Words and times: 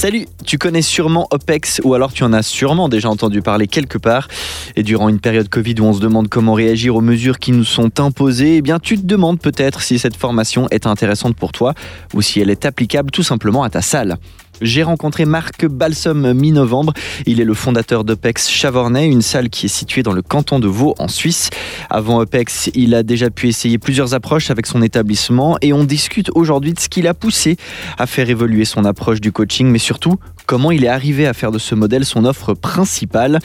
Salut, 0.00 0.24
tu 0.46 0.56
connais 0.56 0.80
sûrement 0.80 1.28
OPEX 1.30 1.82
ou 1.84 1.92
alors 1.92 2.14
tu 2.14 2.24
en 2.24 2.32
as 2.32 2.42
sûrement 2.42 2.88
déjà 2.88 3.10
entendu 3.10 3.42
parler 3.42 3.66
quelque 3.66 3.98
part. 3.98 4.28
Et 4.74 4.82
durant 4.82 5.10
une 5.10 5.20
période 5.20 5.50
Covid 5.50 5.74
où 5.80 5.84
on 5.84 5.92
se 5.92 6.00
demande 6.00 6.28
comment 6.30 6.54
réagir 6.54 6.96
aux 6.96 7.02
mesures 7.02 7.38
qui 7.38 7.52
nous 7.52 7.64
sont 7.64 8.00
imposées, 8.00 8.56
eh 8.56 8.62
bien 8.62 8.78
tu 8.78 8.96
te 8.96 9.04
demandes 9.04 9.38
peut-être 9.38 9.82
si 9.82 9.98
cette 9.98 10.16
formation 10.16 10.68
est 10.70 10.86
intéressante 10.86 11.36
pour 11.36 11.52
toi 11.52 11.74
ou 12.14 12.22
si 12.22 12.40
elle 12.40 12.48
est 12.48 12.64
applicable 12.64 13.10
tout 13.10 13.22
simplement 13.22 13.62
à 13.62 13.68
ta 13.68 13.82
salle. 13.82 14.16
J'ai 14.60 14.82
rencontré 14.82 15.24
Marc 15.24 15.66
Balsam 15.66 16.32
mi-novembre. 16.34 16.92
Il 17.26 17.40
est 17.40 17.44
le 17.44 17.54
fondateur 17.54 18.04
d'OPEX 18.04 18.48
Chavornay, 18.48 19.06
une 19.06 19.22
salle 19.22 19.48
qui 19.48 19.66
est 19.66 19.70
située 19.70 20.02
dans 20.02 20.12
le 20.12 20.22
canton 20.22 20.58
de 20.58 20.68
Vaud 20.68 20.94
en 20.98 21.08
Suisse. 21.08 21.50
Avant 21.88 22.20
OPEX, 22.20 22.70
il 22.74 22.94
a 22.94 23.02
déjà 23.02 23.30
pu 23.30 23.48
essayer 23.48 23.78
plusieurs 23.78 24.12
approches 24.14 24.50
avec 24.50 24.66
son 24.66 24.82
établissement 24.82 25.56
et 25.62 25.72
on 25.72 25.84
discute 25.84 26.30
aujourd'hui 26.34 26.74
de 26.74 26.80
ce 26.80 26.88
qui 26.88 27.00
l'a 27.00 27.14
poussé 27.14 27.56
à 27.98 28.06
faire 28.06 28.28
évoluer 28.28 28.66
son 28.66 28.84
approche 28.84 29.20
du 29.20 29.32
coaching, 29.32 29.66
mais 29.66 29.78
surtout 29.78 30.16
comment 30.46 30.70
il 30.70 30.84
est 30.84 30.88
arrivé 30.88 31.26
à 31.26 31.32
faire 31.32 31.52
de 31.52 31.58
ce 31.58 31.74
modèle 31.74 32.04
son 32.04 32.24
offre 32.26 32.54
principale. 32.54 33.38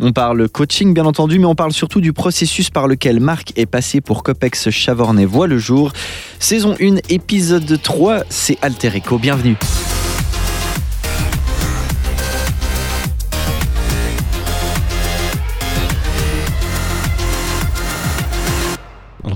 On 0.00 0.12
parle 0.12 0.48
coaching 0.48 0.94
bien 0.94 1.06
entendu, 1.06 1.38
mais 1.38 1.46
on 1.46 1.54
parle 1.54 1.72
surtout 1.72 2.00
du 2.00 2.12
processus 2.12 2.70
par 2.70 2.86
lequel 2.86 3.20
Marc 3.20 3.52
est 3.56 3.66
passé 3.66 4.00
pour 4.00 4.22
qu'OPEX 4.22 4.70
Chavornay 4.70 5.24
voit 5.24 5.46
le 5.46 5.58
jour. 5.58 5.92
Saison 6.38 6.76
1, 6.80 6.96
épisode 7.08 7.80
3, 7.82 8.24
c'est 8.28 8.58
Alter 8.62 8.92
Echo. 8.94 9.18
Bienvenue. 9.18 9.56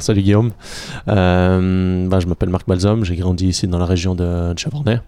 Salut 0.03 0.23
Guillaume. 0.23 0.51
Euh, 1.09 2.09
bah, 2.09 2.21
je 2.21 2.27
m'appelle 2.27 2.51
Marc 2.51 2.67
Balzom, 2.67 3.05
j'ai 3.05 3.17
grandi 3.17 3.49
ici 3.49 3.69
dans 3.69 3.79
la 3.79 3.87
région 3.87 4.15
de, 4.15 4.53
Chavornay. 4.57 5.01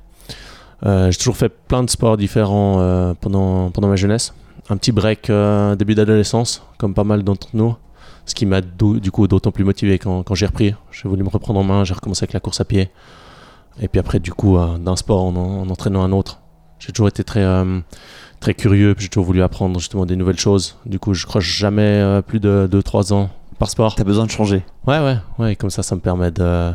Euh, 0.87 1.11
j'ai 1.11 1.19
toujours 1.19 1.37
fait 1.37 1.49
plein 1.49 1.83
de 1.83 1.91
sports 1.91 2.17
différents 2.17 2.81
euh, 2.81 3.15
pendant, 3.21 3.71
pendant 3.71 3.89
ma 3.89 3.97
jeunesse. 3.97 4.35
Un 4.71 4.77
petit 4.77 4.93
break 4.93 5.31
début 5.77 5.95
d'adolescence, 5.95 6.63
comme 6.79 6.95
pas 6.95 7.05
mal 7.05 7.23
d'entre 7.23 7.49
nous. 7.53 7.75
Ce 8.25 8.35
qui 8.35 8.47
m'a 8.47 8.63
du 8.63 9.11
coup 9.11 9.29
d'autant 9.29 9.51
plus 9.51 9.65
motivé 9.65 9.99
quand, 9.99 10.23
quand 10.23 10.35
j'ai 10.35 10.47
repris. 10.47 10.75
J'ai 10.91 11.09
voulu 11.09 11.23
me 11.23 11.29
reprendre 11.29 11.61
en 11.61 11.65
main, 11.65 11.85
j'ai 11.85 11.93
recommencé 11.93 12.25
avec 12.25 12.33
la 12.33 12.41
course 12.41 12.61
à 12.63 12.65
pied. 12.65 12.89
Et 13.81 13.89
puis 13.89 13.99
après, 13.99 14.21
du 14.21 14.33
coup, 14.33 14.57
d'un 14.57 14.97
sport 14.97 15.25
en, 15.25 15.37
en, 15.37 15.69
entraînant 15.69 16.03
un 16.03 16.13
autre. 16.13 16.41
J'ai 16.79 16.93
toujours 16.93 17.09
été 17.09 17.25
très, 17.25 17.45
très 18.41 18.55
curieux, 18.55 18.95
j'ai 18.97 19.09
toujours 19.09 19.27
voulu 19.27 19.43
apprendre 19.43 19.79
justement 19.79 20.07
des 20.07 20.17
nouvelles 20.17 20.39
choses. 20.39 20.79
Du 20.87 20.99
coup, 20.99 21.13
je 21.13 21.27
crois 21.27 21.43
jamais 21.43 22.23
plus 22.27 22.41
de 22.41 22.67
2-3 22.71 23.13
ans 23.13 23.31
par 23.59 23.71
sport. 23.71 23.95
T'as 23.95 24.05
besoin 24.05 24.27
de 24.27 24.31
changer. 24.31 24.65
Ouais, 24.87 24.99
ouais, 24.99 25.17
ouais. 25.39 25.57
comme 25.57 25.71
ça, 25.71 25.83
ça 25.83 25.95
me 25.95 26.01
permet 26.01 26.31
de 26.31 26.73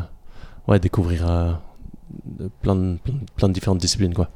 ouais, 0.68 0.78
découvrir 0.78 1.28
euh, 1.28 1.52
plein, 2.62 2.74
de, 2.74 2.98
plein, 3.36 3.48
de 3.48 3.52
différentes 3.52 3.78
disciplines, 3.78 4.14
quoi. 4.14 4.28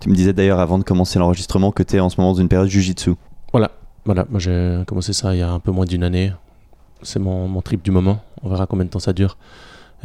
Tu 0.00 0.08
me 0.08 0.14
disais 0.14 0.32
d'ailleurs 0.32 0.60
avant 0.60 0.78
de 0.78 0.84
commencer 0.84 1.18
l'enregistrement 1.18 1.72
que 1.72 1.82
tu 1.82 1.96
es 1.96 2.00
en 2.00 2.08
ce 2.08 2.18
moment 2.18 2.32
dans 2.32 2.40
une 2.40 2.48
période 2.48 2.68
Jiu-Jitsu. 2.68 3.14
Voilà, 3.52 3.70
voilà. 4.04 4.26
Moi, 4.30 4.40
j'ai 4.40 4.82
commencé 4.86 5.12
ça 5.12 5.34
il 5.34 5.38
y 5.38 5.42
a 5.42 5.50
un 5.50 5.60
peu 5.60 5.72
moins 5.72 5.84
d'une 5.84 6.02
année. 6.02 6.32
C'est 7.02 7.18
mon, 7.18 7.48
mon, 7.48 7.60
trip 7.60 7.82
du 7.82 7.90
moment. 7.90 8.22
On 8.42 8.48
verra 8.48 8.66
combien 8.66 8.84
de 8.84 8.90
temps 8.90 8.98
ça 8.98 9.12
dure. 9.12 9.36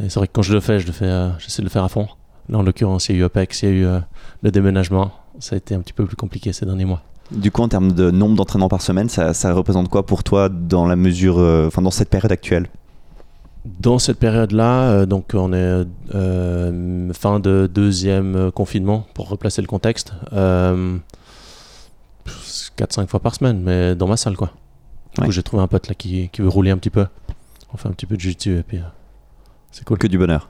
Et 0.00 0.10
c'est 0.10 0.18
vrai 0.18 0.26
que 0.26 0.32
quand 0.32 0.42
je 0.42 0.52
le 0.52 0.60
fais, 0.60 0.78
je 0.78 0.86
le 0.86 0.92
fais, 0.92 1.06
euh, 1.06 1.30
j'essaie 1.38 1.62
de 1.62 1.66
le 1.66 1.70
faire 1.70 1.84
à 1.84 1.88
fond. 1.88 2.08
Là, 2.48 2.58
en 2.58 2.62
l'occurrence, 2.62 3.08
il 3.08 3.16
y 3.16 3.18
a 3.18 3.22
eu 3.22 3.24
OPEX, 3.24 3.62
il 3.62 3.66
y 3.66 3.68
a 3.68 3.74
eu 3.74 3.86
euh, 3.86 4.00
le 4.42 4.50
déménagement. 4.50 5.12
Ça 5.38 5.54
a 5.54 5.58
été 5.58 5.74
un 5.74 5.80
petit 5.80 5.92
peu 5.92 6.04
plus 6.04 6.16
compliqué 6.16 6.52
ces 6.52 6.66
derniers 6.66 6.84
mois. 6.84 7.02
Du 7.30 7.50
coup, 7.50 7.62
en 7.62 7.68
termes 7.68 7.92
de 7.92 8.10
nombre 8.10 8.36
d'entraînements 8.36 8.68
par 8.68 8.82
semaine, 8.82 9.08
ça, 9.08 9.52
représente 9.52 9.88
quoi 9.88 10.06
pour 10.06 10.22
toi 10.22 10.48
dans 10.48 10.86
la 10.86 10.96
mesure, 10.96 11.38
euh, 11.38 11.66
enfin 11.66 11.82
dans 11.82 11.90
cette 11.90 12.08
période 12.08 12.30
actuelle? 12.30 12.68
Dans 13.64 13.98
cette 13.98 14.18
période-là, 14.18 14.90
euh, 14.90 15.06
donc 15.06 15.32
on 15.34 15.52
est 15.52 15.84
euh, 16.14 17.12
fin 17.12 17.40
de 17.40 17.68
deuxième 17.72 18.52
confinement 18.52 19.06
pour 19.14 19.28
replacer 19.28 19.60
le 19.60 19.66
contexte. 19.66 20.12
4-5 20.32 21.00
fois 23.08 23.20
par 23.20 23.34
semaine, 23.34 23.60
mais 23.60 23.96
dans 23.96 24.06
ma 24.06 24.16
salle 24.16 24.36
quoi. 24.36 24.52
Du 25.18 25.24
coup, 25.24 25.32
j'ai 25.32 25.42
trouvé 25.42 25.62
un 25.62 25.66
pote 25.66 25.88
là 25.88 25.94
qui, 25.94 26.28
qui, 26.28 26.42
veut 26.42 26.48
rouler 26.48 26.70
un 26.70 26.76
petit 26.76 26.90
peu. 26.90 27.06
On 27.72 27.76
fait 27.76 27.88
un 27.88 27.92
petit 27.92 28.06
peu 28.06 28.16
de 28.16 28.20
jiu 28.20 28.36
et 28.46 28.62
puis 28.62 28.78
c'est 29.72 29.84
cool. 29.84 29.98
Que 29.98 30.06
du 30.06 30.18
bonheur. 30.18 30.48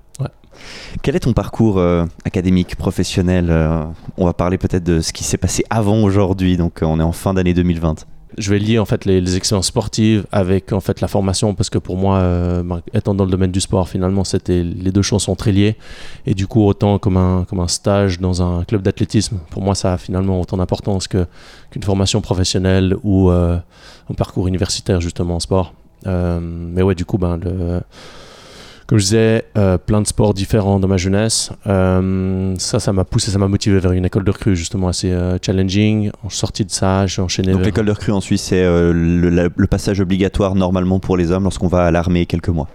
Quel 1.02 1.16
est 1.16 1.20
ton 1.20 1.32
parcours 1.32 1.78
euh, 1.78 2.04
académique, 2.24 2.76
professionnel 2.76 3.46
euh, 3.50 3.84
On 4.16 4.24
va 4.26 4.32
parler 4.32 4.58
peut-être 4.58 4.84
de 4.84 5.00
ce 5.00 5.12
qui 5.12 5.24
s'est 5.24 5.36
passé 5.36 5.64
avant 5.70 6.02
aujourd'hui, 6.02 6.56
donc 6.56 6.82
euh, 6.82 6.86
on 6.86 6.98
est 6.98 7.04
en 7.04 7.12
fin 7.12 7.34
d'année 7.34 7.54
2020. 7.54 8.06
Je 8.38 8.50
vais 8.50 8.58
lier 8.58 8.78
en 8.78 8.84
fait 8.84 9.06
les, 9.06 9.36
expériences 9.36 9.68
sportives 9.68 10.26
avec 10.30 10.72
en 10.72 10.80
fait 10.80 11.00
la 11.00 11.08
formation 11.08 11.54
parce 11.54 11.70
que 11.70 11.78
pour 11.78 11.96
moi, 11.96 12.20
ben, 12.62 12.82
étant 12.92 13.14
dans 13.14 13.24
le 13.24 13.30
domaine 13.30 13.52
du 13.52 13.60
sport, 13.60 13.88
finalement, 13.88 14.24
les 14.46 14.92
deux 14.92 15.00
choses 15.00 15.22
sont 15.22 15.36
très 15.36 15.52
liées 15.52 15.76
et 16.26 16.34
du 16.34 16.46
coup 16.46 16.62
autant 16.66 16.98
comme 16.98 17.16
un 17.16 17.46
comme 17.48 17.60
un 17.60 17.68
stage 17.68 18.20
dans 18.20 18.42
un 18.42 18.64
club 18.64 18.82
d'athlétisme, 18.82 19.38
pour 19.48 19.62
moi 19.62 19.74
ça 19.74 19.94
a 19.94 19.96
finalement 19.96 20.38
autant 20.38 20.58
d'importance 20.58 21.08
qu'une 21.08 21.82
formation 21.82 22.20
professionnelle 22.20 22.94
ou 23.04 23.30
un 23.30 23.62
parcours 24.18 24.48
universitaire 24.48 25.00
justement 25.00 25.36
en 25.36 25.40
sport. 25.40 25.72
mais 26.04 26.82
ouais, 26.82 26.94
du 26.94 27.06
coup, 27.06 27.16
ben 27.16 27.38
le 27.38 27.80
comme 28.86 28.98
je 28.98 29.04
disais, 29.04 29.44
euh, 29.56 29.78
plein 29.78 30.00
de 30.00 30.06
sports 30.06 30.32
différents 30.32 30.78
dans 30.78 30.86
ma 30.86 30.96
jeunesse. 30.96 31.50
Euh, 31.66 32.54
ça, 32.58 32.78
ça 32.78 32.92
m'a 32.92 33.04
poussé, 33.04 33.32
ça 33.32 33.38
m'a 33.38 33.48
motivé 33.48 33.80
vers 33.80 33.92
une 33.92 34.04
école 34.04 34.22
de 34.22 34.30
recrue 34.30 34.54
justement 34.54 34.86
assez 34.88 35.10
euh, 35.10 35.38
challenging. 35.42 36.10
En 36.22 36.30
sortie 36.30 36.64
de 36.64 36.70
ça, 36.70 37.06
j'ai 37.06 37.20
enchaîné. 37.20 37.52
Donc 37.52 37.64
l'école 37.64 37.86
de 37.86 37.92
recrue 37.92 38.12
en 38.12 38.20
Suisse, 38.20 38.42
c'est 38.42 38.62
le, 38.64 39.66
passage 39.66 40.00
obligatoire 40.00 40.54
normalement 40.54 41.00
pour 41.00 41.16
les 41.16 41.32
hommes 41.32 41.42
lorsqu'on 41.42 41.66
va 41.66 41.86
à 41.86 41.90
l'armée 41.90 42.26
quelques 42.26 42.48
mois. 42.48 42.68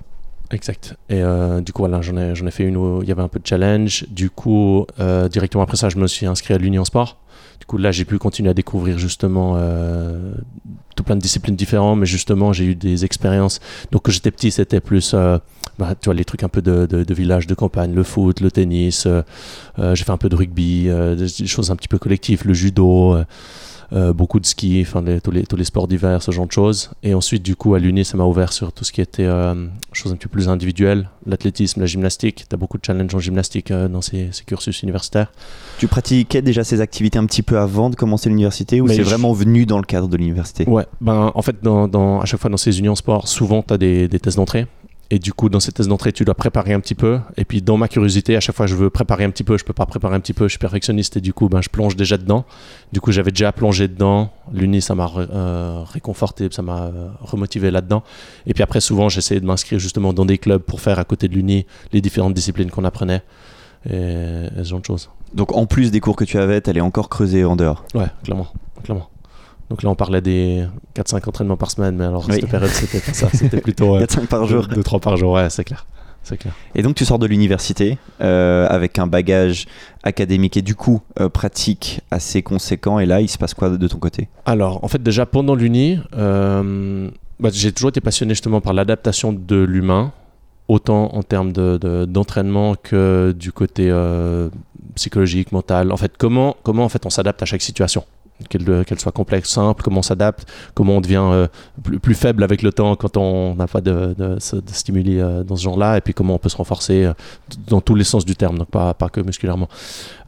Exact. 0.52 0.96
Et 1.10 1.22
du 1.62 1.72
coup, 1.72 1.84
voilà, 1.84 2.02
j'en 2.02 2.18
ai, 2.18 2.36
j'en 2.36 2.46
ai 2.46 2.52
fait 2.52 2.66
une 2.66 2.76
où 2.76 3.02
il 3.02 3.08
y 3.08 3.12
avait 3.14 3.22
un 3.22 3.30
peu 3.30 3.40
de 3.40 3.48
challenge. 3.48 4.06
Du 4.10 4.30
coup, 4.30 4.86
directement 5.32 5.64
après 5.64 5.78
ça, 5.78 5.88
je 5.88 5.98
me 5.98 6.08
suis 6.08 6.26
inscrit 6.26 6.54
à 6.54 6.58
l'Union 6.58 6.84
Sport. 6.84 7.21
Du 7.62 7.68
coup, 7.68 7.78
là, 7.78 7.92
j'ai 7.92 8.06
pu 8.06 8.18
continuer 8.18 8.50
à 8.50 8.56
découvrir 8.56 8.98
justement 8.98 9.54
euh, 9.56 10.34
tout 10.96 11.04
plein 11.04 11.16
de 11.16 11.22
disciplines 11.22 11.56
différentes, 11.56 12.00
mais 12.00 12.08
justement, 12.08 12.54
j'ai 12.54 12.66
eu 12.66 12.74
des 12.74 13.06
expériences. 13.06 13.60
Donc, 13.92 14.02
quand 14.02 14.12
j'étais 14.12 14.32
petit, 14.32 14.50
c'était 14.50 14.80
plus, 14.80 15.12
euh, 15.14 15.38
bah, 15.78 15.94
tu 15.94 16.06
vois, 16.06 16.16
les 16.16 16.26
trucs 16.26 16.42
un 16.42 16.50
peu 16.50 16.64
de, 16.64 16.88
de, 16.88 17.14
village, 17.14 17.46
de 17.46 17.54
campagne, 17.54 17.94
le 17.94 18.02
foot, 18.02 18.40
le 18.40 18.50
tennis. 18.50 19.06
Euh, 19.06 19.22
j'ai 19.94 20.04
fait 20.04 20.12
un 20.12 20.18
peu 20.18 20.28
de 20.28 20.36
rugby, 20.36 20.90
des 20.90 21.46
choses 21.46 21.70
un 21.70 21.76
petit 21.76 21.88
peu 21.88 22.00
collectives, 22.00 22.42
le 22.48 22.54
judo. 22.56 23.16
Euh, 23.94 24.14
beaucoup 24.14 24.40
de 24.40 24.46
ski, 24.46 24.82
enfin 24.88 25.04
tous, 25.22 25.32
les, 25.32 25.46
tous 25.46 25.58
les 25.58 25.66
sports 25.66 25.88
d'hiver, 25.88 26.24
ce 26.24 26.32
genre 26.32 26.48
de 26.48 26.52
choses. 26.52 26.92
Et 27.04 27.14
ensuite, 27.14 27.44
du 27.44 27.58
coup, 27.58 27.76
à 27.76 27.80
l'Uni, 27.80 28.06
ça 28.06 28.16
m'a 28.16 28.24
ouvert 28.24 28.54
sur 28.54 28.72
tout 28.72 28.86
ce 28.86 28.92
qui 28.94 29.02
était 29.02 29.26
euh, 29.26 29.68
choses 29.92 30.14
un 30.14 30.16
peu 30.16 30.30
plus 30.30 30.48
individuelles, 30.48 31.10
l'athlétisme, 31.26 31.82
la 31.82 31.88
gymnastique. 31.88 32.46
Tu 32.50 32.54
as 32.54 32.58
beaucoup 32.58 32.78
de 32.78 32.86
challenges 32.86 33.14
en 33.14 33.20
gymnastique 33.20 33.70
euh, 33.70 33.90
dans 33.90 34.02
ces, 34.02 34.30
cursus 34.46 34.82
universitaires. 34.84 35.34
Tu 35.78 35.88
pratiquais 35.88 36.42
déjà 36.42 36.64
ces 36.64 36.80
activités 36.80 37.20
un 37.20 37.26
petit 37.26 37.44
peu 37.44 37.58
avant 37.58 37.90
de 37.90 37.96
commencer 37.96 38.30
l'université 38.30 38.80
ou 38.80 38.88
c'est 38.88 39.02
vraiment 39.02 39.34
venu 39.34 39.66
dans 39.66 39.78
le 39.78 39.84
cadre 39.84 40.08
de 40.08 40.16
l'université? 40.16 40.68
Ouais, 40.70 40.86
ben, 41.02 41.32
en 41.36 41.42
fait, 41.42 41.58
dans, 41.62 42.22
à 42.22 42.26
chaque 42.26 42.40
fois 42.40 42.50
dans 42.50 42.58
ces 42.58 42.80
unions 42.80 42.96
sport, 42.96 43.28
souvent 43.28 43.62
tu 43.62 43.74
as 43.74 43.78
des, 43.78 44.08
des 44.08 44.20
tests 44.20 44.38
d'entrée. 44.38 44.68
Et 45.14 45.20
du 45.20 45.34
coup, 45.34 45.50
dans 45.50 45.60
ces 45.60 45.74
tests 45.74 45.90
d'entrée, 45.90 46.14
tu 46.14 46.24
dois 46.24 46.36
préparer 46.36 46.72
un 46.72 46.80
petit 46.80 46.96
peu. 46.96 47.20
Et 47.36 47.44
puis, 47.44 47.62
dans 47.62 47.76
ma 47.76 47.90
curiosité, 47.90 48.38
à 48.38 48.40
chaque 48.40 48.56
fois, 48.56 48.66
je 48.66 48.76
veux 48.76 48.90
préparer 48.90 49.26
un 49.26 49.30
petit 49.30 49.44
peu. 49.44 49.58
Je 49.58 49.66
peux 49.66 49.74
pas 49.74 49.86
préparer 49.86 50.16
un 50.16 50.22
petit 50.22 50.32
peu. 50.32 50.46
Je 50.46 50.52
suis 50.52 50.58
perfectionniste 50.58 51.18
et 51.18 51.22
du 51.22 51.34
coup, 51.34 51.50
ben, 51.50 51.62
je 51.62 51.68
plonge 51.68 51.98
déjà 51.98 52.18
dedans. 52.18 52.46
Du 52.94 53.02
coup, 53.02 53.12
j'avais 53.12 53.32
déjà 53.32 53.52
plongé 53.52 53.90
dedans. 53.90 54.32
L'Uni, 54.54 54.82
ça 54.82 54.96
m'a 54.96 55.12
euh, 55.18 55.84
réconforté, 55.86 56.48
ça 56.50 56.62
m'a 56.62 56.84
euh, 56.84 57.10
remotivé 57.20 57.72
là-dedans. 57.72 58.04
Et 58.48 58.54
puis 58.54 58.64
après, 58.64 58.80
souvent, 58.80 59.10
j'essayais 59.10 59.42
de 59.42 59.46
m'inscrire 59.46 59.80
justement 59.80 60.14
dans 60.14 60.26
des 60.26 60.38
clubs 60.38 60.62
pour 60.62 60.80
faire 60.80 60.98
à 60.98 61.04
côté 61.04 61.28
de 61.28 61.34
l'Uni 61.34 61.66
les 61.92 62.00
différentes 62.00 62.34
disciplines 62.34 62.72
qu'on 62.72 62.86
apprenait 62.86 63.22
et, 63.90 63.94
et 63.94 64.50
ce 64.60 64.64
genre 64.64 64.80
de 64.80 64.86
choses. 64.86 65.10
Donc, 65.34 65.54
en 65.54 65.66
plus 65.66 65.92
des 65.92 66.00
cours 66.00 66.16
que 66.16 66.24
tu 66.24 66.38
avais, 66.38 66.62
tu 66.62 66.70
allais 66.70 66.80
encore 66.80 67.10
creuser 67.10 67.44
en 67.44 67.58
dehors 67.58 67.84
Ouais, 67.94 68.08
clairement. 68.24 68.48
clairement. 68.82 69.10
Donc 69.72 69.84
là, 69.84 69.90
on 69.90 69.96
parlait 69.96 70.20
des 70.20 70.66
4-5 70.98 71.30
entraînements 71.30 71.56
par 71.56 71.72
semaine, 71.72 71.96
mais 71.96 72.04
alors 72.04 72.26
cette 72.26 72.46
période, 72.50 72.70
c'était 72.72 73.00
pas 73.00 73.14
ça. 73.14 73.30
C'était 73.34 73.62
plutôt 73.62 73.98
4-5 73.98 74.28
par 74.28 74.46
jour. 74.46 74.66
2-3 74.66 75.00
par 75.00 75.16
jour, 75.16 75.32
ouais, 75.32 75.50
c'est 75.50 75.64
clair. 75.64 75.86
Clair. 76.38 76.54
Et 76.76 76.82
donc 76.82 76.96
tu 76.96 77.04
sors 77.04 77.20
de 77.20 77.26
l'université 77.26 77.98
euh, 78.22 78.68
avec 78.70 79.00
un 79.00 79.08
bagage 79.08 79.66
académique 80.04 80.56
et 80.56 80.62
du 80.62 80.76
coup 80.76 81.02
euh, 81.20 81.30
pratique 81.30 82.02
assez 82.12 82.42
conséquent. 82.42 83.00
Et 83.00 83.06
là, 83.06 83.22
il 83.22 83.30
se 83.30 83.38
passe 83.38 83.54
quoi 83.54 83.70
de 83.70 83.88
ton 83.88 83.98
côté? 83.98 84.28
Alors, 84.46 84.84
en 84.84 84.88
fait, 84.90 85.02
déjà 85.02 85.26
pendant 85.26 85.56
l'uni, 85.56 86.00
euh, 86.18 87.10
bah, 87.40 87.50
j'ai 87.52 87.72
toujours 87.72 87.90
été 87.90 88.02
passionné 88.02 88.34
justement 88.34 88.60
par 88.60 88.74
l'adaptation 88.74 89.32
de 89.32 89.56
l'humain, 89.56 90.12
autant 90.68 91.16
en 91.16 91.24
termes 91.24 91.54
d'entraînement 91.54 92.74
de, 92.74 92.78
que 92.78 93.36
du 93.38 93.54
côté 93.54 93.90
psychologique, 94.96 95.54
mental. 95.54 95.94
En 95.94 95.98
fait, 95.98 96.12
comment, 96.18 96.58
comment 96.64 96.84
en 96.84 96.90
fait, 96.90 97.06
on 97.06 97.10
s'adapte 97.10 97.42
à 97.42 97.46
chaque 97.46 97.62
situation 97.62 98.04
qu'elle 98.48 99.00
soit 99.00 99.12
complexe, 99.12 99.50
simple, 99.50 99.84
comment 99.84 100.00
on 100.00 100.04
s'adapte, 100.04 100.48
comment 100.74 100.98
on 100.98 101.02
devient 101.02 101.24
euh, 101.24 101.48
plus, 102.02 102.16
faible 102.16 102.44
avec 102.44 102.62
le 102.62 102.72
temps 102.72 102.96
quand 102.96 103.18
on 103.18 103.56
n'a 103.56 103.68
pas 103.68 103.82
de, 103.82 104.16
de, 104.18 104.38
stimuli 104.40 105.20
euh, 105.20 105.44
dans 105.44 105.56
ce 105.56 105.64
genre-là, 105.64 105.98
et 105.98 106.02
puis 106.02 106.14
comment 106.14 106.36
on 106.36 106.40
peut 106.40 106.50
se 106.50 106.58
renforcer 106.58 107.06
euh, 107.06 107.14
dans 107.68 107.82
tous 107.82 107.96
les 107.96 108.04
sens 108.04 108.26
du 108.26 108.36
terme, 108.36 108.58
donc 108.58 108.70
pas, 108.70 108.94
pas 108.94 109.10
que 109.10 109.22
musculairement. 109.22 109.70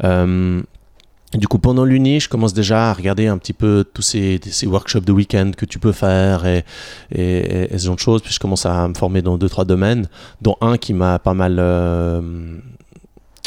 du 0.02 1.48
coup, 1.48 1.58
pendant 1.58 1.84
l'Uni, 1.84 2.20
je 2.20 2.30
commence 2.30 2.54
déjà 2.54 2.92
à 2.92 2.94
regarder 2.94 3.28
un 3.28 3.38
petit 3.38 3.54
peu 3.54 3.84
tous 3.92 4.04
ces, 4.04 4.40
ces 4.44 4.68
workshops 4.68 5.06
de 5.06 5.12
week-end 5.12 5.52
que 5.58 5.66
tu 5.66 5.80
peux 5.80 5.92
faire 5.92 6.46
et, 6.46 6.64
et, 7.12 7.78
ce 7.78 7.86
genre 7.86 7.96
de 7.96 8.00
choses. 8.00 8.22
Puis 8.22 8.34
je 8.34 8.40
commence 8.40 8.66
à 8.68 8.88
me 8.88 8.94
former 8.94 9.24
dans 9.24 9.38
deux, 9.38 9.50
trois 9.50 9.66
domaines, 9.66 10.08
dont 10.42 10.58
un 10.62 10.78
qui 10.78 10.94
m'a 10.94 11.18
pas 11.18 11.34
mal 11.34 11.60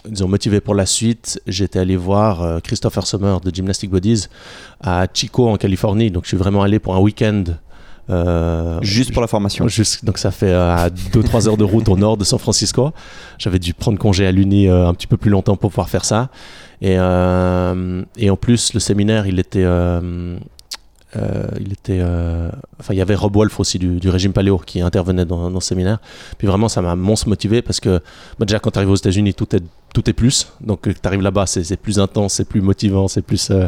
disons, 0.09 0.29
motivé 0.29 0.61
pour 0.61 0.75
la 0.75 0.87
suite, 0.87 1.41
j'étais 1.47 1.79
allé 1.79 1.97
voir 1.97 2.43
euh, 2.43 2.59
Christopher 2.61 3.07
Sommer 3.07 3.37
de 3.45 3.55
Gymnastic 3.55 3.91
Bodies 3.91 4.27
à 4.83 5.07
Chico 5.13 5.49
en 5.49 5.57
Californie. 5.57 6.11
Donc 6.11 6.25
je 6.25 6.29
suis 6.29 6.37
vraiment 6.37 6.63
allé 6.63 6.79
pour 6.79 6.95
un 6.95 7.01
week-end. 7.01 7.45
euh, 8.09 8.79
juste 8.83 9.13
pour 9.13 9.21
la 9.23 9.27
formation. 9.29 9.67
Juste, 9.77 10.05
donc 10.05 10.19
ça 10.19 10.31
fait 10.31 10.51
euh, 10.53 10.75
à 10.77 10.89
2-3 10.91 11.49
heures 11.49 11.57
de 11.57 11.65
route 11.65 11.89
au 11.89 11.97
nord 11.97 12.17
de 12.17 12.25
San 12.25 12.39
Francisco. 12.39 12.93
J'avais 13.39 13.59
dû 13.59 13.75
prendre 13.75 13.99
congé 13.99 14.27
à 14.27 14.33
l'Uni 14.33 14.69
euh, 14.69 14.87
un 14.87 14.95
petit 14.95 15.09
peu 15.09 15.17
plus 15.17 15.31
longtemps 15.31 15.57
pour 15.57 15.71
pouvoir 15.71 15.89
faire 15.89 16.05
ça. 16.05 16.29
Et, 16.81 16.95
euh, 16.99 18.05
et 18.17 18.31
en 18.31 18.37
plus, 18.37 18.75
le 18.75 18.81
séminaire, 18.81 19.27
il 19.27 19.39
était... 19.41 19.65
euh, 19.65 20.39
euh, 21.17 21.47
il 21.61 21.73
était, 21.73 21.99
euh, 22.01 22.51
enfin, 22.79 22.93
il 22.93 22.99
y 22.99 23.01
avait 23.01 23.15
Rob 23.15 23.35
Wolf 23.35 23.59
aussi 23.59 23.79
du, 23.79 24.01
du 24.01 24.11
régime 24.11 24.33
paléo 24.35 24.59
qui 24.59 24.83
intervenait 24.83 25.25
dans, 25.25 25.51
dans 25.51 25.61
ce 25.61 25.69
séminaire. 25.69 25.99
Puis 26.37 26.47
vraiment, 26.47 26.69
ça 26.69 26.83
m'a 26.83 26.95
monstre 26.95 27.29
motivé 27.29 27.63
parce 27.63 27.81
que 27.81 28.01
bah, 28.39 28.45
déjà 28.45 28.59
quand 28.59 28.73
tu 28.73 28.79
arrives 28.79 28.91
aux 28.91 28.97
États-Unis, 28.97 29.33
tout 29.33 29.55
est 29.57 29.63
tout 29.97 30.11
est 30.11 30.13
plus. 30.13 30.53
Donc 30.61 30.83
tu 30.83 30.95
arrives 31.05 31.23
là-bas, 31.23 31.47
c'est 31.47 31.77
plus 31.79 31.99
intense, 31.99 32.35
c'est 32.35 32.45
plus 32.47 32.61
motivant, 32.61 33.09
c'est 33.09 33.23
plus 33.23 33.51
euh, 33.51 33.67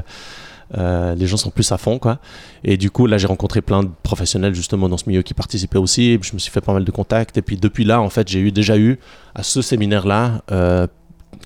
euh, 0.76 1.14
les 1.14 1.26
gens 1.26 1.38
sont 1.38 1.48
plus 1.48 1.72
à 1.72 1.78
fond 1.78 1.98
quoi. 1.98 2.18
Et 2.64 2.76
du 2.76 2.90
coup 2.90 3.06
là 3.06 3.16
j'ai 3.16 3.26
rencontré 3.26 3.62
plein 3.62 3.82
de 3.82 3.88
professionnels 4.02 4.54
justement 4.54 4.90
dans 4.90 4.98
ce 4.98 5.08
milieu 5.08 5.22
qui 5.22 5.32
participaient 5.32 5.78
aussi. 5.78 6.10
Et 6.10 6.20
je 6.22 6.34
me 6.34 6.38
suis 6.38 6.52
fait 6.52 6.60
pas 6.60 6.74
mal 6.74 6.84
de 6.84 6.90
contacts. 6.90 7.38
Et 7.38 7.42
puis 7.42 7.56
depuis 7.56 7.84
là 7.84 8.02
en 8.02 8.10
fait 8.10 8.28
j'ai 8.28 8.40
eu 8.40 8.52
déjà 8.52 8.76
eu 8.76 8.98
à 9.34 9.42
ce 9.42 9.62
séminaire 9.62 10.06
là 10.06 10.42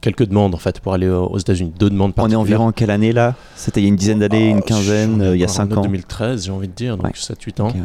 quelques 0.00 0.26
demandes 0.26 0.52
en 0.56 0.58
fait 0.58 0.80
pour 0.80 0.94
aller 0.94 1.08
aux 1.08 1.38
États-Unis. 1.38 1.72
Deux 1.78 1.90
demandes 1.90 2.12
On 2.16 2.28
est 2.28 2.34
environ 2.34 2.66
en 2.66 2.72
quelle 2.72 2.90
année 2.90 3.12
là? 3.12 3.36
C'était 3.54 3.78
il 3.80 3.84
y 3.84 3.86
a 3.86 3.88
une 3.90 3.94
dizaine 3.96 4.18
d'années, 4.18 4.48
une 4.48 4.58
Ah, 4.58 4.62
quinzaine, 4.62 5.22
ai 5.22 5.26
euh, 5.26 5.36
il 5.36 5.40
y 5.40 5.44
a 5.44 5.46
pas, 5.46 5.52
5 5.52 5.72
en 5.74 5.76
ans. 5.76 5.82
2013 5.82 6.46
j'ai 6.46 6.50
envie 6.50 6.66
de 6.66 6.72
dire, 6.74 6.96
donc 6.96 7.06
Ouais. 7.06 7.12
7-8 7.12 7.60
ans. 7.62 7.68
Ok, 7.68 7.74
ouais. 7.76 7.82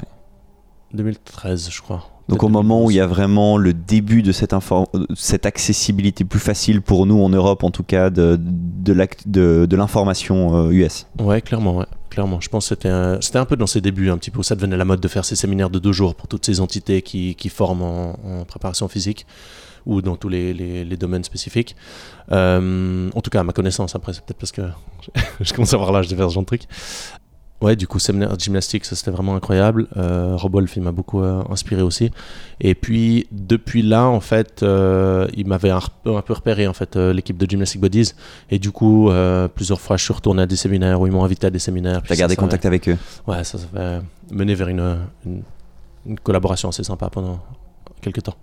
2013 0.96 1.70
je 1.70 1.80
crois. 1.80 2.10
Donc 2.30 2.44
au 2.44 2.50
moment 2.50 2.80
où 2.84 2.88
2012. 2.90 2.94
il 2.94 2.98
y 2.98 3.00
a 3.02 3.08
vraiment 3.08 3.58
le 3.58 3.74
début 3.74 4.22
de 4.22 4.32
cette, 4.32 4.54
euh, 4.54 4.86
cette 5.16 5.46
accessibilité 5.46 6.26
plus 6.26 6.40
facile 6.40 6.82
pour 6.82 7.06
nous 7.06 7.22
en 7.22 7.30
Europe 7.30 7.64
en 7.64 7.72
tout 7.72 7.84
cas 7.84 8.10
de, 8.10 8.38
de, 8.40 9.76
l'information 9.76 10.56
euh, 10.68 10.72
US. 10.72 11.08
Ouais, 11.20 11.42
clairement, 11.42 11.78
ouais. 11.78 11.86
Clairement, 12.10 12.40
je 12.42 12.50
pense 12.50 12.70
que 12.70 12.76
c'était 12.76 12.90
un, 13.38 13.46
peu 13.46 13.56
dans 13.56 13.68
ses 13.68 13.80
débuts, 13.82 14.10
un 14.10 14.18
petit 14.18 14.32
peu, 14.32 14.42
ça 14.44 14.56
devenait 14.56 14.78
la 14.78 14.86
mode 14.86 15.00
de 15.00 15.08
faire 15.08 15.24
ces 15.26 15.36
séminaires 15.36 15.70
de 15.70 15.78
deux 15.80 15.92
jours 15.92 16.16
pour 16.16 16.28
toutes 16.28 16.46
ces 16.46 16.60
entités 16.60 17.02
qui, 17.02 17.36
qui 17.36 17.50
forment 17.50 17.84
en, 17.84 18.20
en 18.26 18.46
préparation 18.46 18.88
physique 18.88 19.26
ou 19.86 20.02
dans 20.02 20.16
tous 20.18 20.28
les, 20.28 20.54
les- 20.54 20.84
les 20.84 20.98
domaines 20.98 21.24
spécifiques. 21.24 21.76
Euh, 22.32 23.10
en 23.14 23.22
tout 23.22 23.30
cas, 23.30 23.40
à 23.40 23.44
ma 23.44 23.54
connaissance, 23.54 23.96
après, 23.96 24.14
c'est 24.14 24.26
peut-être 24.26 24.38
parce 24.40 24.52
que 24.52 24.64
je 25.42 25.54
commence 25.54 25.74
à 25.74 25.76
avoir 25.78 25.92
l'âge 25.92 26.08
de 26.08 26.16
faire 26.16 26.28
ce 26.30 26.34
genre 26.34 26.44
de 26.44 26.48
trucs. 26.48 26.64
Ouais, 27.60 27.76
du 27.76 27.88
coup, 27.88 27.98
séminaire 27.98 28.36
de 28.38 28.40
gymnastique, 28.40 28.86
ça 28.86 28.96
c'était 28.96 29.10
vraiment 29.10 29.36
incroyable. 29.36 29.88
Euh, 29.98 30.36
Rob 30.36 30.54
Wolf, 30.54 30.76
il 30.76 30.84
m'a 30.84 30.92
beaucoup 30.92 31.24
euh, 31.24 31.42
inspiré 31.50 31.82
aussi. 31.82 32.12
Et 32.62 32.76
puis, 32.76 33.26
depuis 33.32 33.82
là, 33.82 34.06
en 34.06 34.20
fait, 34.20 34.62
euh, 34.62 35.28
il 35.36 35.48
m'avait 35.48 35.72
un, 35.72 35.80
peu- 36.04 36.16
un 36.16 36.22
peu 36.22 36.34
repéré, 36.34 36.68
en 36.68 36.74
fait, 36.74 36.96
euh, 36.96 37.14
l'équipe 37.14 37.36
de 37.36 37.50
Gymnastic 37.50 37.82
Bodies. 37.82 38.14
Et 38.52 38.60
du 38.60 38.70
coup, 38.72 39.10
plusieurs 39.56 39.82
fois, 39.82 39.98
je 39.98 40.04
suis 40.04 40.14
retourné 40.14 40.44
à 40.44 40.46
des 40.46 40.56
séminaires 40.56 41.02
où 41.02 41.08
ils 41.08 41.12
m'ont 41.12 41.24
invité 41.24 41.48
à 41.48 41.50
des 41.50 41.58
séminaires. 41.60 42.04
Tu 42.04 42.14
as 42.14 42.16
gardé 42.16 42.36
contact 42.36 42.66
avec 42.68 42.88
eux 42.90 42.98
Ouais, 43.26 43.44
ça, 43.44 43.58
ça 43.58 43.66
fait 43.74 44.02
mener 44.36 44.54
vers 44.54 44.68
une, 44.68 44.98
une, 45.26 45.42
une 46.06 46.20
collaboration 46.20 46.70
assez 46.70 46.84
sympa 46.84 47.10
pendant 47.10 47.40
quelques 48.02 48.22
temps. 48.22 48.36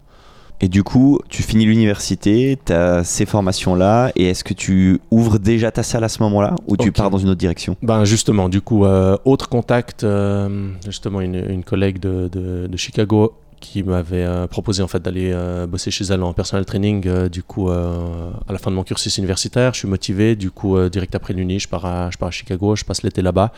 Et 0.60 0.68
du 0.68 0.82
coup, 0.82 1.18
tu 1.28 1.42
finis 1.42 1.66
l'université, 1.66 2.58
tu 2.64 2.72
as 2.72 3.04
ces 3.04 3.26
formations-là, 3.26 4.12
et 4.16 4.26
est-ce 4.30 4.44
que 4.44 4.54
tu 4.54 5.00
ouvres 5.10 5.38
déjà 5.38 5.70
ta 5.70 5.82
salle 5.82 6.04
à 6.04 6.08
ce 6.08 6.22
moment-là 6.22 6.54
ou 6.68 6.76
tu 6.76 6.90
pars 6.92 7.10
dans 7.10 7.18
une 7.18 7.28
autre 7.28 7.38
direction? 7.38 7.76
Ben 7.82 8.04
justement, 8.04 8.48
du 8.48 8.60
coup, 8.60 8.84
euh, 8.84 9.16
autre 9.24 9.48
contact, 9.48 10.04
euh, 10.04 10.70
justement 10.86 11.20
une, 11.20 11.34
une 11.34 11.64
collègue 11.64 11.98
de, 11.98 12.28
de, 12.32 12.66
de 12.66 12.76
Chicago 12.76 13.34
qui 13.60 13.82
m'avait 13.82 14.24
euh, 14.24 14.46
proposé 14.46 14.82
en 14.82 14.88
fait 14.88 15.00
d'aller 15.00 15.30
euh, 15.32 15.66
bosser 15.66 15.90
chez 15.90 16.04
elle 16.04 16.22
en 16.22 16.32
personal 16.34 16.64
training. 16.66 17.06
euh, 17.06 17.28
du 17.28 17.42
coup, 17.42 17.70
à 17.70 18.52
la 18.52 18.58
fin 18.58 18.70
de 18.70 18.76
mon 18.76 18.84
cursus 18.84 19.16
universitaire, 19.18 19.72
je 19.74 19.80
suis 19.80 19.88
motivé. 19.88 20.36
Du 20.36 20.50
coup, 20.50 20.78
direct 20.88 21.14
après 21.14 21.32
l'uni, 21.34 21.58
je 21.58 21.68
pars 21.68 21.84
à, 21.84 22.10
je 22.10 22.18
pars 22.18 22.28
à 22.28 22.32
Chicago, 22.32 22.76
je 22.76 22.84
passe 22.84 23.02
l'été 23.02 23.22
là-bas. 23.22 23.52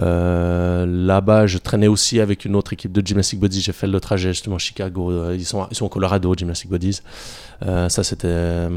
Euh, 0.00 0.86
là-bas, 0.86 1.46
je 1.46 1.58
traînais 1.58 1.86
aussi 1.86 2.20
avec 2.20 2.44
une 2.44 2.56
autre 2.56 2.72
équipe 2.72 2.92
de 2.92 3.06
Gymnastic 3.06 3.38
Bodies. 3.40 3.60
J'ai 3.60 3.72
fait 3.72 3.86
le 3.86 4.00
trajet 4.00 4.32
justement 4.32 4.56
à 4.56 4.58
Chicago. 4.58 5.10
Euh, 5.10 5.36
Ils 5.36 5.44
sont, 5.44 5.66
ils 5.70 5.76
sont 5.76 5.86
au 5.86 5.88
Colorado, 5.88 6.34
Gymnastic 6.34 6.70
Bodies. 6.70 7.00
Euh, 7.62 7.88
ça, 7.88 8.02
c'était, 8.04 8.68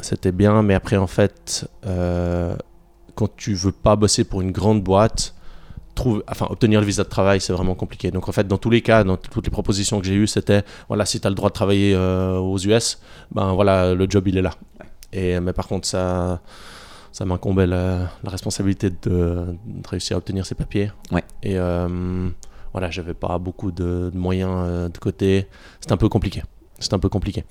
c'était 0.00 0.32
bien. 0.32 0.62
Mais 0.62 0.74
après, 0.74 0.96
en 0.96 1.06
fait, 1.06 1.68
euh, 1.86 2.54
quand 3.14 3.34
tu 3.36 3.54
veux 3.54 3.72
pas 3.72 3.96
bosser 3.96 4.24
pour 4.24 4.40
une 4.40 4.52
grande 4.52 4.82
boîte, 4.82 5.34
trouve, 5.94 6.22
enfin, 6.28 6.46
obtenir 6.50 6.80
le 6.80 6.86
visa 6.86 7.04
de 7.04 7.08
travail, 7.08 7.40
c'est 7.40 7.52
vraiment 7.52 7.74
compliqué. 7.74 8.10
Donc, 8.10 8.28
en 8.28 8.32
fait, 8.32 8.46
dans 8.46 8.58
tous 8.58 8.70
les 8.70 8.82
cas, 8.82 9.04
dans 9.04 9.16
toutes 9.16 9.44
les 9.44 9.50
propositions 9.50 10.00
que 10.00 10.06
j'ai 10.06 10.14
eues, 10.14 10.26
c'était 10.26 10.62
voilà, 10.88 11.04
si 11.06 11.20
tu 11.20 11.26
as 11.26 11.30
le 11.30 11.36
droit 11.36 11.48
de 11.48 11.54
travailler 11.54 11.96
aux 11.96 12.58
US, 12.58 13.00
ben 13.32 13.52
voilà, 13.52 13.94
le 13.94 14.06
job, 14.08 14.28
il 14.28 14.38
est 14.38 14.42
là. 14.42 14.52
Et, 15.12 15.40
mais 15.40 15.52
par 15.52 15.66
contre, 15.66 15.88
ça, 15.88 16.40
ça 17.12 17.24
m'incombait 17.24 17.66
la, 17.66 18.10
la 18.22 18.30
responsabilité 18.30 18.90
de, 18.90 18.96
de 19.02 19.88
réussir 19.88 20.16
à 20.16 20.18
obtenir 20.18 20.46
ces 20.46 20.54
papiers. 20.54 20.92
Ouais. 21.10 21.24
Et 21.42 21.58
euh, 21.58 22.28
voilà, 22.72 22.90
j'avais 22.90 23.14
pas 23.14 23.38
beaucoup 23.38 23.72
de, 23.72 24.10
de 24.12 24.18
moyens 24.18 24.52
euh, 24.54 24.88
de 24.88 24.98
côté. 24.98 25.46
C'était 25.80 25.92
un 25.92 25.96
peu 25.96 26.08
compliqué. 26.08 26.42
C'était 26.78 26.94
un 26.94 26.98
peu 26.98 27.08
compliqué. 27.08 27.44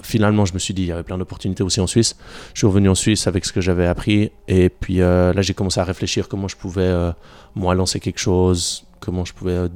Finalement, 0.00 0.44
je 0.44 0.54
me 0.54 0.60
suis 0.60 0.74
dit, 0.74 0.82
il 0.82 0.88
y 0.88 0.92
avait 0.92 1.02
plein 1.02 1.18
d'opportunités 1.18 1.64
aussi 1.64 1.80
en 1.80 1.88
Suisse. 1.88 2.16
Je 2.54 2.60
suis 2.60 2.66
revenu 2.68 2.88
en 2.88 2.94
Suisse 2.94 3.26
avec 3.26 3.44
ce 3.44 3.52
que 3.52 3.60
j'avais 3.60 3.86
appris. 3.86 4.30
Et 4.46 4.68
puis 4.68 5.00
euh, 5.00 5.32
là, 5.32 5.42
j'ai 5.42 5.54
commencé 5.54 5.80
à 5.80 5.84
réfléchir 5.84 6.28
comment 6.28 6.46
je 6.46 6.56
pouvais, 6.56 6.82
euh, 6.82 7.10
moi, 7.56 7.74
lancer 7.74 7.98
quelque 7.98 8.20
chose, 8.20 8.84
comment 9.00 9.24
je 9.24 9.34
pouvais 9.34 9.52
euh, 9.52 9.68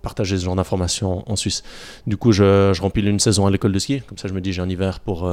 partager 0.00 0.38
ce 0.38 0.44
genre 0.46 0.56
d'informations 0.56 1.30
en 1.30 1.36
Suisse. 1.36 1.62
Du 2.06 2.16
coup, 2.16 2.32
je, 2.32 2.72
je 2.74 2.80
remplis 2.80 3.02
une 3.02 3.20
saison 3.20 3.46
à 3.46 3.50
l'école 3.50 3.72
de 3.72 3.78
ski. 3.78 4.00
Comme 4.00 4.16
ça, 4.16 4.28
je 4.28 4.32
me 4.32 4.40
dis, 4.40 4.54
j'ai 4.54 4.62
un 4.62 4.68
hiver 4.68 5.00
pour, 5.00 5.30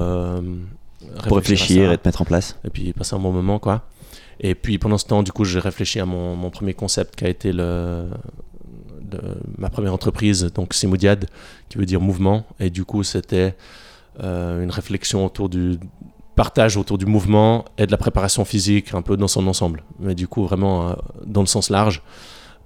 pour 1.28 1.38
réfléchir 1.38 1.92
et 1.92 1.98
te 1.98 2.08
mettre 2.08 2.22
en 2.22 2.26
place 2.26 2.58
et 2.64 2.70
puis 2.70 2.94
passer 2.94 3.16
un 3.16 3.20
bon 3.20 3.32
moment 3.32 3.60
quoi. 3.60 3.84
Et 4.40 4.54
puis 4.54 4.78
pendant 4.78 4.98
ce 5.00 5.06
temps, 5.06 5.24
du 5.24 5.32
coup, 5.32 5.46
j'ai 5.46 5.60
réfléchi 5.60 6.00
à 6.00 6.06
mon, 6.06 6.36
mon 6.36 6.52
premier 6.52 6.74
concept 6.76 7.16
qui 7.16 7.26
a 7.26 7.30
été 7.30 7.52
le, 7.52 8.08
le- 9.12 9.38
ma 9.58 9.70
première 9.70 9.94
entreprise, 9.94 10.44
donc 10.54 10.74
Simoudiad, 10.76 11.26
qui 11.70 11.78
veut 11.80 11.86
dire 11.88 12.00
mouvement. 12.02 12.46
Et 12.60 12.70
du 12.70 12.86
coup, 12.86 13.02
c'était 13.04 13.56
euh, 14.24 14.64
une 14.64 14.70
réflexion 14.70 15.26
autour 15.26 15.50
du 15.50 15.80
partage 16.36 16.78
autour 16.78 17.00
du 17.00 17.08
mouvement 17.08 17.66
et 17.80 17.88
de 17.88 17.92
la 17.92 17.98
préparation 17.98 18.46
physique 18.46 18.94
un 18.94 19.02
peu 19.02 19.18
dans 19.18 19.28
son 19.28 19.48
ensemble. 19.48 19.84
Mais 20.00 20.14
du 20.14 20.28
coup, 20.28 20.46
vraiment 20.46 20.90
euh, 20.90 20.94
dans 21.26 21.42
le 21.42 21.48
sens 21.48 21.72
large, 21.72 22.04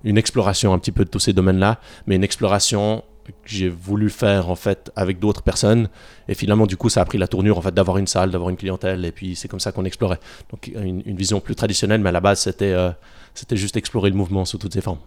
une 0.03 0.17
exploration 0.17 0.73
un 0.73 0.79
petit 0.79 0.91
peu 0.91 1.05
de 1.05 1.09
tous 1.09 1.19
ces 1.19 1.31
domaines-là, 1.31 1.79
mais 2.05 2.17
une 2.17 2.23
exploration 2.25 3.03
que 3.25 3.31
j'ai 3.45 3.69
voulu 3.69 4.09
faire 4.09 4.49
en 4.49 4.55
fait 4.55 4.91
avec 4.95 5.19
d'autres 5.19 5.43
personnes. 5.43 5.89
Et 6.27 6.33
finalement 6.33 6.67
du 6.67 6.77
coup 6.77 6.89
ça 6.89 7.01
a 7.01 7.05
pris 7.05 7.17
la 7.17 7.27
tournure 7.27 7.57
en 7.57 7.61
fait 7.61 7.73
d'avoir 7.73 7.97
une 7.97 8.07
salle 8.07 8.31
d'avoir 8.31 8.49
une 8.49 8.57
clientèle 8.57 9.05
et 9.05 9.11
puis 9.11 9.35
c'est 9.35 9.47
comme 9.47 9.59
ça 9.59 9.71
qu'on 9.71 9.85
explorait. 9.85 10.19
Donc 10.51 10.67
une, 10.67 11.01
une 11.05 11.15
vision 11.15 11.39
plus 11.39 11.55
traditionnelle 11.55 12.01
mais 12.01 12.09
à 12.09 12.13
la 12.13 12.21
base 12.21 12.39
c'était 12.39 12.73
euh, 12.73 12.91
c'était 13.33 13.57
juste 13.57 13.77
explorer 13.77 14.09
le 14.09 14.15
mouvement 14.15 14.45
sous 14.45 14.57
toutes 14.57 14.73
ses 14.73 14.81
formes. 14.81 14.99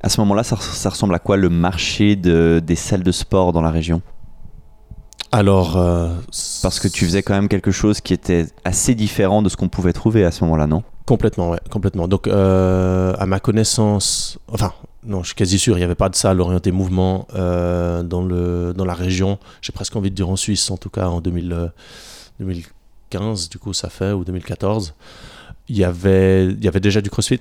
À 0.00 0.08
ce 0.08 0.20
moment-là, 0.20 0.44
ça, 0.44 0.56
ça 0.56 0.90
ressemble 0.90 1.14
à 1.14 1.18
quoi 1.18 1.36
le 1.36 1.48
marché 1.48 2.14
de, 2.14 2.62
des 2.64 2.76
salles 2.76 3.02
de 3.02 3.10
sport 3.10 3.52
dans 3.52 3.62
la 3.62 3.70
région? 3.70 4.00
Alors 5.32 5.76
euh, 5.76 6.14
Parce 6.62 6.80
que 6.80 6.88
tu 6.88 7.04
faisais 7.04 7.22
quand 7.22 7.34
même 7.34 7.48
quelque 7.48 7.70
chose 7.70 8.00
qui 8.00 8.14
était 8.14 8.46
assez 8.64 8.94
différent 8.94 9.42
de 9.42 9.48
ce 9.48 9.56
qu'on 9.56 9.68
pouvait 9.68 9.92
trouver 9.92 10.24
à 10.24 10.30
ce 10.30 10.44
moment-là, 10.44 10.66
non? 10.66 10.82
Complètement, 11.04 11.50
ouais, 11.50 11.60
complètement. 11.70 12.06
Donc, 12.06 12.28
euh, 12.28 13.14
à 13.18 13.26
ma 13.26 13.40
connaissance, 13.40 14.38
enfin, 14.52 14.72
non, 15.04 15.22
je 15.22 15.28
suis 15.28 15.34
quasi 15.36 15.58
sûr, 15.58 15.76
il 15.76 15.80
n'y 15.80 15.84
avait 15.84 15.94
pas 15.94 16.08
de 16.08 16.16
salle 16.16 16.40
orientée 16.40 16.72
mouvement 16.72 17.28
euh, 17.34 18.02
dans, 18.02 18.22
le, 18.22 18.74
dans 18.76 18.84
la 18.84 18.94
région. 18.94 19.38
J'ai 19.62 19.72
presque 19.72 19.94
envie 19.96 20.10
de 20.10 20.16
dire 20.16 20.28
en 20.28 20.36
Suisse, 20.36 20.70
en 20.70 20.76
tout 20.76 20.90
cas 20.90 21.06
en 21.08 21.20
2000, 21.20 21.52
euh, 21.52 21.68
2015, 22.40 23.48
du 23.48 23.58
coup, 23.58 23.72
ça 23.72 23.90
fait, 23.90 24.12
ou 24.12 24.24
2014. 24.24 24.94
Il 25.68 25.76
y 25.76 25.84
avait, 25.84 26.46
il 26.46 26.64
y 26.64 26.68
avait 26.68 26.80
déjà 26.80 27.00
du 27.00 27.10
crossfit, 27.10 27.40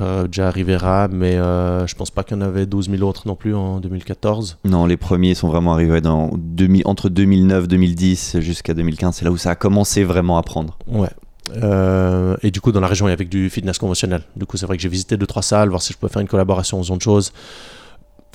à 0.00 0.26
déjà 0.26 0.50
Rivera, 0.50 1.08
mais 1.08 1.34
euh, 1.34 1.86
je 1.86 1.94
pense 1.94 2.10
pas 2.10 2.22
qu'il 2.22 2.36
y 2.36 2.40
en 2.40 2.42
avait 2.42 2.66
12 2.66 2.90
000 2.90 3.02
autres 3.02 3.26
non 3.26 3.34
plus 3.34 3.54
en 3.54 3.80
2014. 3.80 4.58
Non, 4.64 4.86
les 4.86 4.96
premiers 4.96 5.34
sont 5.34 5.48
vraiment 5.48 5.72
arrivés 5.72 6.00
dans 6.00 6.30
2000 6.36 6.82
entre 6.86 7.08
2009, 7.08 7.66
2010 7.66 8.40
jusqu'à 8.40 8.74
2015. 8.74 9.16
C'est 9.16 9.24
là 9.24 9.30
où 9.32 9.36
ça 9.36 9.50
a 9.50 9.54
commencé 9.54 10.04
vraiment 10.04 10.38
à 10.38 10.42
prendre. 10.42 10.78
Ouais. 10.86 11.10
Euh, 11.54 12.36
et 12.42 12.50
du 12.50 12.60
coup, 12.60 12.72
dans 12.72 12.80
la 12.80 12.86
région, 12.86 13.06
il 13.06 13.10
y 13.10 13.12
avait 13.12 13.24
du 13.24 13.50
fitness 13.50 13.78
conventionnel. 13.78 14.22
Du 14.36 14.46
coup, 14.46 14.56
c'est 14.56 14.66
vrai 14.66 14.76
que 14.76 14.82
j'ai 14.82 14.88
visité 14.88 15.16
deux, 15.16 15.26
trois 15.26 15.42
salles, 15.42 15.68
voir 15.68 15.82
si 15.82 15.92
je 15.92 15.98
pouvais 15.98 16.12
faire 16.12 16.22
une 16.22 16.28
collaboration 16.28 16.78
en 16.78 16.82
faisant 16.82 16.96
de 16.96 17.02
choses. 17.02 17.32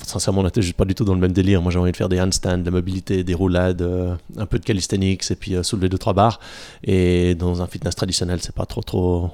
Sincèrement, 0.04 0.40
on 0.40 0.44
n'était 0.44 0.62
juste 0.62 0.76
pas 0.76 0.84
du 0.84 0.94
tout 0.94 1.04
dans 1.04 1.14
le 1.14 1.20
même 1.20 1.32
délire. 1.32 1.62
Moi, 1.62 1.70
j'ai 1.70 1.78
envie 1.78 1.92
de 1.92 1.96
faire 1.96 2.08
des 2.08 2.20
handstands, 2.20 2.58
de 2.58 2.64
la 2.64 2.70
mobilité, 2.72 3.22
des 3.22 3.34
roulades, 3.34 3.82
euh, 3.82 4.16
un 4.36 4.46
peu 4.46 4.58
de 4.58 4.64
calisthenics 4.64 5.30
et 5.30 5.36
puis 5.36 5.54
euh, 5.54 5.62
soulever 5.62 5.88
deux, 5.88 5.98
trois 5.98 6.12
barres. 6.12 6.40
Et 6.82 7.34
dans 7.34 7.62
un 7.62 7.66
fitness 7.66 7.94
traditionnel, 7.94 8.40
c'est 8.42 8.54
pas 8.54 8.66
trop, 8.66 8.82
trop. 8.82 9.30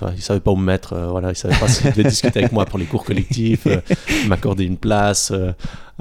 Enfin, 0.00 0.12
ils 0.14 0.22
savaient 0.22 0.38
pas 0.38 0.52
où 0.52 0.56
me 0.56 0.64
mettre. 0.64 0.94
voilà, 1.10 1.30
ils 1.30 1.36
savaient 1.36 1.58
pas 1.58 1.66
s'ils 1.66 1.90
devaient 1.90 2.08
discuter 2.08 2.38
avec 2.38 2.52
moi 2.52 2.66
pour 2.66 2.78
les 2.78 2.84
cours 2.84 3.04
collectifs, 3.04 3.66
m'accorder 4.28 4.64
une 4.64 4.76
place. 4.76 5.32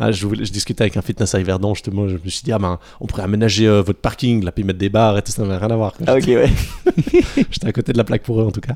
Ah, 0.04 0.12
je, 0.12 0.26
voulais- 0.26 0.44
je 0.46 0.52
discutais 0.52 0.82
avec 0.82 0.98
un 0.98 1.02
fitness 1.02 1.36
à 1.36 1.40
Yverdon, 1.40 1.74
justement. 1.76 2.08
Je 2.08 2.16
me 2.16 2.30
suis 2.30 2.42
dit, 2.44 2.52
ah 2.52 2.58
ben, 2.60 2.80
on 3.00 3.06
pourrait 3.06 3.24
aménager 3.24 3.68
euh, 3.68 3.82
votre 3.82 4.00
parking, 4.00 4.44
là, 4.44 4.52
puis 4.52 4.64
mettre 4.64 4.80
des 4.80 4.90
bars 4.90 5.18
et 5.18 5.22
tout 5.22 5.32
ça, 5.32 5.44
n'avait 5.44 5.58
rien 5.58 5.70
à 5.70 5.76
voir. 5.76 5.94
Ah 6.08 6.16
ok, 6.16 6.26
ouais. 6.28 6.50
J'étais 7.52 7.68
à 7.68 7.72
côté 7.72 7.94
de 7.94 7.98
la 7.98 8.04
plaque 8.04 8.24
pour 8.24 8.42
eux 8.42 8.46
en 8.46 8.52
tout 8.52 8.62
cas. 8.62 8.76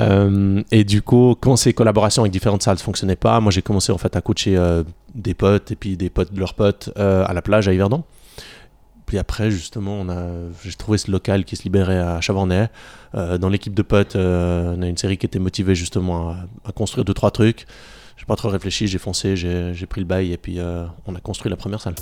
Euh, 0.00 0.62
et 0.72 0.84
du 0.84 1.02
coup, 1.02 1.34
quand 1.40 1.56
ces 1.56 1.72
collaborations 1.72 2.22
avec 2.22 2.32
différentes 2.32 2.62
salles 2.62 2.76
ne 2.76 2.80
fonctionnaient 2.82 3.14
pas, 3.16 3.38
moi 3.40 3.52
j'ai 3.52 3.62
commencé 3.62 3.92
en 3.92 3.98
fait 3.98 4.16
à 4.16 4.20
coacher 4.20 4.56
euh, 4.56 4.82
des 5.14 5.34
potes 5.34 5.70
et 5.70 5.76
puis 5.76 5.96
des 5.96 6.10
potes 6.10 6.32
de 6.32 6.40
leurs 6.40 6.54
potes 6.54 6.90
à 6.96 7.32
la 7.32 7.42
plage 7.42 7.68
à 7.68 7.72
Yverdon. 7.72 8.02
puis 9.06 9.18
après, 9.18 9.50
justement, 9.52 9.94
on 10.00 10.08
a, 10.08 10.26
j'ai 10.64 10.72
trouvé 10.72 10.98
ce 10.98 11.10
local 11.10 11.44
qui 11.44 11.54
se 11.56 11.62
libérait 11.62 12.00
à 12.00 12.20
Chavornay. 12.20 12.68
Dans 13.14 13.48
l'équipe 13.48 13.74
de 13.74 13.82
potes, 13.82 14.16
on 14.16 14.82
a 14.82 14.86
une 14.88 14.96
série 14.96 15.16
qui 15.16 15.26
était 15.26 15.38
motivée 15.38 15.76
justement 15.76 16.30
à, 16.30 16.36
à 16.68 16.72
construire 16.72 17.04
deux, 17.04 17.14
trois 17.14 17.30
trucs. 17.30 17.64
J'ai 18.16 18.26
pas 18.26 18.36
trop 18.36 18.48
réfléchi, 18.48 18.86
j'ai 18.86 18.98
foncé, 18.98 19.36
j'ai, 19.36 19.86
pris 19.86 20.00
le 20.00 20.06
bail 20.06 20.32
et 20.32 20.36
puis 20.36 20.58
euh, 20.58 20.86
on 21.06 21.14
a 21.14 21.20
construit 21.20 21.50
la 21.50 21.56
première 21.56 21.80
salle. 21.80 21.94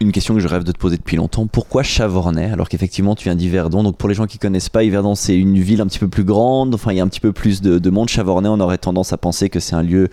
Une 0.00 0.12
question 0.12 0.34
que 0.34 0.40
je 0.40 0.46
rêve 0.48 0.62
de 0.62 0.72
te 0.72 0.78
poser 0.78 0.98
depuis 0.98 1.16
longtemps. 1.16 1.46
Pourquoi 1.46 1.82
Chavornay 1.82 2.50
alors 2.50 2.68
qu'effectivement 2.68 3.14
tu 3.14 3.24
viens 3.24 3.34
d'Yverdon? 3.34 3.82
Donc 3.82 3.96
pour 3.96 4.08
les 4.08 4.14
gens 4.14 4.26
qui 4.26 4.38
connaissent 4.38 4.68
pas, 4.68 4.84
Yverdon 4.84 5.14
c'est 5.14 5.36
une 5.36 5.58
ville 5.58 5.80
un 5.80 5.86
petit 5.86 5.98
peu 5.98 6.08
plus 6.08 6.24
grande, 6.24 6.74
enfin 6.74 6.92
il 6.92 6.98
y 6.98 7.00
a 7.00 7.02
un 7.02 7.08
petit 7.08 7.20
peu 7.20 7.32
plus 7.32 7.60
de, 7.60 7.78
de 7.78 7.90
monde. 7.90 8.08
Chavornay 8.08 8.48
on 8.48 8.60
aurait 8.60 8.78
tendance 8.78 9.12
à 9.12 9.16
penser 9.16 9.48
que 9.50 9.58
c'est 9.58 9.74
un 9.74 9.82
lieu 9.82 10.10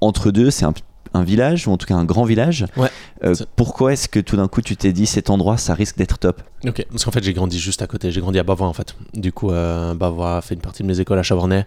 entre 0.00 0.30
deux, 0.30 0.50
c'est 0.50 0.64
un, 0.66 0.74
un 1.14 1.22
village 1.22 1.68
ou 1.68 1.72
en 1.72 1.78
tout 1.78 1.86
cas 1.86 1.94
un 1.94 2.04
grand 2.04 2.24
village. 2.24 2.66
Ouais, 2.76 2.90
Euh, 3.24 3.34
pourquoi 3.56 3.92
est-ce 3.92 4.08
que 4.08 4.20
tout 4.20 4.36
d'un 4.36 4.48
coup 4.48 4.62
tu 4.62 4.76
t'es 4.76 4.92
dit 4.92 5.06
cet 5.06 5.30
endroit 5.30 5.56
ça 5.56 5.74
risque 5.74 5.96
d'être 5.96 6.18
top? 6.18 6.42
Ok, 6.66 6.84
parce 6.90 7.04
qu'en 7.04 7.12
fait 7.12 7.22
j'ai 7.22 7.32
grandi 7.32 7.58
juste 7.58 7.82
à 7.82 7.86
côté, 7.86 8.10
j'ai 8.10 8.20
grandi 8.20 8.38
à 8.38 8.42
Bavois 8.42 8.66
en 8.66 8.72
fait. 8.74 8.94
Du 9.14 9.32
coup, 9.32 9.52
euh, 9.52 9.94
Bavois 9.94 10.42
fait 10.42 10.54
une 10.54 10.60
partie 10.60 10.82
de 10.82 10.88
mes 10.88 11.00
écoles 11.00 11.18
à 11.18 11.22
Chavornay. 11.22 11.66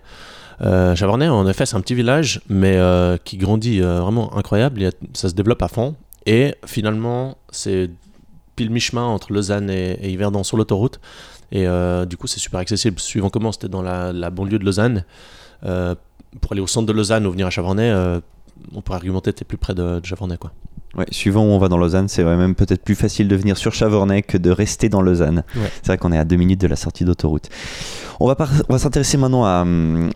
Euh, 0.61 0.95
Chavornay, 0.95 1.27
en 1.27 1.47
effet, 1.47 1.65
c'est 1.65 1.75
un 1.75 1.81
petit 1.81 1.95
village, 1.95 2.41
mais 2.49 2.77
euh, 2.77 3.17
qui 3.17 3.37
grandit 3.37 3.81
euh, 3.81 4.01
vraiment 4.01 4.35
incroyable. 4.37 4.89
Ça 5.13 5.29
se 5.29 5.33
développe 5.33 5.61
à 5.61 5.67
fond. 5.67 5.95
Et 6.25 6.55
finalement, 6.65 7.37
c'est 7.51 7.89
pile 8.55 8.69
mi-chemin 8.69 9.03
entre 9.03 9.33
Lausanne 9.33 9.69
et, 9.69 10.09
Yverdon 10.09 10.43
sur 10.43 10.57
l'autoroute. 10.57 10.99
Et 11.51 11.67
euh, 11.67 12.05
du 12.05 12.17
coup, 12.17 12.27
c'est 12.27 12.39
super 12.39 12.59
accessible. 12.59 12.99
Suivant 12.99 13.29
comment 13.29 13.51
c'était 13.51 13.69
dans 13.69 13.81
la, 13.81 14.29
banlieue 14.29 14.59
de 14.59 14.65
Lausanne, 14.65 15.03
pour 15.61 16.51
aller 16.51 16.61
au 16.61 16.67
centre 16.67 16.87
de 16.87 16.93
Lausanne 16.93 17.25
ou 17.25 17.31
venir 17.31 17.47
à 17.47 17.49
Chavornay, 17.49 17.93
on 18.73 18.81
pourrait 18.81 18.97
argumenter 18.97 19.33
que 19.33 19.39
t'es 19.39 19.45
plus 19.45 19.57
près 19.57 19.73
de, 19.73 19.99
de 19.99 20.05
Chavornay. 20.05 20.37
Quoi. 20.37 20.51
Ouais, 20.95 21.05
suivant 21.09 21.43
où 21.43 21.49
on 21.49 21.57
va 21.57 21.69
dans 21.69 21.77
Lausanne, 21.77 22.07
c'est 22.07 22.23
même 22.23 22.53
peut-être 22.53 22.83
plus 22.83 22.93
facile 22.95 23.27
de 23.27 23.35
venir 23.35 23.57
sur 23.57 23.73
Chavornay 23.73 24.21
que 24.21 24.37
de 24.37 24.51
rester 24.51 24.89
dans 24.89 25.01
Lausanne. 25.01 25.43
Ouais. 25.55 25.71
C'est 25.81 25.87
vrai 25.87 25.97
qu'on 25.97 26.11
est 26.11 26.17
à 26.19 26.23
deux 26.23 26.35
minutes 26.35 26.61
de 26.61 26.67
la 26.67 26.75
sortie 26.75 27.03
d'autoroute. 27.03 27.49
On 28.19 28.27
va, 28.27 28.35
par- 28.35 28.51
on 28.69 28.73
va 28.73 28.79
s'intéresser 28.79 29.17
maintenant 29.17 29.43
à, 29.45 29.65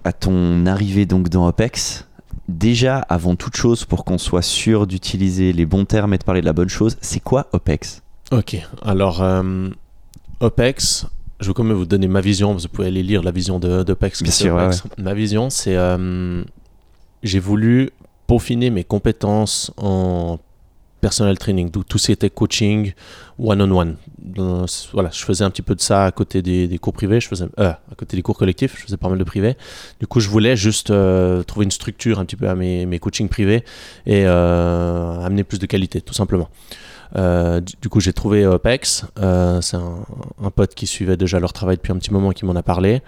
à 0.03 0.13
ton 0.13 0.65
arrivée 0.67 1.05
donc 1.07 1.29
dans 1.29 1.47
OPEX. 1.47 2.05
Déjà, 2.47 2.99
avant 3.09 3.35
toute 3.35 3.55
chose, 3.57 3.85
pour 3.85 4.05
qu'on 4.05 4.17
soit 4.19 4.43
sûr 4.43 4.85
d'utiliser 4.87 5.51
les 5.51 5.65
bons 5.65 5.85
termes 5.85 6.13
et 6.13 6.17
de 6.19 6.23
parler 6.23 6.41
de 6.41 6.45
la 6.45 6.53
bonne 6.53 6.69
chose, 6.69 6.95
c'est 7.01 7.19
quoi 7.21 7.47
OPEX? 7.53 8.03
Ok, 8.31 8.57
alors 8.83 9.21
euh, 9.23 9.69
OPEX, 10.41 11.07
je 11.39 11.47
vais 11.47 11.53
quand 11.53 11.63
même 11.63 11.75
vous 11.75 11.85
donner 11.85 12.07
ma 12.07 12.21
vision, 12.21 12.53
vous 12.53 12.67
pouvez 12.71 12.87
aller 12.87 13.03
lire 13.03 13.23
la 13.23 13.31
vision 13.31 13.57
de 13.59 13.83
d'OPEX. 13.83 14.21
Bien 14.21 14.29
que 14.29 14.35
c'est 14.37 14.43
sûr, 14.43 14.55
ouais. 14.55 14.69
Ma 14.97 15.13
vision, 15.13 15.49
c'est 15.49 15.75
euh, 15.75 16.43
j'ai 17.23 17.39
voulu 17.39 17.89
peaufiner 18.27 18.69
mes 18.69 18.83
compétences 18.83 19.71
en 19.77 20.37
personal 21.01 21.37
training, 21.37 21.69
donc 21.69 21.87
tout 21.87 21.97
ce 21.97 22.07
qui 22.07 22.11
était 22.11 22.29
coaching 22.29 22.93
one-on-one. 23.39 23.97
Voilà, 24.93 25.09
je 25.11 25.23
faisais 25.23 25.43
un 25.43 25.49
petit 25.49 25.61
peu 25.61 25.75
de 25.75 25.81
ça 25.81 26.05
à 26.05 26.11
côté 26.11 26.41
des, 26.41 26.77
cours 26.79 26.93
privés, 26.93 27.19
je 27.19 27.27
faisais, 27.27 27.45
euh, 27.59 27.69
à 27.69 27.95
côté 27.95 28.17
des 28.17 28.23
cours 28.23 28.37
collectifs, 28.37 28.75
je 28.77 28.83
faisais 28.83 28.97
pas 28.97 29.09
mal 29.09 29.17
de 29.17 29.23
privés. 29.23 29.55
Du 29.99 30.07
coup, 30.07 30.19
je 30.19 30.29
voulais 30.29 30.55
juste 30.55 30.91
euh, 30.91 31.43
trouver 31.43 31.65
une 31.65 31.71
structure 31.71 32.19
un 32.19 32.25
petit 32.25 32.35
peu 32.35 32.49
à 32.49 32.55
mes, 32.55 32.99
coachings 32.99 33.29
privés 33.29 33.63
et 34.05 34.23
euh, 34.25 35.21
amener 35.21 35.43
plus 35.43 35.59
de 35.59 35.65
qualité, 35.65 36.01
tout 36.01 36.13
simplement. 36.13 36.49
Du, 37.15 37.89
coup, 37.89 37.99
j'ai 37.99 38.13
trouvé. 38.13 38.43
Euh, 38.43 39.61
c'est 39.61 39.77
un, 39.77 40.05
un 40.43 40.51
pote 40.51 40.75
qui 40.75 40.87
suivait 40.87 41.17
déjà 41.17 41.39
leur 41.39 41.53
travail 41.53 41.77
depuis 41.77 41.91
un 41.91 41.97
petit 41.97 42.11
moment 42.11 42.31
qui 42.31 42.45
m'en 42.45 42.55
a 42.55 42.63
parlé. 42.63 43.01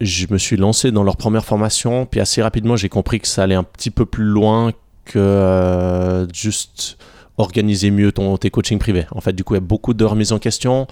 Je 0.00 0.26
me 0.30 0.38
suis 0.38 0.56
lancé 0.56 0.90
dans 0.90 1.04
leur 1.04 1.16
première 1.16 1.44
formation, 1.44 2.06
puis 2.06 2.20
assez 2.20 2.42
rapidement, 2.42 2.76
j'ai 2.76 2.88
compris 2.88 3.20
que 3.20 3.28
ça 3.28 3.44
allait 3.44 3.54
un 3.54 3.62
petit 3.62 3.90
peu 3.90 4.04
plus 4.04 4.24
loin 4.24 4.72
que 5.04 5.18
euh, 5.18 6.26
juste 6.32 6.98
organiser 7.38 7.90
mieux 7.90 8.12
ton, 8.12 8.36
tes 8.36 8.50
coachings 8.50 8.78
privés. 8.78 9.06
En 9.12 9.20
fait, 9.20 9.32
du 9.32 9.42
coup, 9.44 9.54
il 9.54 9.56
y 9.56 9.58
a 9.58 9.60
beaucoup 9.60 9.94
de 9.94 10.04
remises 10.04 10.32
en 10.32 10.38
question. 10.38 10.86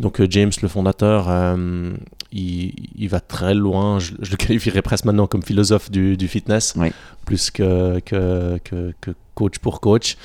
Donc, 0.00 0.20
euh, 0.20 0.26
James, 0.28 0.50
le 0.60 0.68
fondateur, 0.68 1.26
euh, 1.28 1.94
il, 2.32 2.74
il 2.96 3.08
va 3.08 3.20
très 3.20 3.54
loin. 3.54 3.98
Je, 3.98 4.12
je 4.20 4.30
le 4.32 4.36
qualifierais 4.36 4.82
presque 4.82 5.04
maintenant 5.04 5.26
comme 5.26 5.42
philosophe 5.42 5.90
du, 5.90 6.16
du 6.16 6.28
fitness, 6.28 6.74
Oui. 6.76 6.92
plus 7.24 7.50
que, 7.50 8.00
que, 8.00 8.58
que, 8.64 8.92
que 9.00 9.12
coach 9.34 9.58
pour 9.58 9.80
coach. 9.80 10.16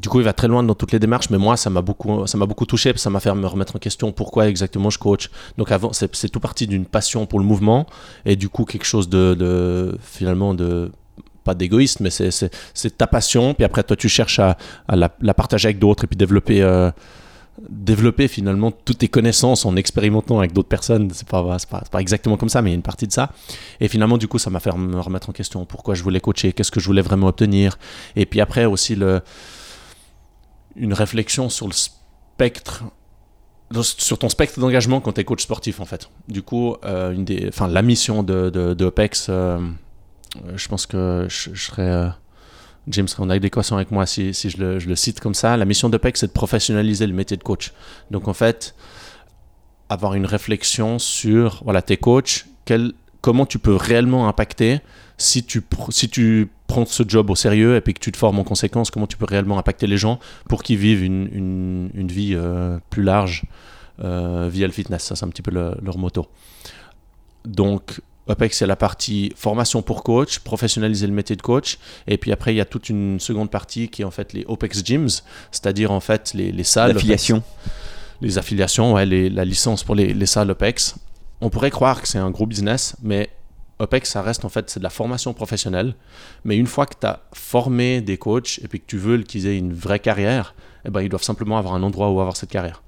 Du 0.00 0.08
coup, 0.08 0.18
il 0.18 0.24
va 0.24 0.32
très 0.32 0.48
loin 0.48 0.64
dans 0.64 0.74
toutes 0.74 0.90
les 0.90 0.98
démarches, 0.98 1.30
mais 1.30 1.38
moi, 1.38 1.56
ça 1.56 1.70
m'a 1.70 1.80
beaucoup, 1.80 2.26
ça 2.26 2.36
m'a 2.36 2.46
beaucoup 2.46 2.66
touché, 2.66 2.92
ça 2.96 3.10
m'a 3.10 3.20
fait 3.20 3.32
me 3.32 3.46
remettre 3.46 3.76
en 3.76 3.78
question 3.78 4.10
pourquoi 4.10 4.48
exactement 4.48 4.90
je 4.90 4.98
coach. 4.98 5.30
Donc, 5.56 5.70
avant, 5.70 5.92
c'est 5.92 6.12
c'est 6.16 6.28
tout 6.28 6.40
parti 6.40 6.66
d'une 6.66 6.84
passion 6.84 7.26
pour 7.26 7.38
le 7.38 7.44
mouvement, 7.44 7.86
et 8.24 8.34
du 8.34 8.48
coup, 8.48 8.64
quelque 8.64 8.86
chose 8.86 9.08
de, 9.08 9.34
de 9.34 9.96
finalement, 10.02 10.52
de 10.54 10.90
pas 11.44 11.54
d'égoïste, 11.54 12.00
mais 12.00 12.10
c'est- 12.10 12.50
ta 12.98 13.06
passion, 13.06 13.54
puis 13.54 13.64
après, 13.64 13.82
toi, 13.82 13.96
tu 13.96 14.08
cherches 14.08 14.38
à, 14.40 14.56
la, 14.88 15.08
partager 15.34 15.66
avec 15.68 15.78
d'autres, 15.78 16.04
et 16.04 16.06
puis 16.06 16.16
développer, 16.16 16.62
euh, 16.62 16.90
développer 17.68 18.26
finalement 18.26 18.70
toutes 18.72 18.98
tes 18.98 19.08
connaissances 19.08 19.64
en 19.64 19.76
expérimentant 19.76 20.38
avec 20.38 20.52
d'autres 20.52 20.68
personnes. 20.68 21.10
C'est 21.12 21.28
pas, 21.28 21.42
pas, 21.70 21.82
pas 21.90 22.00
exactement 22.00 22.36
comme 22.36 22.48
ça, 22.48 22.62
mais 22.62 22.70
il 22.70 22.72
y 22.72 22.74
a 22.74 22.76
une 22.76 22.82
partie 22.82 23.06
de 23.06 23.12
ça. 23.12 23.30
Et 23.80 23.88
finalement, 23.88 24.18
du 24.18 24.26
coup, 24.26 24.38
ça 24.38 24.50
m'a 24.50 24.58
fait 24.60 24.72
me 24.76 24.98
remettre 25.00 25.28
en 25.30 25.32
question 25.32 25.64
pourquoi 25.64 25.94
je 25.94 26.02
voulais 26.02 26.20
coacher, 26.20 26.52
qu'est-ce 26.52 26.72
que 26.72 26.80
je 26.80 26.86
voulais 26.86 27.02
vraiment 27.02 27.28
obtenir? 27.28 27.78
Et 28.16 28.26
puis 28.26 28.40
après, 28.40 28.64
aussi, 28.64 28.96
le, 28.96 29.20
une 30.76 30.92
réflexion 30.92 31.48
sur 31.48 31.66
le 31.66 31.72
spectre 31.74 32.84
sur 33.82 34.18
ton 34.18 34.28
spectre 34.28 34.60
d'engagement 34.60 35.00
quand 35.00 35.12
tu 35.12 35.20
es 35.20 35.24
coach 35.24 35.42
sportif 35.42 35.80
en 35.80 35.84
fait. 35.84 36.08
Du 36.28 36.42
coup, 36.42 36.76
euh, 36.84 37.12
une 37.12 37.24
des, 37.24 37.50
la 37.68 37.82
mission 37.82 38.22
de, 38.22 38.50
de, 38.50 38.74
de 38.74 38.84
OPEX, 38.84 39.26
euh, 39.30 39.58
je 40.54 40.68
pense 40.68 40.86
que 40.86 41.26
je, 41.28 41.54
serais, 41.54 41.88
euh, 41.88 42.08
James 42.88 43.08
serait 43.08 43.22
en 43.22 43.30
adéquation 43.30 43.76
avec 43.76 43.90
moi 43.90 44.06
si, 44.06 44.32
je, 44.32 44.56
le, 44.58 44.96
cite 44.96 45.20
comme 45.20 45.34
ça. 45.34 45.56
La 45.56 45.64
mission 45.64 45.88
d'OPEX, 45.88 46.20
c'est 46.20 46.26
de 46.28 46.32
professionnaliser 46.32 47.06
le 47.06 47.14
métier 47.14 47.36
de 47.36 47.42
coach. 47.42 47.72
Donc 48.10 48.28
en 48.28 48.34
fait, 48.34 48.74
avoir 49.88 50.14
une 50.14 50.26
réflexion 50.26 50.98
sur, 50.98 51.62
voilà, 51.64 51.82
tes 51.82 51.96
coachs, 51.96 52.46
comment 53.20 53.46
tu 53.46 53.58
peux 53.58 53.74
réellement 53.74 54.28
impacter 54.28 54.80
si 55.16 55.44
tu, 55.44 55.60
prends 56.66 56.86
ce 56.86 57.02
job 57.06 57.30
au 57.30 57.36
sérieux 57.36 57.76
et 57.76 57.80
puis 57.80 57.94
que 57.94 58.00
tu 58.00 58.10
te 58.10 58.16
formes 58.16 58.38
en 58.38 58.44
conséquence, 58.44 58.90
comment 58.90 59.06
tu 59.06 59.16
peux 59.16 59.26
réellement 59.26 59.58
impacter 59.58 59.86
les 59.86 59.96
gens 59.96 60.18
pour 60.48 60.62
qu'ils 60.62 60.78
vivent 60.78 61.04
une, 61.04 61.90
vie 61.94 62.34
euh, 62.34 62.78
plus 62.90 63.02
large 63.02 63.44
euh, 64.02 64.48
via 64.50 64.66
le 64.66 64.72
fitness. 64.72 65.04
Ça, 65.04 65.14
c'est 65.14 65.24
un 65.24 65.28
petit 65.28 65.42
peu 65.42 65.52
le- 65.52 65.76
leur 65.82 65.98
moto. 65.98 66.26
Donc, 67.44 68.00
OPEX, 68.26 68.58
c'est 68.58 68.66
la 68.66 68.76
partie 68.76 69.32
formation 69.36 69.82
pour 69.82 70.02
coach, 70.02 70.38
professionnaliser 70.38 71.06
le 71.06 71.12
métier 71.12 71.36
de 71.36 71.42
coach. 71.42 71.78
Et 72.06 72.16
puis 72.16 72.32
après, 72.32 72.54
il 72.54 72.56
y 72.56 72.60
a 72.60 72.64
toute 72.64 72.88
une 72.88 73.20
seconde 73.20 73.50
partie 73.50 73.88
qui 73.88 74.02
est 74.02 74.04
en 74.06 74.10
fait 74.10 74.32
les 74.32 74.44
OPEX 74.48 74.82
gyms, 74.84 75.08
c'est-à-dire 75.50 75.90
en 75.92 76.00
fait 76.00 76.32
les, 76.34 76.50
les 76.50 76.64
salles. 76.64 76.92
L'affiliation. 76.94 77.42
Les 78.22 78.38
affiliations, 78.38 78.94
ouais, 78.94 79.04
les- 79.04 79.28
la 79.28 79.44
licence 79.44 79.84
pour 79.84 79.94
les, 79.94 80.14
les 80.14 80.26
salles 80.26 80.50
OPEX. 80.50 80.94
On 81.42 81.50
pourrait 81.50 81.70
croire 81.70 82.00
que 82.00 82.08
c'est 82.08 82.18
un 82.18 82.30
gros 82.30 82.46
business, 82.46 82.96
mais 83.02 83.28
OPEX, 83.78 84.08
ça 84.12 84.22
reste 84.22 84.44
en 84.46 84.48
fait, 84.48 84.70
c'est 84.70 84.78
de 84.80 84.84
la 84.84 84.90
formation 84.90 85.34
professionnelle. 85.34 85.94
Mais 86.44 86.56
une 86.56 86.66
fois 86.66 86.86
que 86.86 86.94
tu 86.98 87.06
as 87.06 87.20
formé 87.34 88.00
des 88.00 88.16
coachs 88.16 88.58
et 88.62 88.68
puis 88.68 88.80
que 88.80 88.86
tu 88.86 88.96
veux 88.96 89.18
qu'ils 89.22 89.46
aient 89.46 89.58
une 89.58 89.74
vraie 89.74 89.98
carrière, 89.98 90.54
eh 90.86 90.90
ben, 90.90 91.02
ils 91.02 91.08
doivent 91.10 91.22
simplement 91.24 91.58
avoir 91.58 91.74
un 91.74 91.82
endroit 91.82 92.08
où 92.10 92.20
avoir 92.20 92.36
cette 92.36 92.50
carrière. 92.50 92.82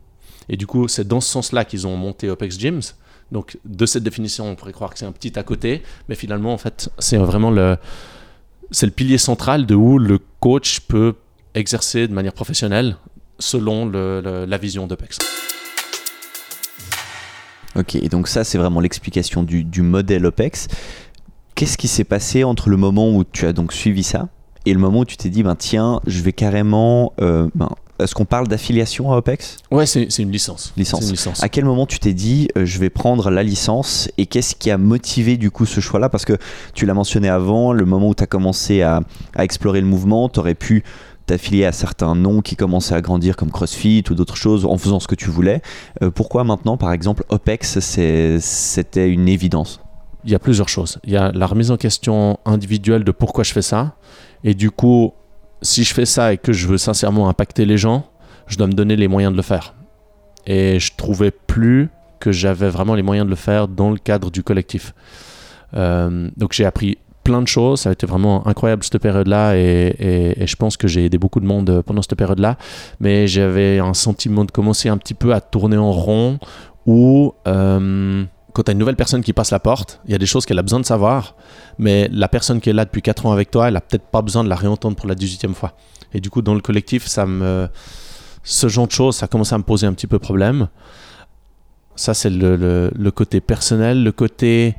Et 0.49 0.57
du 0.57 0.67
coup, 0.67 0.87
c'est 0.89 1.07
dans 1.07 1.21
ce 1.21 1.29
sens-là 1.29 1.65
qu'ils 1.67 1.87
ont 1.87 1.97
monté 1.97 2.31
OPEX 2.31 2.59
Gyms. 2.59 2.81
Donc, 3.33 3.59
de 3.65 3.87
cette 3.87 4.05
définition, 4.05 4.49
on 4.49 4.55
pourrait 4.55 4.73
croire 4.73 4.93
que 4.93 4.99
c'est 4.99 5.07
un 5.07 5.13
petit 5.13 5.39
à 5.39 5.43
côté, 5.43 5.83
mais 6.09 6.15
finalement, 6.15 6.53
en 6.53 6.59
fait, 6.59 6.91
c'est 6.99 7.17
vraiment 7.17 7.51
le, 7.51 7.77
c'est 8.71 8.87
le 8.87 8.93
pilier 8.93 9.19
central 9.19 9.67
de 9.67 9.75
où 9.75 9.99
le 9.99 10.19
coach 10.41 10.81
peut 10.81 11.15
exercer 11.55 12.07
de 12.07 12.13
manière 12.13 12.33
professionnelle 12.33 12.97
selon 13.39 13.87
la 13.91 14.59
vision 14.59 14.87
d'OPEX. 14.87 15.19
Ok, 17.75 17.97
et 17.97 18.09
donc 18.09 18.29
ça, 18.29 18.45
c'est 18.45 18.57
vraiment 18.59 18.81
l'explication 18.81 19.43
du, 19.43 19.63
du 19.65 19.83
modèle 19.83 20.25
OPEX. 20.25 20.69
Qu'est-ce 21.55 21.77
qui 21.77 21.89
s'est 21.89 22.05
passé 22.05 22.45
entre 22.45 22.71
le 22.71 22.77
moment 22.77 23.11
où 23.15 23.25
tu 23.25 23.47
as 23.47 23.53
donc 23.53 23.73
suivi 23.73 24.03
ça 24.03 24.29
et 24.65 24.73
le 24.73 24.79
moment 24.79 25.01
où 25.01 25.05
tu 25.05 25.17
t'es 25.17 25.29
dit, 25.29 25.43
ben 25.43 25.57
tiens, 25.57 26.01
je 26.07 26.23
vais 26.23 26.33
carrément. 26.33 27.13
euh, 27.21 27.49
ben, 27.55 27.71
Est-ce 27.99 28.15
qu'on 28.15 28.25
parle 28.25 28.47
d'affiliation 28.49 29.13
à 29.13 29.17
OPEX? 29.17 29.57
Ouais, 29.71 29.87
c'est 29.87 30.07
une 30.19 30.31
licence. 30.31 30.73
Licence. 30.77 31.01
C'est 31.01 31.07
une 31.07 31.13
licence. 31.13 31.43
À 31.43 31.49
quel 31.49 31.65
moment 31.65 31.87
tu 31.87 31.99
t'es 31.99 32.13
dit, 32.13 32.49
euh, 32.57 32.65
je 32.65 32.79
vais 32.79 32.91
prendre 32.91 33.31
la 33.31 33.43
licence 33.43 34.09
et 34.19 34.27
qu'est-ce 34.27 34.55
qui 34.55 34.71
a 34.71 34.79
motivé 34.79 35.37
du 35.37 35.51
coup 35.51 35.67
ce 35.67 35.81
choix-là? 35.81 36.09
Parce 36.09 36.25
que 36.25 36.37
tu 36.75 36.87
l'as 36.87 36.95
mentionné 36.95 37.29
avant, 37.29 37.73
le 37.73 37.85
moment 37.85 38.09
où 38.09 38.15
tu 38.15 38.23
as 38.23 38.27
commencé 38.27 38.83
à, 38.83 39.01
à 39.35 39.45
explorer 39.45 39.81
le 39.81 39.87
mouvement, 39.87 40.29
tu 40.29 40.41
aurais 40.41 40.55
pu 40.55 40.85
t'affilier 41.27 41.65
à 41.65 41.73
certains 41.73 42.15
noms 42.15 42.41
qui 42.41 42.55
commençaient 42.55 42.95
à 42.95 43.01
grandir 43.01 43.35
comme 43.35 43.51
CrossFit 43.51 44.05
ou 44.11 44.15
d'autres 44.15 44.37
choses 44.37 44.65
en 44.65 44.79
faisant 44.79 45.01
ce 45.01 45.09
que 45.09 45.17
tu 45.17 45.29
voulais. 45.29 45.61
Euh, 46.03 46.11
pourquoi 46.11 46.45
maintenant, 46.45 46.77
par 46.77 46.93
exemple, 46.93 47.25
OPEX, 47.31 47.81
c'était 47.81 49.09
une 49.09 49.27
évidence? 49.27 49.81
Il 50.25 50.31
y 50.31 50.35
a 50.35 50.39
plusieurs 50.39 50.69
choses. 50.69 50.99
Il 51.05 51.13
y 51.13 51.17
a 51.17 51.33
la 51.33 51.47
remise 51.47 51.71
en 51.71 51.77
question 51.77 52.39
individuelle 52.45 53.05
de 53.05 53.13
pourquoi 53.13 53.43
je 53.43 53.53
fais 53.53 53.63
ça. 53.63 53.97
Et 54.45 54.55
du 54.55 54.71
coup, 54.71 55.15
si 55.63 55.85
je 55.85 55.95
fais 55.95 56.07
ça 56.07 56.33
et 56.33 56.39
que 56.39 56.53
je 56.53 56.67
veux 56.67 56.79
sincèrement 56.79 57.29
impacter 57.29 57.65
les 57.65 57.79
gens, 57.79 58.07
je 58.47 58.57
dois 58.57 58.67
me 58.67 58.73
donner 58.73 58.97
les 58.97 59.09
moyens 59.09 59.33
de 59.33 59.37
le 59.37 59.43
faire. 59.43 59.75
Et 60.47 60.79
je 60.79 60.93
trouvais 60.97 61.31
plus 61.31 61.91
que 62.21 62.33
j'avais 62.33 62.69
vraiment 62.69 62.95
les 62.95 63.03
moyens 63.03 63.27
de 63.27 63.31
le 63.31 63.37
faire 63.37 63.69
dans 63.69 63.91
le 63.91 63.99
cadre 63.99 64.31
du 64.31 64.43
collectif. 64.43 64.95
Euh, 65.75 66.31
donc 66.37 66.53
j'ai 66.53 66.65
appris 66.65 66.99
plein 67.25 67.43
de 67.43 67.49
choses. 67.49 67.81
Ça 67.81 67.89
a 67.89 67.93
été 67.93 68.07
vraiment 68.07 68.47
incroyable 68.47 68.85
cette 68.85 68.99
période-là 68.99 69.57
et, 69.57 70.47
je 70.47 70.57
pense 70.57 70.77
que 70.77 70.87
j'ai 70.87 71.07
aidé 71.07 71.19
beaucoup 71.19 71.41
de 71.41 71.47
monde 71.47 71.83
pendant 71.85 72.03
cette 72.03 72.15
période-là. 72.15 72.57
Mais 73.01 73.27
j'avais 73.27 73.81
un 73.81 73.95
sentiment 73.95 74.45
de 74.45 74.53
commencer 74.53 74.89
un 74.89 74.97
petit 74.97 75.15
peu 75.15 75.35
à 75.35 75.41
tourner 75.41 75.77
en 75.77 75.91
rond 75.93 76.39
où 76.87 77.35
euh, 77.49 78.25
quand 78.57 78.63
tu 78.63 78.71
as 78.71 78.73
une 78.73 78.79
nouvelle 78.79 78.97
personne 78.97 79.21
qui 79.21 79.35
passe 79.35 79.51
la 79.51 79.61
porte, 79.61 80.01
il 80.07 80.13
y 80.13 80.15
a 80.15 80.19
des 80.19 80.25
choses 80.25 80.47
qu'elle 80.47 80.59
a 80.59 80.63
besoin 80.63 80.81
de 80.81 80.87
savoir, 80.87 81.35
mais 81.79 82.09
la 82.11 82.27
personne 82.27 82.63
qui 82.63 82.71
est 82.71 82.73
là 82.73 82.87
depuis 82.87 83.03
4 83.03 83.27
ans 83.27 83.33
avec 83.33 83.51
toi, 83.51 83.69
elle 83.69 83.77
a 83.77 83.83
peut-être 83.83 84.07
pas 84.07 84.23
besoin 84.23 84.45
de 84.45 84.49
la 84.49 84.57
réentendre 84.57 84.97
pour 84.97 85.07
la 85.07 85.15
18e 85.15 85.53
fois. 85.53 85.75
Et 86.15 86.21
du 86.21 86.31
coup, 86.31 86.41
dans 86.41 86.55
le 86.55 86.63
collectif, 86.63 87.07
ça 87.07 87.27
me... 87.27 87.69
ce 88.45 88.69
genre 88.69 88.87
de 88.87 88.93
choses, 88.93 89.17
ça 89.17 89.27
commence 89.27 89.53
à 89.53 89.59
me 89.59 89.63
poser 89.63 89.87
un 89.87 89.93
petit 89.93 90.07
peu 90.07 90.19
problème. 90.19 90.69
Ça, 91.97 92.15
c'est 92.15 92.31
le, 92.31 93.11
côté 93.15 93.43
personnel. 93.43 94.03
Le 94.03 94.13
côté 94.13 94.75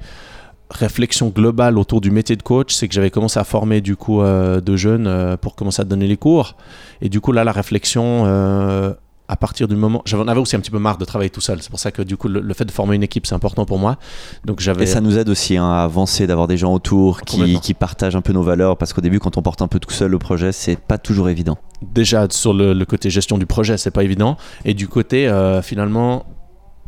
réflexion 0.71 1.27
globale 1.27 1.77
autour 1.77 2.01
du 2.01 2.09
métier 2.09 2.35
de 2.35 2.41
coach, 2.41 2.73
c'est 2.73 2.87
que 2.87 2.95
j'avais 2.95 3.11
commencé 3.11 3.39
à 3.39 3.43
former 3.43 3.81
du 3.81 3.95
coup 3.95 4.23
euh, 4.23 4.59
de 4.59 4.75
jeunes 4.75 5.05
euh, 5.05 5.37
pour 5.37 5.55
commencer 5.55 5.83
à 5.83 5.85
donner 5.85 6.07
les 6.07 6.17
cours. 6.17 6.55
Et 7.01 7.09
du 7.09 7.21
coup, 7.21 7.31
là, 7.31 7.43
la 7.43 7.51
réflexion, 7.51 8.23
euh, 8.25 8.93
à 9.27 9.35
partir 9.35 9.67
du 9.67 9.75
moment. 9.75 10.01
J'en 10.05 10.27
avais 10.27 10.39
aussi 10.39 10.55
un 10.55 10.59
petit 10.59 10.71
peu 10.71 10.79
marre 10.79 10.97
de 10.97 11.05
travailler 11.05 11.29
tout 11.29 11.41
seul. 11.41 11.61
C'est 11.61 11.69
pour 11.69 11.79
ça 11.79 11.91
que 11.91 12.01
du 12.01 12.17
coup, 12.17 12.27
le, 12.27 12.53
fait 12.53 12.65
de 12.65 12.71
former 12.71 12.95
une 12.95 13.03
équipe, 13.03 13.25
c'est 13.25 13.35
important 13.35 13.65
pour 13.65 13.79
moi. 13.79 13.97
Donc, 14.45 14.59
j'avais... 14.59 14.83
Et 14.83 14.87
ça 14.87 15.01
nous 15.01 15.17
aide 15.17 15.29
aussi 15.29 15.57
hein, 15.57 15.69
à 15.69 15.83
avancer, 15.83 16.27
d'avoir 16.27 16.47
des 16.47 16.57
gens 16.57 16.73
autour 16.73 17.21
qui, 17.21 17.59
qui, 17.59 17.73
partagent 17.73 18.15
un 18.15 18.21
peu 18.21 18.33
nos 18.33 18.43
valeurs. 18.43 18.77
Parce 18.77 18.93
qu'au 18.93 19.01
début, 19.01 19.19
quand 19.19 19.37
on 19.37 19.41
porte 19.41 19.61
un 19.61 19.67
peu 19.67 19.79
tout 19.79 19.91
seul 19.91 20.11
le 20.11 20.19
projet, 20.19 20.51
c'est 20.51 20.77
pas 20.77 20.97
toujours 20.97 21.29
évident. 21.29 21.57
Déjà, 21.81 22.27
sur 22.29 22.53
le, 22.53 22.73
le 22.73 22.85
côté 22.85 23.09
gestion 23.09 23.37
du 23.37 23.45
projet, 23.45 23.77
c'est 23.77 23.91
pas 23.91 24.03
évident. 24.03 24.37
Et 24.65 24.73
du 24.73 24.87
côté, 24.87 25.29
finalement, 25.63 26.25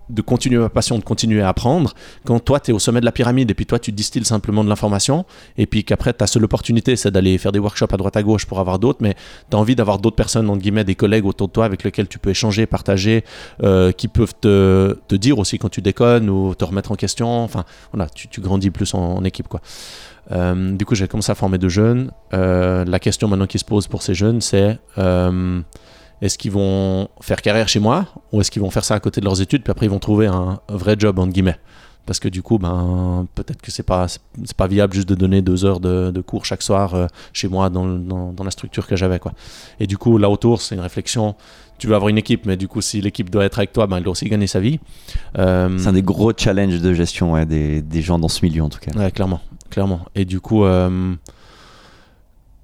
de 0.09 0.21
continuer 0.21 0.57
ma 0.57 0.69
passion, 0.69 0.97
de 0.97 1.03
continuer 1.03 1.41
à 1.41 1.49
apprendre, 1.49 1.93
quand 2.25 2.39
toi, 2.39 2.59
tu 2.59 2.71
es 2.71 2.73
au 2.73 2.79
sommet 2.79 2.99
de 2.99 3.05
la 3.05 3.11
pyramide 3.11 3.49
et 3.51 3.53
puis 3.53 3.65
toi, 3.65 3.79
tu 3.79 3.91
distilles 3.91 4.25
simplement 4.25 4.63
de 4.63 4.69
l'information, 4.69 5.25
et 5.57 5.65
puis 5.65 5.83
qu'après, 5.83 6.13
ta 6.13 6.27
seule 6.27 6.43
opportunité, 6.43 6.95
c'est 6.95 7.11
d'aller 7.11 7.37
faire 7.37 7.51
des 7.51 7.59
workshops 7.59 7.93
à 7.93 7.97
droite 7.97 8.17
à 8.17 8.23
gauche 8.23 8.45
pour 8.45 8.59
avoir 8.59 8.79
d'autres, 8.79 8.99
mais 9.01 9.15
tu 9.49 9.55
as 9.55 9.59
envie 9.59 9.75
d'avoir 9.75 9.99
d'autres 9.99 10.15
personnes, 10.15 10.49
entre 10.49 10.61
guillemets, 10.61 10.83
des 10.83 10.95
collègues 10.95 11.25
autour 11.25 11.47
de 11.47 11.53
toi 11.53 11.65
avec 11.65 11.83
lesquels 11.83 12.07
tu 12.07 12.19
peux 12.19 12.31
échanger, 12.31 12.65
partager, 12.65 13.23
euh, 13.63 13.91
qui 13.91 14.07
peuvent 14.07 14.33
te, 14.39 14.97
te, 15.07 15.15
dire 15.15 15.37
aussi 15.37 15.59
quand 15.59 15.69
tu 15.69 15.81
déconnes 15.81 16.29
ou 16.29 16.55
te 16.55 16.65
remettre 16.65 16.91
en 16.91 16.95
question. 16.95 17.43
Enfin, 17.43 17.65
voilà, 17.91 18.09
tu, 18.09 18.27
tu 18.27 18.41
grandis 18.41 18.69
plus 18.71 18.93
en, 18.93 19.23
équipe, 19.23 19.47
quoi. 19.47 19.61
Euh, 20.31 20.75
du 20.75 20.85
coup, 20.85 20.95
j'ai 20.95 21.07
commencé 21.07 21.31
à 21.31 21.35
former 21.35 21.57
de 21.57 21.69
jeunes. 21.69 22.11
Euh, 22.33 22.85
la 22.85 22.99
question 22.99 23.27
maintenant 23.27 23.47
qui 23.47 23.59
se 23.59 23.65
pose 23.65 23.87
pour 23.87 24.01
ces 24.01 24.13
jeunes, 24.13 24.41
c'est 24.41 24.77
est-ce 26.21 26.37
qu'ils 26.37 26.51
vont 26.51 27.07
faire 27.21 27.41
carrière 27.41 27.67
chez 27.67 27.79
moi 27.79 28.05
ou 28.31 28.41
est-ce 28.41 28.51
qu'ils 28.51 28.61
vont 28.61 28.71
faire 28.71 28.85
ça 28.85 28.95
à 28.95 28.99
côté 28.99 29.21
de 29.21 29.25
leurs 29.25 29.41
études 29.41 29.63
puis 29.63 29.71
après 29.71 29.85
ils 29.85 29.89
vont 29.89 29.99
trouver 29.99 30.27
un 30.27 30.59
vrai 30.69 30.95
job 30.97 31.19
entre 31.19 31.31
guillemets? 31.31 31.57
Parce 32.09 32.19
que 32.19 32.27
du 32.27 32.41
coup 32.41 32.57
ben 32.57 33.27
peut-être 33.35 33.61
que 33.61 33.69
c'est 33.69 33.83
pas 33.83 34.07
c'est 34.07 34.57
pas 34.57 34.65
viable 34.65 34.95
juste 34.95 35.07
de 35.07 35.13
donner 35.13 35.43
deux 35.43 35.63
heures 35.63 35.79
de, 35.79 36.09
de 36.09 36.21
cours 36.21 36.43
chaque 36.43 36.63
soir 36.63 36.95
euh, 36.95 37.05
chez 37.33 37.47
moi 37.47 37.69
dans, 37.69 37.85
dans, 37.85 38.33
dans, 38.33 38.43
la 38.43 38.49
structure 38.49 38.87
que 38.87 38.95
j'avais 38.95 39.19
quoi. 39.19 39.33
Et 39.79 39.85
du 39.85 39.99
coup 39.99 40.17
là 40.17 40.27
autour 40.27 40.59
c'est 40.59 40.73
une 40.73 40.81
réflexion. 40.81 41.35
Tu 41.77 41.85
veux 41.85 41.93
avoir 41.93 42.09
une 42.09 42.17
équipe 42.17 42.47
mais 42.47 42.57
du 42.57 42.67
coup 42.67 42.81
si 42.81 42.99
l'équipe 42.99 43.29
doit 43.29 43.45
être 43.45 43.59
avec 43.59 43.73
toi 43.73 43.85
ben 43.85 43.97
elle 43.97 44.03
doit 44.03 44.13
aussi 44.13 44.27
gagner 44.27 44.47
sa 44.47 44.59
vie. 44.59 44.79
Euh, 45.37 45.77
c'est 45.77 45.87
un 45.87 45.93
des 45.93 46.01
gros 46.01 46.33
challenges 46.35 46.81
de 46.81 46.93
gestion 46.95 47.33
ouais, 47.33 47.45
des, 47.45 47.83
des, 47.83 48.01
gens 48.01 48.17
dans 48.17 48.27
ce 48.27 48.43
milieu 48.43 48.63
en 48.63 48.69
tout 48.69 48.79
cas. 48.79 48.91
Ouais, 48.97 49.11
clairement 49.11 49.41
clairement. 49.69 49.99
Et 50.15 50.25
du 50.25 50.41
coup 50.41 50.65
euh, 50.65 51.13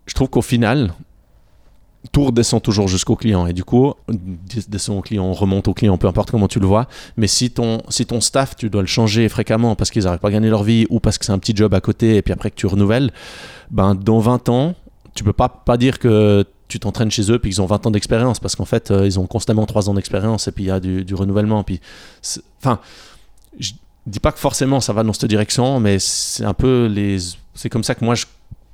je 0.08 0.14
trouve 0.16 0.30
qu'au 0.30 0.42
final 0.42 0.92
tout 2.12 2.26
redescend 2.26 2.62
toujours 2.62 2.88
jusqu'au 2.88 3.16
client. 3.16 3.48
Et 3.48 3.54
du 3.54 3.64
coup, 3.64 3.94
descend 4.68 4.98
au 4.98 5.02
client, 5.02 5.32
remonte 5.34 5.68
au 5.68 5.74
client, 5.74 5.98
peu 5.98 6.08
importe 6.08 6.32
comment 6.32 6.48
tu 6.48 6.60
le 6.60 6.68
vois. 6.68 6.88
Mais 7.18 7.28
si 7.28 7.52
ton, 7.52 7.82
si 7.90 8.06
ton 8.06 8.22
staff, 8.22 8.56
tu 8.56 8.70
dois 8.70 8.82
le 8.82 8.88
changer 8.88 9.28
fréquemment 9.30 9.76
parce 9.76 9.92
qu'ils 9.92 10.04
n'arrivent 10.04 10.20
pas 10.20 10.30
à 10.30 10.32
gagner 10.32 10.50
leur 10.50 10.64
vie 10.64 10.86
ou 10.90 11.00
parce 11.00 11.18
que 11.18 11.26
c'est 11.26 11.32
un 11.32 11.40
petit 11.40 11.56
job 11.56 11.74
à 11.74 11.82
côté 11.82 12.16
et 12.16 12.22
puis 12.22 12.34
après 12.34 12.52
que 12.52 12.56
tu 12.56 12.68
renouvelles, 12.68 13.12
ben, 13.72 13.96
dans 13.96 14.20
20 14.20 14.50
ans, 14.50 14.76
tu 15.14 15.24
peux 15.24 15.34
pas, 15.34 15.50
pas 15.50 15.78
dire 15.78 16.00
que 16.00 16.46
tu 16.68 16.80
t'entraînes 16.80 17.12
chez 17.12 17.32
eux 17.32 17.40
puis 17.40 17.52
qu'ils 17.52 17.62
ont 17.62 17.66
20 17.66 17.88
ans 17.88 17.92
d'expérience 17.92 18.40
parce 18.40 18.56
qu'en 18.56 18.66
fait, 18.66 18.92
euh, 18.92 19.06
ils 19.06 19.20
ont 19.20 19.28
constamment 19.28 19.66
3 19.66 19.90
ans 19.90 19.94
d'expérience 19.94 20.48
et 20.48 20.52
puis 20.52 20.66
il 20.66 20.68
y 20.68 20.72
a 20.72 20.80
du, 20.80 21.16
renouvellement. 21.16 21.64
Puis, 21.64 21.80
enfin, 22.60 22.80
je 23.60 23.72
dis 24.08 24.20
pas 24.20 24.32
que 24.32 24.40
forcément 24.40 24.82
ça 24.82 24.94
va 24.94 25.04
dans 25.04 25.14
cette 25.14 25.30
direction, 25.30 25.80
mais 25.80 26.00
c'est 26.00 26.46
un 26.46 26.54
peu 26.54 26.88
les. 26.88 27.18
C'est 27.54 27.70
comme 27.70 27.84
ça 27.84 27.96
que 27.96 28.04
moi 28.04 28.16
je 28.16 28.26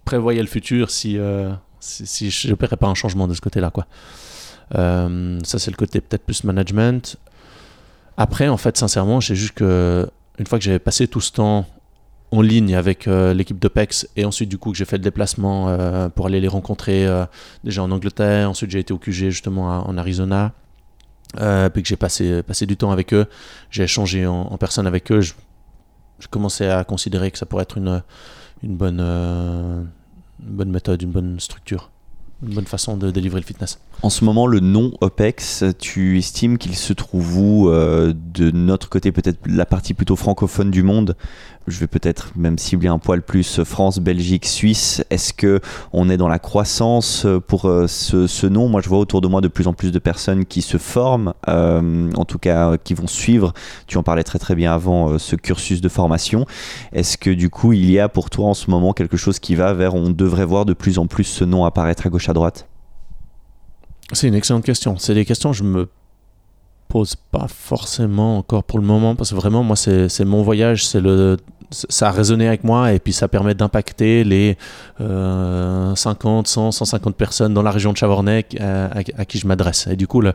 prévoyais 0.06 0.42
le 0.42 0.48
futur 0.48 0.90
si. 0.90 1.18
Euh, 1.18 1.52
si, 1.82 2.30
je 2.30 2.50
n'opérais 2.50 2.78
pas 2.78 2.88
un 2.88 2.94
changement 2.94 3.28
de 3.28 3.34
ce 3.34 3.42
côté-là. 3.42 3.72
quoi. 3.72 3.88
Euh, 4.76 5.40
ça, 5.44 5.60
c'est 5.60 5.72
le 5.72 5.78
côté 5.78 6.00
peut-être 6.02 6.24
plus 6.24 6.44
management. 6.44 7.18
Après, 8.18 8.48
en 8.48 8.58
fait, 8.58 8.78
sincèrement, 8.78 9.20
j'ai 9.20 9.36
juste 9.36 9.54
que 9.54 10.08
une 10.38 10.48
fois 10.48 10.60
que 10.60 10.64
j'avais 10.64 10.80
passé 10.80 11.08
tout 11.08 11.22
ce 11.22 11.32
temps 11.32 11.66
en 12.32 12.42
ligne 12.42 12.76
avec 12.76 13.08
euh, 13.08 13.34
l'équipe 13.34 13.60
de 13.60 13.68
PEX 13.68 14.08
et 14.16 14.24
ensuite 14.24 14.48
du 14.48 14.58
coup 14.58 14.72
que 14.72 14.78
j'ai 14.78 14.86
fait 14.86 14.98
le 14.98 15.04
déplacement 15.04 15.68
euh, 15.68 16.08
pour 16.08 16.28
aller 16.28 16.40
les 16.40 16.48
rencontrer 16.48 17.06
déjà 17.64 17.84
en 17.84 17.92
Angleterre, 17.92 18.50
ensuite 18.50 18.72
j'ai 18.72 18.80
été 18.80 18.94
au 18.94 18.98
QG 18.98 19.30
justement 19.30 19.88
en 19.88 19.98
Arizona, 19.98 20.54
puis 21.34 21.84
que 21.84 21.90
j'ai 21.90 21.98
passé, 21.98 22.42
passé 22.44 22.66
du 22.66 22.78
temps 22.78 22.92
avec 22.92 23.14
eux, 23.14 23.26
j'ai 23.70 23.84
échangé 23.84 24.26
en, 24.26 24.58
personne 24.58 24.88
avec 24.88 25.12
eux, 25.12 25.20
je, 25.20 25.34
je, 26.20 26.28
commençais 26.28 26.70
à 26.70 26.86
considérer 26.86 27.32
que 27.32 27.38
ça 27.38 27.46
pourrait 27.46 27.64
être 27.64 27.78
une, 27.78 28.02
une 28.64 28.78
bonne 28.78 29.90
une 30.42 30.56
bonne 30.56 30.72
méthode, 30.72 31.02
une 31.02 31.12
bonne 31.12 31.40
structure, 31.40 31.92
une 32.44 32.54
bonne 32.54 32.66
façon 32.66 32.98
de 32.98 33.12
délivrer 33.12 33.40
le 33.40 33.46
fitness. 33.46 33.80
En 34.02 34.10
ce 34.10 34.26
moment, 34.26 34.48
le 34.48 34.60
nom 34.60 34.94
OPEX, 35.02 35.64
tu 35.80 36.18
estimes 36.18 36.58
qu'il 36.58 36.76
se 36.76 36.94
trouve 36.94 37.38
où 37.38 37.70
euh, 37.70 38.14
de 38.34 38.52
notre 38.52 38.90
côté, 38.90 39.12
peut-être 39.12 39.40
la 39.46 39.66
partie 39.66 39.94
plutôt 39.94 40.16
francophone 40.16 40.72
du 40.72 40.84
monde 40.84 41.16
Je 41.68 41.80
vais 41.80 41.88
peut-être 41.88 42.32
même 42.36 42.58
cibler 42.58 42.88
un 42.88 42.98
poil 42.98 43.22
plus 43.22 43.64
France, 43.64 44.00
Belgique, 44.00 44.46
Suisse. 44.46 45.04
Est-ce 45.10 45.34
que 45.34 45.62
on 45.94 46.10
est 46.10 46.18
dans 46.18 46.28
la 46.28 46.40
croissance 46.40 47.28
pour 47.48 47.66
euh, 47.66 47.88
ce, 47.88 48.48
nom? 48.48 48.68
Moi, 48.68 48.82
je 48.82 48.90
vois 48.90 49.00
autour 49.00 49.22
de 49.22 49.28
moi 49.28 49.42
de 49.42 49.48
plus 49.48 49.68
en 49.68 49.74
plus 49.74 49.92
de 49.92 50.00
personnes 50.00 50.46
qui 50.46 50.62
se 50.62 50.78
forment, 50.78 51.34
euh, 51.48 52.12
en 52.16 52.26
tout 52.26 52.40
cas 52.40 52.78
qui 52.78 52.94
vont 52.94 53.08
suivre. 53.08 53.54
Tu 53.88 53.98
en 53.98 54.04
parlais 54.04 54.24
très 54.24 54.40
très 54.40 54.56
bien 54.56 54.74
avant 54.74 55.18
ce 55.20 55.36
cursus 55.36 55.82
de 55.82 55.90
formation. 55.90 56.46
Est-ce 56.94 57.18
que 57.18 57.30
du 57.30 57.50
coup, 57.50 57.74
il 57.74 57.90
y 57.92 58.00
a 58.00 58.10
pour 58.10 58.30
toi 58.30 58.48
en 58.48 58.54
ce 58.54 58.70
moment 58.72 58.94
quelque 58.94 59.18
chose 59.18 59.40
qui 59.40 59.56
va 59.56 59.74
vers 59.74 59.94
on 59.94 60.10
devrait 60.10 60.46
voir 60.46 60.66
de 60.66 60.74
plus 60.74 60.98
en 60.98 61.08
plus 61.08 61.24
ce 61.24 61.44
nom 61.44 61.66
apparaître 61.66 62.08
à 62.08 62.10
gauche 62.10 62.30
à 62.30 62.34
droite? 62.34 62.68
C'est 64.14 64.28
une 64.28 64.36
excellente 64.36 64.66
question. 64.66 64.98
C'est 64.98 65.14
des 65.14 65.26
questions 65.26 65.52
que 65.52 65.58
je 65.58 65.64
me 65.64 65.88
pose 66.92 67.16
pas 67.16 67.48
forcément 67.48 68.38
encore 68.38 68.66
pour 68.66 68.78
le 68.78 68.86
moment 68.86 69.16
parce 69.16 69.30
que 69.30 69.36
vraiment 69.36 69.64
moi 69.64 69.78
c'est 69.78 70.26
mon 70.26 70.44
voyage, 70.44 70.86
c'est 70.86 71.00
le 71.00 71.38
ça 71.72 72.10
a 72.10 72.12
résonné 72.12 72.50
avec 72.50 72.66
moi 72.66 72.92
et 72.92 73.00
puis 73.00 73.14
ça 73.14 73.30
permet 73.30 73.54
d'impacter 73.54 74.26
les 74.26 74.58
50, 75.00 76.48
100, 76.48 76.72
150 76.72 77.16
personnes 77.16 77.54
dans 77.54 77.62
la 77.62 77.72
région 77.72 77.94
de 77.94 77.98
Chavornay 77.98 78.46
euh, 78.60 78.90
à, 79.18 79.26
qui 79.26 79.40
je 79.40 79.48
m'adresse. 79.48 79.88
Et 79.88 79.96
du 79.96 80.06
coup, 80.06 80.22
la, 80.22 80.34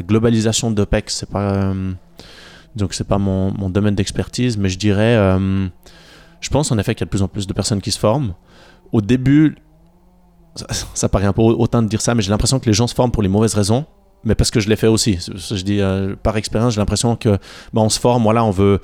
globalisation 0.00 0.70
d'OPEX, 0.70 1.14
c'est 1.14 1.28
pas, 1.28 1.52
euh, 1.52 1.92
donc 2.74 2.94
c'est 2.94 3.06
pas 3.06 3.18
mon, 3.18 3.50
domaine 3.68 3.94
d'expertise, 3.94 4.56
mais 4.56 4.70
je 4.70 4.78
dirais, 4.78 5.14
euh, 5.16 5.68
je 6.40 6.48
pense 6.48 6.72
en 6.72 6.78
effet 6.78 6.94
qu'il 6.94 7.02
y 7.02 7.04
a 7.04 7.06
de 7.06 7.10
plus 7.10 7.22
en 7.22 7.28
plus 7.28 7.46
de 7.46 7.52
personnes 7.52 7.82
qui 7.82 7.90
se 7.90 7.98
forment. 7.98 8.32
Au 8.92 9.02
début, 9.02 9.56
ça, 10.94 11.08
paraît 11.10 11.26
un 11.26 11.34
peu 11.34 11.42
autant 11.42 11.82
de 11.82 11.88
dire 11.88 12.00
ça, 12.00 12.14
mais 12.14 12.22
j'ai 12.22 12.30
l'impression 12.30 12.58
que 12.58 12.66
les 12.66 12.72
gens 12.72 12.86
se 12.86 12.94
forment 12.94 13.12
pour 13.12 13.22
les 13.22 13.28
mauvaises 13.28 13.54
raisons. 13.54 13.84
Mais 14.24 14.34
parce 14.34 14.50
que 14.50 14.60
je 14.60 14.68
l'ai 14.68 14.76
fait 14.76 14.86
aussi. 14.86 15.18
Je 15.34 15.62
dis 15.62 15.80
euh, 15.80 16.14
par 16.22 16.36
expérience, 16.36 16.74
j'ai 16.74 16.80
l'impression 16.80 17.16
que 17.16 17.38
bah, 17.72 17.80
on 17.80 17.88
se 17.88 17.98
forme. 17.98 18.24
Voilà, 18.24 18.44
on 18.44 18.50
veut 18.50 18.80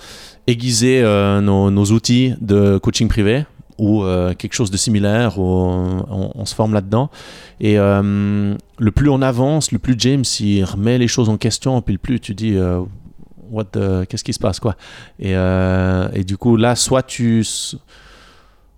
aiguiser 0.46 1.02
euh, 1.02 1.40
nos, 1.40 1.84
outils 1.86 2.34
de 2.40 2.78
coaching 2.78 3.08
privé 3.08 3.44
ou 3.78 4.04
euh, 4.04 4.32
quelque 4.32 4.54
chose 4.54 4.70
de 4.70 4.76
similaire. 4.78 5.38
On, 5.38 6.44
se 6.46 6.54
forme 6.54 6.72
là-dedans. 6.72 7.10
Et 7.60 7.76
le 7.76 8.90
plus 8.94 9.10
on 9.10 9.20
avance, 9.20 9.72
le 9.72 9.78
plus 9.78 9.94
James 9.98 10.24
il 10.40 10.64
remet 10.64 10.98
les 10.98 11.08
choses 11.08 11.28
en 11.28 11.36
question, 11.36 11.80
puis 11.82 11.94
le 11.94 11.98
plus 11.98 12.20
tu 12.20 12.34
dis 12.34 12.56
what 13.50 13.64
qu'est-ce 14.08 14.24
qui 14.24 14.32
se 14.32 14.38
passe 14.38 14.60
quoi. 14.60 14.76
Et, 15.18 15.32
et, 15.32 16.24
du 16.24 16.36
coup 16.36 16.56
là, 16.56 16.76
soit 16.76 17.02
tu 17.02 17.44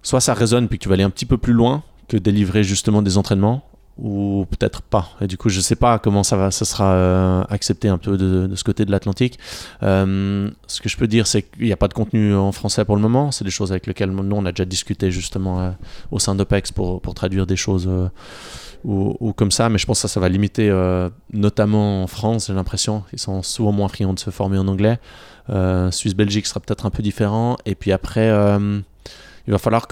soit 0.02 0.20
ça 0.20 0.34
résonne 0.34 0.68
puis 0.68 0.78
tu 0.78 0.88
vas 0.88 0.94
aller 0.94 1.04
un 1.04 1.10
petit 1.10 1.26
peu 1.26 1.36
plus 1.36 1.52
loin 1.52 1.82
que 2.08 2.16
délivrer 2.16 2.64
justement 2.64 3.02
des 3.02 3.18
entraînements 3.18 3.67
ou 3.98 4.46
peut-être 4.50 4.82
pas. 4.82 5.10
Et 5.20 5.26
du 5.26 5.36
coup, 5.36 5.48
je 5.48 5.60
sais 5.60 5.74
pas 5.74 5.98
comment 5.98 6.22
ça 6.22 6.36
va, 6.36 6.50
ça 6.50 6.64
sera 6.64 6.92
euh, 6.92 7.42
accepté 7.48 7.88
un 7.88 7.98
peu 7.98 8.16
de, 8.16 8.54
ce 8.54 8.62
côté 8.62 8.84
de 8.84 8.90
l'Atlantique. 8.90 9.38
Euh, 9.82 10.50
ce 10.66 10.80
que 10.80 10.88
je 10.88 10.96
peux 10.96 11.08
dire, 11.08 11.26
c'est 11.26 11.42
qu'il 11.42 11.64
n'y 11.64 11.72
a 11.72 11.76
pas 11.76 11.88
de 11.88 11.94
contenu 11.94 12.34
en 12.34 12.52
français 12.52 12.84
pour 12.84 12.94
le 12.94 13.02
moment. 13.02 13.32
C'est 13.32 13.44
des 13.44 13.50
choses 13.50 13.72
avec 13.72 13.86
lesquelles 13.86 14.10
nous 14.10 14.36
on 14.36 14.46
a 14.46 14.52
déjà 14.52 14.64
discuté 14.64 15.10
justement 15.10 15.60
euh, 15.60 15.70
au 16.12 16.18
sein 16.18 16.34
d'OPEX 16.34 16.72
pour, 16.72 17.00
traduire 17.14 17.46
des 17.46 17.56
choses 17.56 17.90
ou, 18.84 19.32
comme 19.32 19.50
ça. 19.50 19.68
Mais 19.68 19.78
je 19.78 19.86
pense 19.86 19.98
que 19.98 20.02
ça, 20.02 20.08
ça 20.08 20.20
va 20.20 20.28
limiter, 20.28 20.70
notamment 21.32 22.02
en 22.02 22.06
France. 22.06 22.46
J'ai 22.48 22.54
l'impression 22.54 23.02
ils 23.12 23.18
sont 23.18 23.42
souvent 23.42 23.72
moins 23.72 23.88
friands 23.88 24.12
de 24.12 24.18
se 24.18 24.30
former 24.30 24.58
en 24.58 24.68
anglais. 24.68 24.98
Suisse-Belgique 25.90 26.46
sera 26.46 26.60
peut-être 26.60 26.86
un 26.86 26.90
peu 26.90 27.02
différent. 27.02 27.56
Et 27.64 27.74
puis 27.74 27.92
après 27.92 28.28
il 29.48 29.52
va 29.52 29.58
falloir, 29.58 29.88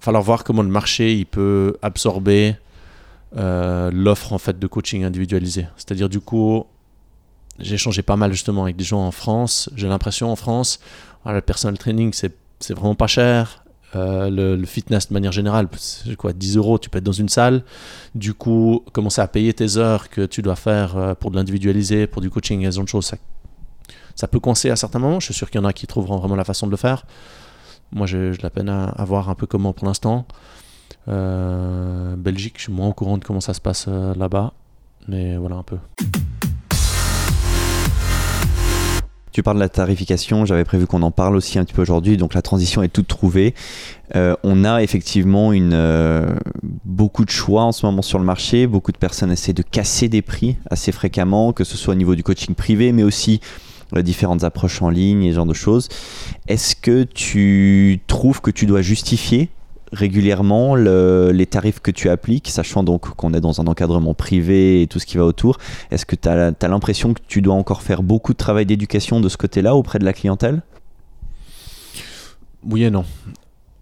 falloir 0.00 0.22
voir 0.22 0.42
comment 0.42 0.62
le 0.62 0.70
marché 0.70 1.14
il 1.14 1.26
peut 1.26 1.76
absorber 1.82 2.56
euh, 3.36 3.90
l'offre 3.92 4.32
en 4.32 4.38
fait 4.38 4.58
de 4.58 4.66
coaching 4.66 5.04
individualisé. 5.04 5.66
C'est-à-dire 5.76 6.08
du 6.08 6.20
coup, 6.20 6.64
j'ai 7.58 7.74
échangé 7.74 8.02
pas 8.02 8.16
mal 8.16 8.32
justement 8.32 8.64
avec 8.64 8.76
des 8.76 8.84
gens 8.84 9.04
en 9.04 9.10
France. 9.10 9.70
J'ai 9.76 9.88
l'impression 9.88 10.30
en 10.30 10.36
France, 10.36 10.80
le 11.26 11.40
personal 11.40 11.78
training 11.78 12.12
c'est, 12.12 12.32
vraiment 12.70 12.94
pas 12.94 13.06
cher. 13.06 13.64
euh, 13.96 14.56
le, 14.56 14.64
fitness 14.66 15.08
de 15.08 15.14
manière 15.14 15.32
générale, 15.32 15.68
c'est 15.76 16.16
quoi, 16.16 16.32
10 16.32 16.56
euros, 16.56 16.78
tu 16.78 16.90
peux 16.90 16.98
être 16.98 17.04
dans 17.04 17.12
une 17.12 17.28
salle, 17.28 17.62
du 18.14 18.34
coup, 18.34 18.82
commencer 18.92 19.20
à 19.20 19.28
payer 19.28 19.54
tes 19.54 19.76
heures 19.76 20.08
que 20.08 20.26
tu 20.26 20.42
dois 20.42 20.56
faire 20.56 20.96
euh, 20.96 21.14
pour 21.14 21.30
de 21.30 21.36
l'individualiser, 21.36 22.08
pour 22.08 22.20
du 22.20 22.28
coaching 22.28 22.62
et 22.62 22.70
ce 22.70 22.76
genre 22.76 22.84
de 22.84 22.88
choses, 22.88 23.06
ça, 23.06 23.16
ça 24.16 24.26
peut 24.26 24.40
coincer 24.40 24.70
à 24.70 24.76
certains 24.76 24.98
moments. 24.98 25.20
Je 25.20 25.26
suis 25.26 25.34
sûr 25.34 25.50
qu'il 25.50 25.60
y 25.60 25.64
en 25.64 25.66
a 25.66 25.72
qui 25.72 25.86
trouveront 25.86 26.16
vraiment 26.18 26.36
la 26.36 26.44
façon 26.44 26.66
de 26.66 26.72
le 26.72 26.76
faire. 26.76 27.04
Moi, 27.92 28.06
j'ai 28.06 28.32
la 28.42 28.50
peine 28.50 28.68
à, 28.68 29.04
voir 29.04 29.28
un 29.28 29.34
peu 29.34 29.46
comment 29.46 29.72
pour 29.72 29.86
l'instant. 29.86 30.26
Euh, 31.08 32.16
Belgique, 32.16 32.54
je 32.56 32.62
suis 32.64 32.72
moins 32.72 32.88
au 32.88 32.92
courant 32.92 33.18
de 33.18 33.24
comment 33.24 33.40
ça 33.40 33.54
se 33.54 33.60
passe 33.60 33.88
là-bas, 33.88 34.52
mais 35.08 35.36
voilà 35.36 35.56
un 35.56 35.62
peu. 35.62 35.78
Tu 39.34 39.42
parles 39.42 39.56
de 39.56 39.62
la 39.62 39.68
tarification, 39.68 40.46
j'avais 40.46 40.62
prévu 40.62 40.86
qu'on 40.86 41.02
en 41.02 41.10
parle 41.10 41.34
aussi 41.34 41.58
un 41.58 41.64
petit 41.64 41.74
peu 41.74 41.82
aujourd'hui, 41.82 42.16
donc 42.16 42.34
la 42.34 42.42
transition 42.42 42.84
est 42.84 42.88
toute 42.88 43.08
trouvée. 43.08 43.52
Euh, 44.14 44.36
on 44.44 44.64
a 44.64 44.80
effectivement 44.80 45.52
une, 45.52 45.72
euh, 45.72 46.36
beaucoup 46.84 47.24
de 47.24 47.30
choix 47.30 47.64
en 47.64 47.72
ce 47.72 47.84
moment 47.84 48.00
sur 48.00 48.20
le 48.20 48.24
marché, 48.24 48.68
beaucoup 48.68 48.92
de 48.92 48.96
personnes 48.96 49.32
essaient 49.32 49.52
de 49.52 49.64
casser 49.64 50.08
des 50.08 50.22
prix 50.22 50.56
assez 50.70 50.92
fréquemment, 50.92 51.52
que 51.52 51.64
ce 51.64 51.76
soit 51.76 51.94
au 51.94 51.96
niveau 51.96 52.14
du 52.14 52.22
coaching 52.22 52.54
privé, 52.54 52.92
mais 52.92 53.02
aussi 53.02 53.40
euh, 53.96 54.02
différentes 54.02 54.44
approches 54.44 54.80
en 54.82 54.88
ligne 54.88 55.24
et 55.24 55.30
ce 55.32 55.34
genre 55.34 55.46
de 55.46 55.52
choses. 55.52 55.88
Est-ce 56.46 56.76
que 56.76 57.02
tu 57.02 57.98
trouves 58.06 58.40
que 58.40 58.52
tu 58.52 58.66
dois 58.66 58.82
justifier 58.82 59.50
régulièrement 59.94 60.74
les 60.74 61.46
tarifs 61.46 61.80
que 61.80 61.90
tu 61.90 62.08
appliques, 62.08 62.48
sachant 62.48 62.82
donc 62.82 63.08
qu'on 63.14 63.32
est 63.32 63.40
dans 63.40 63.60
un 63.60 63.66
encadrement 63.66 64.14
privé 64.14 64.82
et 64.82 64.86
tout 64.86 64.98
ce 64.98 65.06
qui 65.06 65.16
va 65.16 65.24
autour. 65.24 65.58
Est-ce 65.90 66.04
que 66.04 66.16
tu 66.16 66.28
as, 66.28 66.68
l'impression 66.68 67.14
que 67.14 67.20
tu 67.26 67.40
dois 67.40 67.54
encore 67.54 67.82
faire 67.82 68.02
beaucoup 68.02 68.32
de 68.32 68.38
travail 68.38 68.66
d'éducation 68.66 69.20
de 69.20 69.28
ce 69.28 69.36
côté-là 69.36 69.74
auprès 69.74 69.98
de 69.98 70.04
la 70.04 70.12
clientèle? 70.12 70.62
Oui 72.68 72.84
et 72.84 72.90
non. 72.90 73.04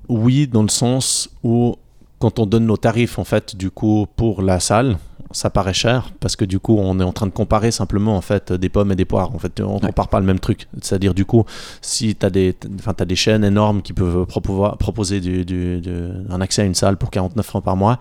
Oui, 0.09 0.46
dans 0.46 0.62
le 0.62 0.68
sens 0.68 1.31
où 1.42 1.77
quand 2.18 2.38
on 2.38 2.46
donne 2.46 2.66
nos 2.66 2.77
tarifs 2.77 3.18
en 3.18 3.25
fait 3.25 3.57
du 3.57 3.70
coup 3.70 4.07
pour 4.14 4.42
la 4.42 4.61
salle, 4.61 4.96
ça 5.33 5.51
paraît 5.51 5.75
cher 5.75 6.11
parce 6.21 6.37
que 6.37 6.45
du 6.45 6.59
coup 6.59 6.77
on 6.79 6.99
est 7.01 7.05
en 7.05 7.12
train 7.12 7.27
de 7.27 7.33
comparer 7.33 7.71
simplement 7.71 8.16
en 8.16 8.21
fait 8.21 8.53
des 8.53 8.68
pommes 8.68 8.92
et 8.92 8.97
des 8.97 9.05
poires 9.05 9.35
en 9.35 9.38
fait 9.38 9.61
on 9.61 9.79
compare 9.79 10.09
pas 10.09 10.21
le 10.21 10.27
même 10.27 10.38
truc 10.38 10.68
c'est 10.81 10.95
à 10.95 10.99
dire 10.99 11.14
du 11.14 11.25
coup 11.25 11.45
si 11.81 12.14
tu 12.14 12.27
as 12.27 12.31
des 12.31 12.57
enfin 12.79 12.95
as 12.99 13.05
des 13.05 13.16
chaînes 13.16 13.45
énormes 13.45 13.83
qui 13.83 13.92
peuvent 13.92 14.27
proposer 14.27 15.21
du, 15.21 15.83
un 16.29 16.40
accès 16.40 16.62
à 16.62 16.64
une 16.64 16.75
salle 16.75 16.97
pour 16.97 17.11
49 17.11 17.45
francs 17.45 17.64
par 17.64 17.77
mois 17.77 17.99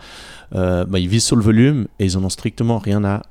euh, 0.55 0.85
bah, 0.85 0.99
ils 0.99 1.07
visent 1.07 1.25
sur 1.25 1.35
le 1.35 1.43
volume 1.43 1.87
et 1.99 2.05
ils 2.05 2.17
en 2.17 2.23
ont 2.23 2.29
strictement 2.29 2.77
rien 2.77 3.03
à 3.03 3.21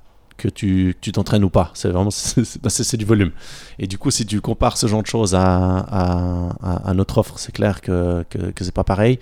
que 0.41 0.49
tu 0.49 1.13
t'entraînes 1.13 1.45
ou 1.45 1.51
pas. 1.51 1.71
C'est 1.75 1.89
vraiment 1.89 2.11
bah, 2.63 2.71
c'est 2.71 2.97
du 2.97 3.05
volume. 3.05 3.31
Et 3.79 3.87
du 3.87 3.99
coup, 3.99 4.11
si 4.11 4.27
tu 4.27 4.41
compares 4.41 4.77
ce 4.77 4.87
genre 4.87 5.03
de 5.03 5.07
choses 5.07 5.35
à, 5.35 5.79
à, 5.79 6.95
notre 6.95 7.19
offre, 7.19 7.39
c'est 7.39 7.53
clair 7.53 7.81
que, 7.81 8.25
que, 8.31 8.39
que 8.51 8.65
c'est 8.65 8.75
pas 8.75 8.85
pareil. 8.85 9.19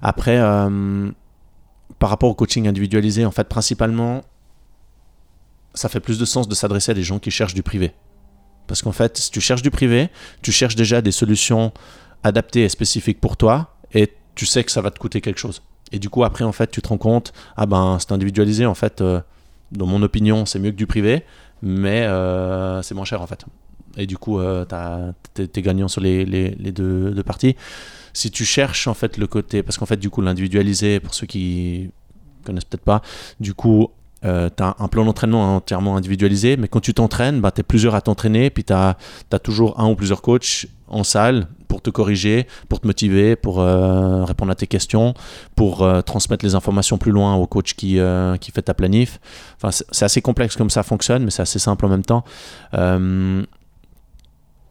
Après, 0.00 0.38
euh, 0.38 1.10
par 2.00 2.08
rapport 2.08 2.30
au 2.30 2.34
coaching 2.34 2.66
individualisé, 2.66 3.24
en 3.24 3.30
fait, 3.30 3.44
principalement, 3.44 4.22
ça 5.74 5.88
fait 5.88 6.00
plus 6.00 6.18
de 6.18 6.24
sens 6.24 6.48
de 6.48 6.54
s'adresser 6.54 6.90
à 6.90 6.94
des 6.94 7.04
gens 7.04 7.20
qui 7.20 7.30
cherchent 7.30 7.54
du 7.54 7.62
privé. 7.62 7.92
Parce 8.66 8.82
qu'en 8.82 8.90
fait, 8.90 9.18
si 9.18 9.30
tu 9.30 9.40
cherches 9.40 9.62
du 9.62 9.70
privé, 9.70 10.08
tu 10.42 10.50
cherches 10.50 10.76
déjà 10.76 11.02
des 11.02 11.12
solutions 11.12 11.72
adaptées 12.24 12.64
et 12.64 12.68
spécifiques 12.70 13.20
pour 13.20 13.36
toi, 13.36 13.76
et 13.92 14.12
tu 14.34 14.46
sais 14.46 14.64
que 14.64 14.72
ça 14.72 14.80
va 14.80 14.90
te 14.90 14.98
coûter 14.98 15.20
quelque 15.20 15.38
chose. 15.38 15.62
Et 15.92 15.98
du 15.98 16.08
coup, 16.08 16.24
après, 16.24 16.44
en 16.44 16.52
fait, 16.52 16.70
tu 16.70 16.80
te 16.80 16.88
rends 16.88 16.98
compte, 16.98 17.34
ah 17.56 17.66
ben, 17.66 17.98
c'est 18.00 18.12
individualisé, 18.12 18.64
en 18.64 18.74
fait, 18.74 19.02
euh, 19.02 19.20
dans 19.70 19.86
mon 19.86 20.02
opinion, 20.02 20.46
c'est 20.46 20.58
mieux 20.58 20.70
que 20.70 20.76
du 20.76 20.86
privé, 20.86 21.24
mais 21.60 22.02
euh, 22.04 22.80
c'est 22.80 22.94
moins 22.94 23.04
cher, 23.04 23.20
en 23.20 23.26
fait. 23.26 23.44
Et 23.98 24.06
du 24.06 24.16
coup, 24.16 24.40
euh, 24.40 24.64
tu 25.34 25.42
es, 25.42 25.62
gagnant 25.62 25.88
sur 25.88 26.00
les, 26.00 26.24
deux, 26.72 27.22
parties 27.24 27.56
si 28.12 28.30
tu 28.30 28.44
cherches 28.44 28.86
en 28.86 28.94
fait 28.94 29.16
le 29.16 29.26
côté, 29.26 29.62
parce 29.62 29.78
qu'en 29.78 29.86
fait 29.86 29.96
du 29.96 30.10
coup 30.10 30.20
l'individualisé, 30.20 31.00
pour 31.00 31.14
ceux 31.14 31.26
qui 31.26 31.90
connaissent 32.44 32.64
peut-être 32.64 32.84
pas, 32.84 33.02
du 33.38 33.54
coup 33.54 33.90
euh, 34.24 34.50
tu 34.54 34.62
as 34.62 34.76
un 34.78 34.88
plan 34.88 35.04
d'entraînement 35.04 35.56
entièrement 35.56 35.96
individualisé, 35.96 36.56
mais 36.56 36.68
quand 36.68 36.80
tu 36.80 36.92
t'entraînes, 36.92 37.40
bah, 37.40 37.50
tu 37.50 37.60
es 37.60 37.62
plusieurs 37.62 37.94
à 37.94 38.00
t'entraîner, 38.00 38.50
puis 38.50 38.64
tu 38.64 38.72
as, 38.72 38.96
toujours 39.42 39.80
un 39.80 39.88
ou 39.88 39.94
plusieurs 39.94 40.20
coachs 40.20 40.66
en 40.88 41.04
salle 41.04 41.46
pour 41.68 41.80
te 41.80 41.88
corriger, 41.88 42.46
pour 42.68 42.80
te 42.80 42.86
motiver, 42.86 43.36
pour 43.36 43.60
euh, 43.60 44.24
répondre 44.24 44.50
à 44.50 44.54
tes 44.54 44.66
questions, 44.66 45.14
pour 45.54 45.82
euh, 45.82 46.02
transmettre 46.02 46.44
les 46.44 46.54
informations 46.54 46.98
plus 46.98 47.12
loin 47.12 47.36
au 47.36 47.46
coach 47.46 47.74
qui, 47.74 47.98
qui 48.40 48.50
fait 48.50 48.62
ta 48.62 48.74
planif. 48.74 49.20
Enfin, 49.56 49.70
c'est 49.90 50.04
assez 50.04 50.20
complexe 50.20 50.56
comme 50.56 50.70
ça 50.70 50.82
fonctionne, 50.82 51.24
mais 51.24 51.30
c'est 51.30 51.42
assez 51.42 51.58
simple 51.58 51.86
en 51.86 51.88
même 51.88 52.04
temps. 52.04 52.24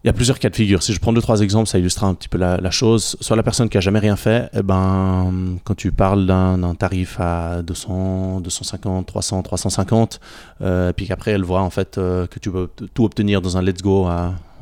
Il 0.05 0.07
y 0.07 0.09
a 0.09 0.13
plusieurs 0.13 0.39
cas 0.39 0.49
de 0.49 0.55
figure. 0.55 0.81
Si 0.81 0.93
je 0.93 0.99
prends 0.99 1.12
deux, 1.12 1.21
trois 1.21 1.41
exemples, 1.41 1.67
ça 1.67 1.77
illustre 1.77 2.05
un 2.05 2.13
petit 2.13 2.29
peu 2.29 2.38
la, 2.38 2.71
chose. 2.71 3.17
Soit 3.19 3.35
la 3.35 3.43
personne 3.43 3.67
qui 3.67 3.77
a 3.77 3.81
jamais 3.81 3.99
rien 3.99 4.15
fait, 4.15 4.49
eh 4.53 4.63
ben, 4.63 5.57
quand 5.65 5.75
tu 5.75 5.91
parles 5.91 6.25
d'un 6.25 6.73
tarif 6.75 7.19
à 7.19 7.62
200, 7.62 8.39
250, 8.39 9.05
300, 9.05 9.43
350, 9.43 10.21
euh, 10.62 10.93
puis 10.93 11.05
qu'après 11.05 11.31
elle 11.31 11.43
voit 11.43 11.62
en 11.62 11.69
fait 11.69 11.97
euh, 11.97 12.27
que 12.27 12.39
tu 12.39 12.49
peux 12.49 12.69
tout 12.93 13.03
obtenir 13.03 13.41
dans 13.41 13.57
un 13.57 13.62
let's 13.62 13.81
go 13.81 14.07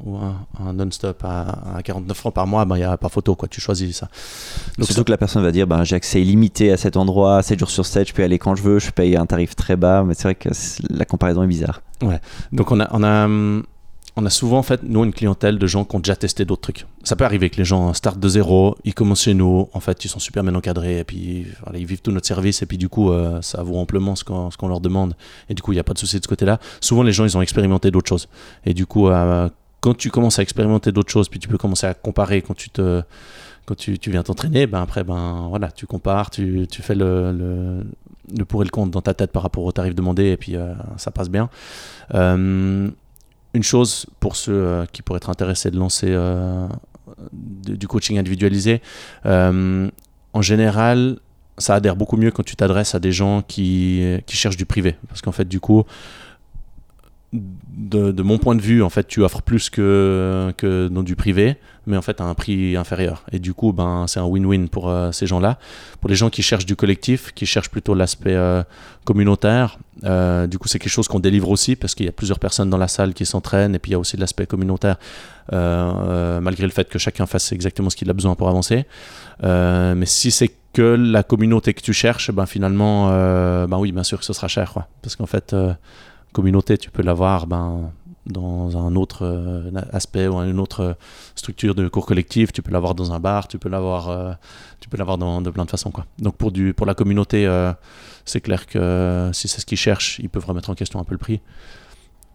ou 0.03 0.17
un, 0.17 0.73
non-stop 0.73 1.23
à, 1.23 1.81
49 1.83 2.17
francs 2.17 2.33
par 2.33 2.47
mois, 2.47 2.65
ben, 2.65 2.75
il 2.75 2.79
n'y 2.79 2.85
a 2.85 2.97
pas 2.97 3.09
photo, 3.09 3.35
quoi. 3.35 3.47
tu 3.47 3.61
choisis 3.61 3.95
ça. 3.95 4.09
Donc, 4.79 4.87
Surtout 4.87 5.03
que 5.03 5.11
la 5.11 5.17
personne 5.17 5.43
va 5.43 5.51
dire 5.51 5.67
ben, 5.67 5.83
j'ai 5.83 5.97
accès 5.97 6.19
illimité 6.19 6.71
à 6.71 6.77
cet 6.77 6.97
endroit, 6.97 7.43
7 7.43 7.59
jours 7.59 7.69
sur 7.69 7.85
7, 7.85 8.07
je 8.07 8.13
peux 8.13 8.23
y 8.23 8.25
aller 8.25 8.39
quand 8.39 8.55
je 8.55 8.63
veux, 8.63 8.79
je 8.79 8.89
paye 8.89 9.15
un 9.15 9.27
tarif 9.27 9.55
très 9.55 9.75
bas, 9.75 10.03
mais 10.03 10.15
c'est 10.15 10.23
vrai 10.23 10.35
que 10.35 10.49
la 10.89 11.05
comparaison 11.05 11.43
est 11.43 11.47
bizarre. 11.47 11.83
Ouais, 12.01 12.21
donc 12.51 12.71
on 12.71 12.79
a. 12.79 12.87
On 12.91 13.03
a 13.03 13.25
hum, 13.25 13.63
on 14.17 14.25
a 14.25 14.31
souvent, 14.31 14.57
en 14.57 14.63
fait, 14.63 14.81
nous, 14.81 15.03
une 15.05 15.13
clientèle 15.13 15.59
de 15.59 15.67
gens 15.67 15.85
qui 15.85 15.95
ont 15.95 15.99
déjà 15.99 16.15
testé 16.15 16.43
d'autres 16.43 16.63
trucs. 16.63 16.87
Ça 17.03 17.15
peut 17.15 17.23
arriver 17.23 17.51
que 17.51 17.57
les 17.57 17.65
gens 17.65 17.93
startent 17.93 18.19
de 18.19 18.27
zéro, 18.27 18.75
ils 18.83 18.95
commencent 18.95 19.21
chez 19.21 19.35
nous, 19.35 19.69
en 19.71 19.79
fait, 19.79 20.03
ils 20.03 20.07
sont 20.07 20.17
super 20.17 20.43
bien 20.43 20.55
encadrés, 20.55 20.97
et 20.97 21.03
puis 21.03 21.45
ils 21.75 21.85
vivent 21.85 22.01
tout 22.01 22.11
notre 22.11 22.25
service, 22.25 22.63
et 22.63 22.65
puis 22.65 22.79
du 22.79 22.89
coup, 22.89 23.11
euh, 23.11 23.39
ça 23.43 23.61
vaut 23.61 23.77
amplement 23.77 24.15
ce 24.15 24.23
qu'on 24.23 24.67
leur 24.67 24.81
demande. 24.81 25.15
Et 25.49 25.53
du 25.53 25.61
coup, 25.61 25.71
il 25.71 25.75
n'y 25.75 25.79
a 25.79 25.83
pas 25.83 25.93
de 25.93 25.99
souci 25.99 26.17
de 26.17 26.23
ce 26.23 26.27
côté-là. 26.27 26.59
Souvent, 26.81 27.03
les 27.03 27.11
gens, 27.11 27.25
ils 27.25 27.37
ont 27.37 27.43
expérimenté 27.43 27.91
d'autres 27.91 28.09
choses. 28.09 28.27
Et 28.65 28.73
du 28.73 28.87
coup, 28.87 29.07
euh, 29.07 29.49
quand 29.81 29.95
tu 29.95 30.09
commences 30.09 30.39
à 30.39 30.41
expérimenter 30.41 30.91
d'autres 30.91 31.11
choses, 31.11 31.29
puis 31.29 31.39
tu 31.39 31.47
peux 31.47 31.59
commencer 31.59 31.85
à 31.85 31.93
comparer 31.93 32.41
quand 32.41 32.55
tu 32.55 32.71
viens 34.07 34.23
t'entraîner, 34.23 34.65
ben 34.65 34.81
après, 34.81 35.03
ben 35.03 35.45
voilà, 35.49 35.69
tu 35.69 35.85
compares, 35.85 36.31
tu, 36.31 36.67
fais 36.71 36.95
le, 36.95 37.83
le, 38.35 38.45
pour 38.45 38.63
et 38.63 38.65
le 38.65 38.71
contre 38.71 38.89
dans 38.89 39.03
ta 39.03 39.13
tête 39.13 39.31
par 39.31 39.43
rapport 39.43 39.63
au 39.63 39.71
tarif 39.71 39.93
demandé, 39.93 40.31
et 40.31 40.37
puis 40.37 40.55
euh, 40.55 40.73
ça 40.97 41.11
passe 41.11 41.29
bien 41.29 41.51
une 43.57 43.63
chose 43.63 44.05
pour 44.19 44.35
ceux 44.35 44.53
euh, 44.53 44.85
qui 44.91 45.01
pourraient 45.01 45.17
être 45.17 45.29
intéressés 45.29 45.71
de 45.71 45.77
lancer 45.77 46.07
euh, 46.09 46.67
du 47.33 47.87
coaching 47.87 48.17
individualisé, 48.17 48.81
euh, 49.25 49.89
en 50.33 50.41
général, 50.41 51.17
ça 51.57 51.75
adhère 51.75 51.95
beaucoup 51.95 52.17
mieux 52.17 52.31
quand 52.31 52.43
tu 52.43 52.55
t'adresses 52.55 52.95
à 52.95 52.99
des 52.99 53.11
gens 53.11 53.41
qui, 53.41 54.03
qui 54.27 54.37
cherchent 54.37 54.57
du 54.57 54.65
privé. 54.65 54.95
Parce 55.07 55.21
qu'en 55.21 55.31
fait, 55.31 55.47
du 55.47 55.59
coup, 55.59 55.83
de, 57.33 58.21
mon 58.21 58.37
point 58.37 58.55
de 58.55 58.61
vue, 58.61 58.81
en 58.81 58.89
fait, 58.89 59.07
tu 59.07 59.21
offres 59.21 59.41
plus 59.41 59.69
que, 59.69 60.53
que 60.57 60.87
dans 60.87 61.03
du 61.03 61.15
privé, 61.15 61.57
mais 61.87 61.97
en 61.97 62.01
fait 62.01 62.21
à 62.21 62.25
un 62.25 62.33
prix 62.35 62.75
inférieur. 62.77 63.23
Et 63.31 63.39
du 63.39 63.53
coup, 63.53 63.73
ben, 63.73 64.05
c'est 64.07 64.19
un 64.19 64.25
win-win 64.25 64.67
pour 64.69 64.89
euh, 64.89 65.11
ces 65.11 65.27
gens-là. 65.27 65.57
Pour 65.99 66.09
les 66.09 66.15
gens 66.15 66.29
qui 66.29 66.41
cherchent 66.41 66.65
du 66.65 66.75
collectif, 66.75 67.33
qui 67.33 67.45
cherchent 67.45 67.69
plutôt 67.69 67.95
l'aspect 67.95 68.35
euh, 68.35 68.63
communautaire, 69.05 69.79
euh, 70.03 70.47
du 70.47 70.57
coup, 70.57 70.67
c'est 70.67 70.79
quelque 70.79 70.91
chose 70.91 71.07
qu'on 71.07 71.19
délivre 71.19 71.49
aussi 71.49 71.75
parce 71.75 71.95
qu'il 71.95 72.05
y 72.05 72.09
a 72.09 72.13
plusieurs 72.13 72.39
personnes 72.39 72.69
dans 72.69 72.77
la 72.77 72.87
salle 72.87 73.13
qui 73.13 73.25
s'entraînent 73.25 73.75
et 73.75 73.79
puis 73.79 73.91
il 73.91 73.93
y 73.93 73.95
a 73.95 73.99
aussi 73.99 74.17
l'aspect 74.17 74.45
communautaire, 74.45 74.97
malgré 75.51 76.63
le 76.63 76.71
fait 76.71 76.87
que 76.89 76.99
chacun 76.99 77.25
fasse 77.25 77.51
exactement 77.51 77.89
ce 77.89 77.95
qu'il 77.95 78.09
a 78.09 78.13
besoin 78.13 78.35
pour 78.35 78.47
avancer. 78.47 78.85
mais 79.41 80.05
si 80.05 80.31
c'est 80.31 80.51
que 80.73 80.81
la 80.81 81.23
communauté 81.23 81.73
que 81.73 81.81
tu 81.81 81.93
cherches, 81.93 82.31
ben 82.31 82.45
finalement, 82.45 83.07
ben 83.67 83.77
oui, 83.77 83.91
bien 83.91 84.03
sûr 84.03 84.19
que 84.19 84.25
ce 84.25 84.33
sera 84.33 84.47
cher, 84.47 84.73
quoi. 84.73 84.87
Parce 85.01 85.15
qu'en 85.15 85.25
fait 85.25 85.55
communauté, 86.33 86.77
tu 86.77 86.91
peux 86.91 87.03
l'avoir 87.03 87.47
ben, 87.47 87.91
dans 88.27 88.77
un 88.77 88.95
autre 88.95 89.25
euh, 89.25 89.71
aspect 89.91 90.27
ou 90.27 90.37
une 90.37 90.59
autre 90.59 90.97
structure 91.35 91.75
de 91.75 91.87
cours 91.87 92.05
collectif, 92.05 92.51
tu 92.51 92.61
peux 92.61 92.71
l'avoir 92.71 92.95
dans 92.95 93.11
un 93.11 93.19
bar, 93.19 93.47
tu 93.47 93.57
peux 93.57 93.69
l'avoir 93.69 94.09
euh, 94.09 94.33
tu 94.79 94.89
peux 94.89 94.97
l'avoir 94.97 95.17
de 95.17 95.49
plein 95.49 95.65
de 95.65 95.69
façons 95.69 95.91
quoi. 95.91 96.05
Donc 96.19 96.35
pour 96.35 96.51
du 96.51 96.73
pour 96.73 96.85
la 96.85 96.93
communauté, 96.93 97.45
euh, 97.47 97.73
c'est 98.25 98.41
clair 98.41 98.65
que 98.65 99.29
si 99.33 99.47
c'est 99.47 99.61
ce 99.61 99.65
qu'ils 99.65 99.77
cherchent, 99.77 100.19
ils 100.19 100.29
peuvent 100.29 100.45
remettre 100.45 100.69
en 100.69 100.75
question 100.75 100.99
un 100.99 101.03
peu 101.03 101.13
le 101.13 101.19
prix. 101.19 101.41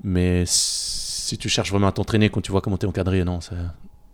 Mais 0.02 0.44
si 0.46 1.38
tu 1.38 1.48
cherches 1.48 1.70
vraiment 1.70 1.88
à 1.88 1.92
t'entraîner 1.92 2.28
quand 2.28 2.40
tu 2.40 2.50
vois 2.50 2.60
comment 2.60 2.76
tu 2.76 2.86
es 2.86 2.88
encadré, 2.88 3.24
non, 3.24 3.38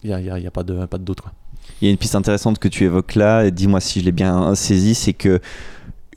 il 0.05 0.09
n'y 0.09 0.15
a, 0.15 0.21
y 0.21 0.31
a, 0.31 0.39
y 0.39 0.47
a, 0.47 0.51
pas 0.51 0.65
de 0.65 0.85
pas 0.87 0.99
de 0.99 1.05
doute 1.05 1.21
quoi. 1.21 1.33
Il 1.81 1.87
y 1.87 1.89
a 1.89 1.91
une 1.91 1.99
piste 1.99 2.15
intéressante 2.15 2.59
que 2.59 2.69
tu 2.69 2.85
évoques 2.85 3.15
là, 3.15 3.51
dis-moi 3.51 3.81
si 3.81 4.01
je 4.01 4.05
l'ai 4.05 4.13
bien 4.13 4.55
saisi, 4.55 4.95
c'est 4.95 5.13
que 5.13 5.41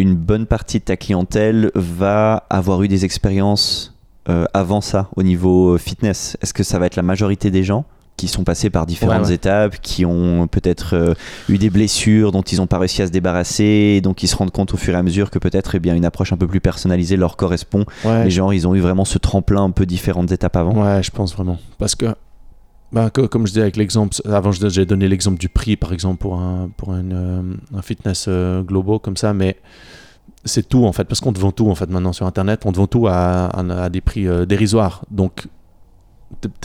une 0.01 0.15
bonne 0.15 0.45
partie 0.45 0.79
de 0.79 0.83
ta 0.83 0.97
clientèle 0.97 1.71
va 1.75 2.45
avoir 2.49 2.81
eu 2.83 2.87
des 2.87 3.05
expériences 3.05 3.93
euh, 4.29 4.45
avant 4.53 4.81
ça 4.81 5.09
au 5.15 5.23
niveau 5.23 5.73
euh, 5.73 5.77
fitness 5.77 6.37
Est-ce 6.41 6.53
que 6.53 6.63
ça 6.63 6.79
va 6.79 6.85
être 6.85 6.95
la 6.95 7.03
majorité 7.03 7.51
des 7.51 7.63
gens 7.63 7.85
qui 8.17 8.27
sont 8.27 8.43
passés 8.43 8.69
par 8.69 8.85
différentes 8.85 9.31
étapes, 9.31 9.79
qui 9.81 10.05
ont 10.05 10.47
peut-être 10.47 10.95
euh, 10.95 11.13
eu 11.49 11.57
des 11.57 11.71
blessures 11.71 12.31
dont 12.31 12.43
ils 12.43 12.57
n'ont 12.57 12.67
pas 12.67 12.77
réussi 12.77 13.01
à 13.01 13.07
se 13.07 13.11
débarrasser, 13.11 13.63
et 13.63 14.01
donc 14.01 14.21
ils 14.21 14.27
se 14.27 14.35
rendent 14.35 14.51
compte 14.51 14.73
au 14.75 14.77
fur 14.77 14.93
et 14.93 14.97
à 14.97 15.01
mesure 15.01 15.31
que 15.31 15.39
peut-être 15.39 15.73
eh 15.73 15.79
bien 15.79 15.95
une 15.95 16.05
approche 16.05 16.31
un 16.31 16.37
peu 16.37 16.45
plus 16.45 16.61
personnalisée 16.61 17.17
leur 17.17 17.35
correspond? 17.35 17.85
Les 18.05 18.29
gens, 18.29 18.51
ils 18.51 18.67
ont 18.67 18.75
eu 18.75 18.79
vraiment 18.79 19.05
ce 19.05 19.17
tremplin 19.17 19.63
un 19.63 19.71
peu 19.71 19.87
différentes 19.87 20.31
étapes 20.31 20.55
avant? 20.55 20.73
Ouais, 20.73 21.01
je 21.01 21.09
pense 21.09 21.33
vraiment. 21.33 21.57
Parce 21.79 21.95
que 21.95 22.13
bah, 22.91 23.09
comme 23.09 23.47
je 23.47 23.53
disais 23.53 23.61
avec 23.61 23.77
l'exemple, 23.77 24.15
avant 24.25 24.51
j'ai 24.51 24.85
donné 24.85 25.07
l'exemple 25.07 25.37
du 25.39 25.49
prix 25.49 25.77
par 25.77 25.93
exemple 25.93 26.17
pour 26.19 26.39
un, 26.39 26.69
pour 26.75 26.93
un, 26.93 27.41
un 27.73 27.81
fitness 27.81 28.27
global 28.27 28.99
comme 28.99 29.17
ça, 29.17 29.33
mais 29.33 29.57
c'est 30.43 30.67
tout 30.67 30.85
en 30.85 30.91
fait, 30.91 31.05
parce 31.05 31.21
qu'on 31.21 31.33
te 31.33 31.39
vend 31.39 31.51
tout 31.51 31.69
en 31.69 31.75
fait 31.75 31.89
maintenant 31.89 32.13
sur 32.13 32.25
internet, 32.25 32.63
on 32.65 32.71
te 32.71 32.77
vend 32.77 32.87
tout 32.87 33.07
à, 33.07 33.45
à, 33.47 33.89
des 33.89 34.01
prix 34.01 34.27
dérisoires. 34.47 35.05
Donc, 35.11 35.47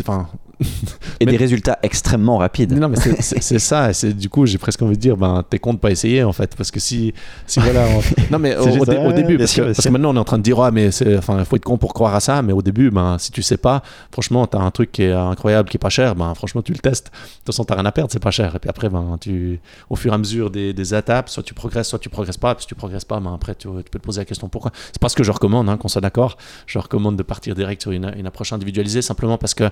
enfin, 0.01 0.29
et 1.21 1.27
des 1.27 1.37
résultats 1.37 1.79
extrêmement 1.83 2.39
rapides. 2.39 2.73
Non, 2.73 2.89
mais 2.89 2.97
c'est 3.21 3.59
ça. 3.59 3.93
C'est 3.93 4.13
du 4.13 4.29
coup, 4.29 4.47
j'ai 4.47 4.59
presque 4.59 4.81
envie 4.83 4.97
de 4.97 5.01
dire, 5.01 5.17
ben, 5.17 5.45
t'es 5.49 5.59
con 5.59 5.75
de 5.75 5.79
pas 5.79 5.91
essayer 5.91 6.23
en 6.25 6.33
fait, 6.33 6.57
parce 6.57 6.71
que 6.71 6.81
si, 6.81 7.13
si 7.47 7.61
voilà. 7.61 7.87
Non, 8.31 8.39
mais 8.39 8.57
au, 8.57 9.13
début, 9.13 9.39
parce, 9.39 9.55
que, 9.55 9.89
maintenant 9.89 10.11
on 10.11 10.17
est 10.17 10.19
en 10.19 10.25
train 10.25 10.39
de 10.39 10.43
dire, 10.43 10.59
ah, 10.61 10.71
mais 10.71 10.89
enfin, 11.17 11.45
faut 11.45 11.57
être 11.57 11.65
con 11.65 11.77
pour 11.77 11.95
croire 11.95 12.15
à 12.15 12.21
ça. 12.21 12.43
Mais 12.43 12.53
au 12.53 12.63
début, 12.63 12.91
ben, 12.91 13.19
si 13.19 13.31
tu 13.33 13.43
sais 13.43 13.57
pas, 13.57 13.83
franchement, 14.11 14.47
t'as 14.47 14.59
un 14.59 14.71
truc 14.71 14.93
qui 14.93 15.03
est 15.03 15.13
incroyable, 15.13 15.69
qui 15.69 15.77
est 15.77 15.79
pas 15.79 15.91
cher, 15.91 16.15
ben, 16.15 16.35
franchement, 16.35 16.63
tu 16.63 16.73
le 16.73 16.79
testes. 16.79 17.07
De 17.07 17.11
toute 17.11 17.47
façon, 17.47 17.65
t'as 17.65 17.75
rien 17.75 17.87
à 17.87 17.93
perdre, 17.93 18.11
c'est 18.11 18.23
pas 18.23 18.31
cher. 18.31 18.57
Et 18.57 18.59
puis 18.59 18.71
après, 18.71 18.89
ben, 18.89 19.17
tu, 19.21 19.61
au 19.91 19.97
fur 19.97 20.13
et 20.13 20.15
à 20.15 20.19
mesure 20.19 20.51
des, 20.51 20.73
des 20.73 20.95
étapes, 20.95 21.29
soit 21.29 21.43
tu 21.43 21.55
progresses, 21.55 21.89
soit 21.89 21.99
tu 21.99 22.09
progresses 22.09 22.39
pas. 22.39 22.55
Puis 22.55 22.63
si 22.63 22.69
tu 22.69 22.75
progresses 22.75 23.05
pas, 23.05 23.21
ben, 23.21 23.35
après, 23.35 23.55
tu, 23.55 23.69
tu 23.69 23.91
peux 23.91 23.99
te 23.99 24.05
poser 24.05 24.21
la 24.21 24.25
question 24.25 24.49
pourquoi? 24.49 24.73
C'est 24.87 25.01
pas 25.01 25.09
ce 25.09 25.17
que 25.17 25.23
je 25.23 25.33
recommande, 25.33 25.69
hein, 25.69 25.77
qu'on 25.77 25.89
soit 25.89 26.01
d'accord. 26.01 26.37
Je 26.67 26.79
recommande 26.79 27.17
de 27.17 27.23
partir 27.23 27.55
direct 27.55 27.83
sur 27.83 27.93
une, 27.93 28.13
une 28.17 28.27
approche 28.27 28.53
individualisée, 28.53 29.03
simplement 29.03 29.39
parce 29.39 29.55
que, 29.55 29.65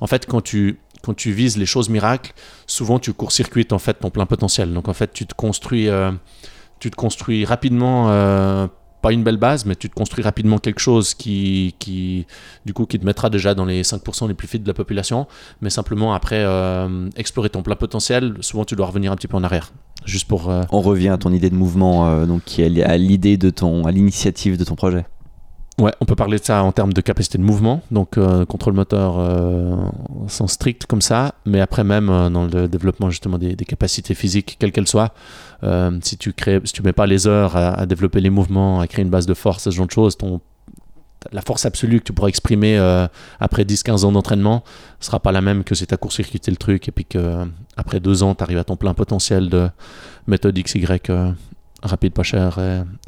en 0.00 0.06
fait, 0.06 0.26
quand 0.32 0.40
tu 0.40 0.78
quand 1.02 1.14
tu 1.14 1.32
vises 1.32 1.58
les 1.58 1.66
choses 1.66 1.88
miracles, 1.88 2.32
souvent 2.66 2.98
tu 2.98 3.12
court-circuites 3.12 3.72
en 3.72 3.78
fait 3.78 3.94
ton 3.94 4.10
plein 4.10 4.24
potentiel. 4.24 4.72
Donc 4.72 4.88
en 4.88 4.94
fait, 4.94 5.12
tu 5.12 5.26
te 5.26 5.34
construis, 5.34 5.88
euh, 5.88 6.12
tu 6.78 6.90
te 6.92 6.96
construis 6.96 7.44
rapidement, 7.44 8.06
euh, 8.10 8.68
pas 9.02 9.12
une 9.12 9.24
belle 9.24 9.36
base, 9.36 9.66
mais 9.66 9.74
tu 9.74 9.90
te 9.90 9.94
construis 9.94 10.22
rapidement 10.22 10.58
quelque 10.58 10.78
chose 10.78 11.12
qui, 11.14 11.74
qui, 11.80 12.24
du 12.64 12.72
coup, 12.72 12.86
qui 12.86 13.00
te 13.00 13.04
mettra 13.04 13.30
déjà 13.30 13.52
dans 13.56 13.64
les 13.64 13.82
5% 13.82 14.28
les 14.28 14.34
plus 14.34 14.46
fit 14.46 14.60
de 14.60 14.68
la 14.68 14.74
population. 14.74 15.26
Mais 15.60 15.70
simplement 15.70 16.14
après 16.14 16.44
euh, 16.44 17.08
explorer 17.16 17.50
ton 17.50 17.62
plein 17.64 17.76
potentiel, 17.76 18.36
souvent 18.38 18.64
tu 18.64 18.76
dois 18.76 18.86
revenir 18.86 19.10
un 19.10 19.16
petit 19.16 19.28
peu 19.28 19.36
en 19.36 19.42
arrière. 19.42 19.72
Juste 20.04 20.28
pour. 20.28 20.52
On 20.70 20.80
revient 20.80 21.08
à 21.08 21.18
ton 21.18 21.32
idée 21.32 21.50
de 21.50 21.56
mouvement, 21.56 22.26
donc 22.26 22.44
qui 22.44 22.62
est 22.62 22.82
à 22.82 22.96
l'idée 22.96 23.36
de 23.36 23.50
ton, 23.50 23.86
à 23.86 23.92
l'initiative 23.92 24.56
de 24.56 24.64
ton 24.64 24.76
projet. 24.76 25.04
Ouais, 25.78 25.92
on 26.00 26.04
peut 26.04 26.16
parler 26.16 26.38
de 26.38 26.44
ça 26.44 26.62
en 26.62 26.70
termes 26.70 26.92
de 26.92 27.00
capacité 27.00 27.38
de 27.38 27.42
mouvement, 27.42 27.82
donc 27.90 28.18
euh, 28.18 28.44
contrôle 28.44 28.74
moteur 28.74 29.14
euh, 29.18 29.74
strict 30.28 30.84
comme 30.84 31.00
ça, 31.00 31.34
mais 31.46 31.60
après 31.60 31.82
même 31.82 32.10
euh, 32.10 32.28
dans 32.28 32.44
le 32.44 32.68
développement 32.68 33.08
justement 33.08 33.38
des, 33.38 33.56
capacités 33.56 34.14
physiques, 34.14 34.56
quelles 34.58 34.70
qu'elles 34.70 34.88
soient, 34.88 35.14
si 36.02 36.18
tu 36.18 36.34
crées, 36.34 36.60
si 36.64 36.82
mets 36.82 36.92
pas 36.92 37.06
les 37.06 37.26
heures 37.26 37.56
à, 37.56 37.86
développer 37.86 38.20
les 38.20 38.28
mouvements, 38.28 38.80
à 38.80 38.86
créer 38.86 39.02
une 39.02 39.10
base 39.10 39.24
de 39.24 39.32
force, 39.32 39.64
ce 39.64 39.70
genre 39.70 39.86
de 39.86 39.92
choses, 39.92 40.18
ton, 40.18 40.42
la 41.32 41.40
force 41.40 41.64
absolue 41.64 42.00
que 42.00 42.04
tu 42.04 42.12
pourras 42.12 42.28
exprimer 42.28 42.76
après 43.40 43.62
10-15 43.64 44.04
ans 44.04 44.12
d'entraînement 44.12 44.64
sera 45.00 45.20
pas 45.20 45.32
la 45.32 45.40
même 45.40 45.64
que 45.64 45.74
si 45.74 45.86
tu 45.86 45.94
as 45.94 45.96
court-circuité 45.96 46.50
le 46.50 46.56
truc 46.58 46.88
et 46.88 46.92
puis 46.92 47.04
que 47.04 47.46
après 47.76 48.00
deux 48.00 48.22
ans 48.24 48.34
tu 48.34 48.42
arrives 48.42 48.58
à 48.58 48.64
ton 48.64 48.76
plein 48.76 48.92
potentiel 48.92 49.48
de 49.48 49.70
méthode 50.26 50.58
XY 50.58 50.84
rapide, 51.82 52.12
pas 52.12 52.24
cher 52.24 52.58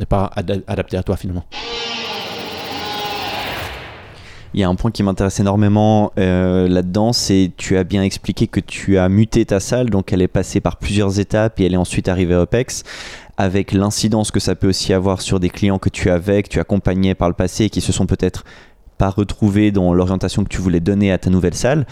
et, 0.01 0.07
pas 0.07 0.31
adapté 0.37 0.97
à 0.97 1.03
toi 1.03 1.17
finalement. 1.17 1.45
Il 4.55 4.61
y 4.61 4.63
a 4.63 4.69
un 4.69 4.77
point 4.77 4.93
qui 4.93 5.03
m'intéresse 5.03 5.41
énormément 5.41 6.13
euh, 6.17 6.69
là-dedans, 6.69 7.13
c'est 7.13 7.51
tu 7.57 7.77
as 7.77 7.83
bien 7.83 8.05
expliqué 8.05 8.47
que 8.47 8.61
tu 8.61 8.99
as 8.99 9.09
muté 9.09 9.45
ta 9.45 9.59
salle, 9.59 9.91
donc 9.91 10.13
elle 10.13 10.23
est 10.23 10.29
passée 10.29 10.61
par 10.61 10.77
plusieurs 10.77 11.19
étapes 11.19 11.59
et 11.59 11.67
elle 11.67 11.75
est 11.75 11.77
ensuite 11.77 12.07
arrivée 12.09 12.35
à 12.35 12.43
OPEX 12.43 12.85
avec 13.37 13.73
l'incidence 13.73 14.31
que 14.31 14.39
ça 14.39 14.55
peut 14.55 14.69
aussi 14.69 14.93
avoir 14.93 15.23
sur 15.23 15.41
des 15.41 15.51
clients 15.51 15.81
que 15.81 15.89
tu 15.89 16.09
avais, 16.09 16.45
que 16.45 16.49
tu 16.49 16.61
accompagnais 16.61 17.17
par 17.17 17.27
le 17.29 17.35
passé 17.35 17.65
et 17.65 17.71
qui 17.71 17.81
se 17.81 17.91
sont 17.91 18.07
peut-être 18.07 18.45
pas 18.97 19.11
retrouvés 19.11 19.73
dans 19.73 19.93
l'orientation 19.93 20.45
que 20.45 20.49
tu 20.49 20.61
voulais 20.61 20.79
donner 20.79 21.11
à 21.11 21.19
ta 21.19 21.31
nouvelle 21.31 21.55
salle. 21.55 21.85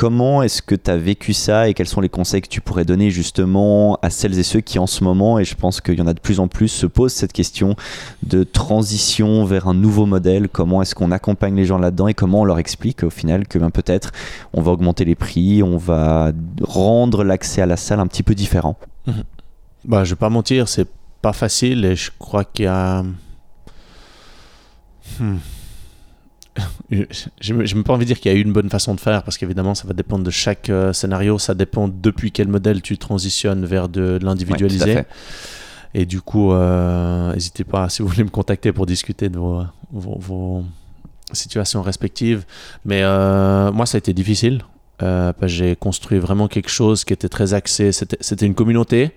Comment 0.00 0.42
est-ce 0.42 0.62
que 0.62 0.74
tu 0.74 0.90
as 0.90 0.96
vécu 0.96 1.34
ça 1.34 1.68
et 1.68 1.74
quels 1.74 1.86
sont 1.86 2.00
les 2.00 2.08
conseils 2.08 2.40
que 2.40 2.48
tu 2.48 2.62
pourrais 2.62 2.86
donner 2.86 3.10
justement 3.10 3.98
à 4.00 4.08
celles 4.08 4.38
et 4.38 4.42
ceux 4.42 4.62
qui 4.62 4.78
en 4.78 4.86
ce 4.86 5.04
moment, 5.04 5.38
et 5.38 5.44
je 5.44 5.54
pense 5.54 5.82
qu'il 5.82 5.98
y 5.98 6.00
en 6.00 6.06
a 6.06 6.14
de 6.14 6.20
plus 6.20 6.40
en 6.40 6.48
plus, 6.48 6.68
se 6.68 6.86
posent 6.86 7.12
cette 7.12 7.34
question 7.34 7.76
de 8.22 8.42
transition 8.42 9.44
vers 9.44 9.68
un 9.68 9.74
nouveau 9.74 10.06
modèle 10.06 10.48
Comment 10.48 10.80
est-ce 10.80 10.94
qu'on 10.94 11.10
accompagne 11.10 11.54
les 11.54 11.66
gens 11.66 11.76
là-dedans 11.76 12.08
et 12.08 12.14
comment 12.14 12.40
on 12.40 12.44
leur 12.46 12.58
explique 12.58 13.02
au 13.02 13.10
final 13.10 13.46
que 13.46 13.58
ben, 13.58 13.68
peut-être 13.68 14.10
on 14.54 14.62
va 14.62 14.72
augmenter 14.72 15.04
les 15.04 15.16
prix, 15.16 15.62
on 15.62 15.76
va 15.76 16.32
rendre 16.62 17.22
l'accès 17.22 17.60
à 17.60 17.66
la 17.66 17.76
salle 17.76 18.00
un 18.00 18.06
petit 18.06 18.22
peu 18.22 18.34
différent 18.34 18.78
mmh. 19.06 19.12
bah, 19.84 20.04
Je 20.04 20.14
vais 20.14 20.18
pas 20.18 20.30
mentir, 20.30 20.66
c'est 20.68 20.88
pas 21.20 21.34
facile 21.34 21.84
et 21.84 21.94
je 21.94 22.10
crois 22.18 22.44
qu'il 22.44 22.64
y 22.64 22.68
a... 22.68 23.04
Hmm 25.18 25.36
je 26.90 27.52
n'ai 27.52 27.74
même 27.74 27.84
pas 27.84 27.92
envie 27.92 28.04
de 28.04 28.08
dire 28.08 28.20
qu'il 28.20 28.32
y 28.32 28.34
a 28.34 28.38
une 28.38 28.52
bonne 28.52 28.70
façon 28.70 28.94
de 28.94 29.00
faire 29.00 29.22
parce 29.22 29.38
qu'évidemment 29.38 29.74
ça 29.74 29.86
va 29.86 29.94
dépendre 29.94 30.24
de 30.24 30.30
chaque 30.30 30.68
euh, 30.68 30.92
scénario, 30.92 31.38
ça 31.38 31.54
dépend 31.54 31.88
depuis 31.88 32.32
quel 32.32 32.48
modèle 32.48 32.82
tu 32.82 32.98
transitionnes 32.98 33.64
vers 33.64 33.88
de, 33.88 34.18
l'individualisé. 34.22 35.02
et 35.94 36.06
du 36.06 36.20
coup, 36.20 36.52
euh, 36.52 37.32
n'hésitez 37.32 37.64
pas 37.64 37.88
si 37.88 38.02
vous 38.02 38.08
voulez 38.08 38.24
me 38.24 38.30
contacter 38.30 38.72
pour 38.72 38.86
discuter 38.86 39.28
de 39.28 39.38
vos, 39.38 39.64
vos, 39.92 40.64
situations 41.32 41.80
respectives. 41.82 42.44
Mais 42.84 43.02
euh, 43.04 43.70
moi, 43.70 43.86
ça 43.86 43.96
a 43.96 44.00
été 44.00 44.12
difficile. 44.12 44.62
j'ai 45.42 45.76
construit 45.76 46.18
vraiment 46.18 46.48
quelque 46.48 46.70
chose 46.70 47.04
qui 47.04 47.12
était 47.12 47.28
très 47.28 47.54
axé. 47.54 47.92
C'était 47.92 48.46
une 48.46 48.54
communauté 48.54 49.12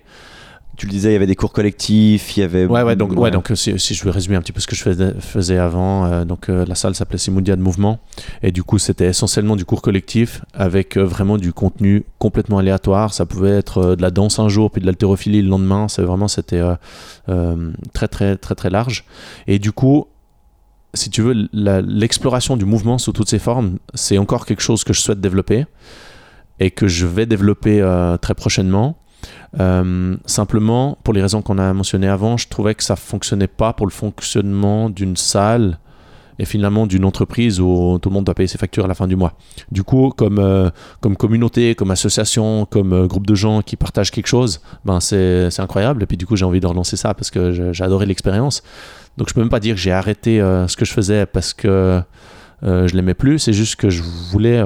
tu 0.76 0.86
le 0.86 0.90
disais, 0.90 1.10
il 1.10 1.12
y 1.12 1.16
avait 1.16 1.26
des 1.26 1.36
cours 1.36 1.52
collectifs, 1.52 2.36
il 2.36 2.40
y 2.40 2.42
avait. 2.42 2.66
Ouais, 2.66 2.82
ouais, 2.82 2.96
donc, 2.96 3.12
ouais. 3.12 3.30
donc 3.30 3.50
si, 3.54 3.76
je 3.76 4.04
vais 4.04 4.10
résumer 4.10 4.36
un 4.36 4.40
petit 4.40 4.52
peu 4.52 4.60
ce 4.60 4.66
que 4.66 4.74
je 4.74 4.82
faisais, 5.20 5.58
avant, 5.58 6.06
euh, 6.06 6.24
donc 6.24 6.48
euh, 6.48 6.64
la 6.66 6.74
salle 6.74 6.94
s'appelait 6.94 7.18
Simundia 7.18 7.56
de 7.56 7.62
Mouvement, 7.62 8.00
et 8.42 8.50
du 8.50 8.62
coup, 8.62 8.78
c'était 8.78 9.06
essentiellement 9.06 9.56
du 9.56 9.64
cours 9.64 9.82
collectif 9.82 10.42
avec 10.52 10.96
euh, 10.96 11.02
vraiment 11.02 11.38
du 11.38 11.52
contenu 11.52 12.04
complètement 12.18 12.58
aléatoire. 12.58 13.14
Ça 13.14 13.26
pouvait 13.26 13.50
être 13.50 13.94
de 13.94 14.02
la 14.02 14.10
danse 14.10 14.38
un 14.38 14.48
jour, 14.48 14.70
puis 14.70 14.80
de 14.80 14.86
l'haltérophilie 14.86 15.42
le 15.42 15.48
lendemain. 15.48 15.88
C'est 15.88 16.02
vraiment, 16.02 16.28
c'était 16.28 16.62
très, 17.92 18.08
très, 18.08 18.36
très, 18.36 18.54
très 18.54 18.70
large. 18.70 19.04
Et 19.46 19.58
du 19.58 19.72
coup, 19.72 20.06
si 20.94 21.10
tu 21.10 21.22
veux, 21.22 21.48
l'exploration 21.52 22.56
du 22.56 22.64
mouvement 22.64 22.98
sous 22.98 23.12
toutes 23.12 23.28
ses 23.28 23.38
formes, 23.38 23.78
c'est 23.94 24.18
encore 24.18 24.46
quelque 24.46 24.62
chose 24.62 24.84
que 24.84 24.92
je 24.92 25.00
souhaite 25.00 25.20
développer 25.20 25.66
et 26.60 26.70
que 26.70 26.86
je 26.88 27.06
vais 27.06 27.26
développer 27.26 27.80
très 28.20 28.34
prochainement. 28.34 28.96
Euh, 29.60 30.16
simplement, 30.26 30.98
pour 31.04 31.14
les 31.14 31.22
raisons 31.22 31.42
qu'on 31.42 31.58
a 31.58 31.72
mentionnées 31.72 32.08
avant, 32.08 32.36
je 32.36 32.48
trouvais 32.48 32.74
que 32.74 32.82
ça 32.82 32.96
fonctionnait 32.96 33.46
pas 33.46 33.72
pour 33.72 33.86
le 33.86 33.92
fonctionnement 33.92 34.90
d'une 34.90 35.16
salle 35.16 35.78
et 36.40 36.44
finalement 36.44 36.88
d'une 36.88 37.04
entreprise 37.04 37.60
où 37.60 37.98
tout 38.02 38.08
le 38.08 38.14
monde 38.14 38.24
doit 38.24 38.34
payer 38.34 38.48
ses 38.48 38.58
factures 38.58 38.86
à 38.86 38.88
la 38.88 38.94
fin 38.94 39.06
du 39.06 39.14
mois. 39.14 39.34
Du 39.70 39.84
coup, 39.84 40.10
comme, 40.16 40.40
euh, 40.40 40.68
comme 41.00 41.16
communauté, 41.16 41.76
comme 41.76 41.92
association, 41.92 42.66
comme 42.66 42.92
euh, 42.92 43.06
groupe 43.06 43.26
de 43.26 43.36
gens 43.36 43.62
qui 43.62 43.76
partagent 43.76 44.10
quelque 44.10 44.26
chose, 44.26 44.60
ben 44.84 44.98
c'est 44.98 45.60
incroyable. 45.60 46.02
Et 46.02 46.06
puis 46.06 46.16
du 46.16 46.26
coup, 46.26 46.34
j'ai 46.34 46.44
envie 46.44 46.60
de 46.60 46.66
relancer 46.66 46.96
ça 46.96 47.14
parce 47.14 47.30
que 47.30 47.72
j'ai 47.72 47.84
adoré 47.84 48.06
l'expérience. 48.06 48.64
Donc 49.16 49.28
je 49.28 49.34
peux 49.34 49.40
même 49.40 49.50
pas 49.50 49.60
dire 49.60 49.76
que 49.76 49.80
j'ai 49.80 49.92
arrêté 49.92 50.40
ce 50.40 50.76
que 50.76 50.84
je 50.84 50.92
faisais 50.92 51.24
parce 51.24 51.54
que 51.54 52.02
je 52.62 52.96
l'aimais 52.96 53.14
plus. 53.14 53.38
C'est 53.38 53.52
juste 53.52 53.76
que 53.76 53.90
je 53.90 54.02
voulais 54.02 54.60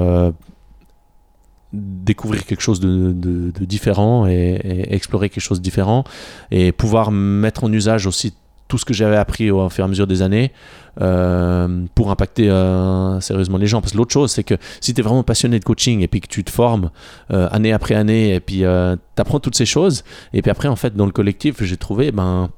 découvrir 1.73 2.45
quelque 2.47 2.63
chose 2.63 2.81
de, 2.81 3.53
différent 3.61 4.27
et, 4.27 4.87
explorer 4.91 5.29
quelque 5.29 5.43
chose 5.43 5.59
de 5.59 5.65
différent 5.65 6.05
et 6.51 6.73
pouvoir 6.73 7.11
mettre 7.11 7.65
en 7.65 7.73
usage 7.73 8.07
aussi 8.07 8.35
tout 8.69 8.79
ce 8.79 8.85
que 8.85 8.95
j'avais 8.95 9.17
appris 9.17 9.51
au 9.51 9.69
fur 9.71 9.85
et 9.85 9.87
à 9.87 9.89
mesure 9.89 10.07
des 10.07 10.21
années 10.21 10.53
euh, 11.01 11.87
pour 11.95 12.11
impacter 12.11 12.51
euh, 12.51 13.19
sérieusement 13.21 13.57
les 13.57 13.67
gens. 13.67 13.81
Parce 13.81 13.93
que 13.93 13.97
l'autre 13.97 14.13
chose, 14.13 14.31
c'est 14.31 14.45
que 14.45 14.55
si 14.81 14.93
tu 14.95 15.01
es 15.01 15.05
vraiment 15.05 15.23
passionné 15.23 15.59
de 15.59 15.65
coaching 15.65 16.01
et 16.01 16.09
puis 16.09 16.21
que 16.21 16.29
tu 16.29 16.45
te 16.45 16.51
formes 16.51 16.91
euh, 17.33 17.49
année 17.51 17.73
après 17.73 17.95
année 17.95 18.35
et 18.35 18.41
puis 18.41 18.59
tu 18.59 18.67
apprends 19.21 19.41
toutes 19.41 19.57
ces 19.57 19.67
choses, 19.67 20.05
et 20.35 20.43
puis 20.43 20.51
après, 20.51 20.69
en 20.69 20.77
fait, 20.77 20.95
dans 20.95 21.07
le 21.07 21.13
collectif, 21.13 21.63
j'ai 21.63 21.77
trouvé, 21.79 22.13
ben 22.13 22.51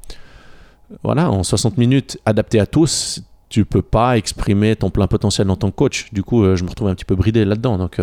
voilà, 1.05 1.31
en 1.31 1.45
60 1.45 1.79
minutes, 1.79 2.19
adapté 2.27 2.59
à 2.59 2.67
tous, 2.67 3.23
tu 3.49 3.65
peux 3.65 3.83
pas 3.83 4.17
exprimer 4.17 4.75
ton 4.75 4.91
plein 4.91 5.07
potentiel 5.07 5.49
en 5.51 5.57
tant 5.57 5.71
que 5.71 5.77
coach. 5.77 6.13
Du 6.13 6.25
coup, 6.25 6.45
je 6.57 6.65
me 6.65 6.69
retrouve 6.69 6.89
un 6.89 6.95
petit 6.95 7.05
peu 7.05 7.15
bridé 7.15 7.45
là-dedans. 7.45 7.79
Donc, 7.79 8.01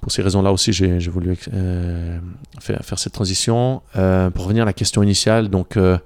pour 0.00 0.12
ces 0.12 0.22
raisons-là 0.22 0.52
aussi, 0.52 0.72
j'ai 0.72 0.98
voulu 1.10 1.36
euh, 1.52 2.18
faire, 2.58 2.80
faire, 2.82 2.98
cette 2.98 3.12
transition. 3.12 3.82
Euh, 3.96 4.30
pour 4.30 4.44
revenir 4.44 4.62
à 4.62 4.66
la 4.66 4.72
question 4.72 5.02
initiale, 5.02 5.48
donc, 5.48 5.76
euh, 5.76 5.98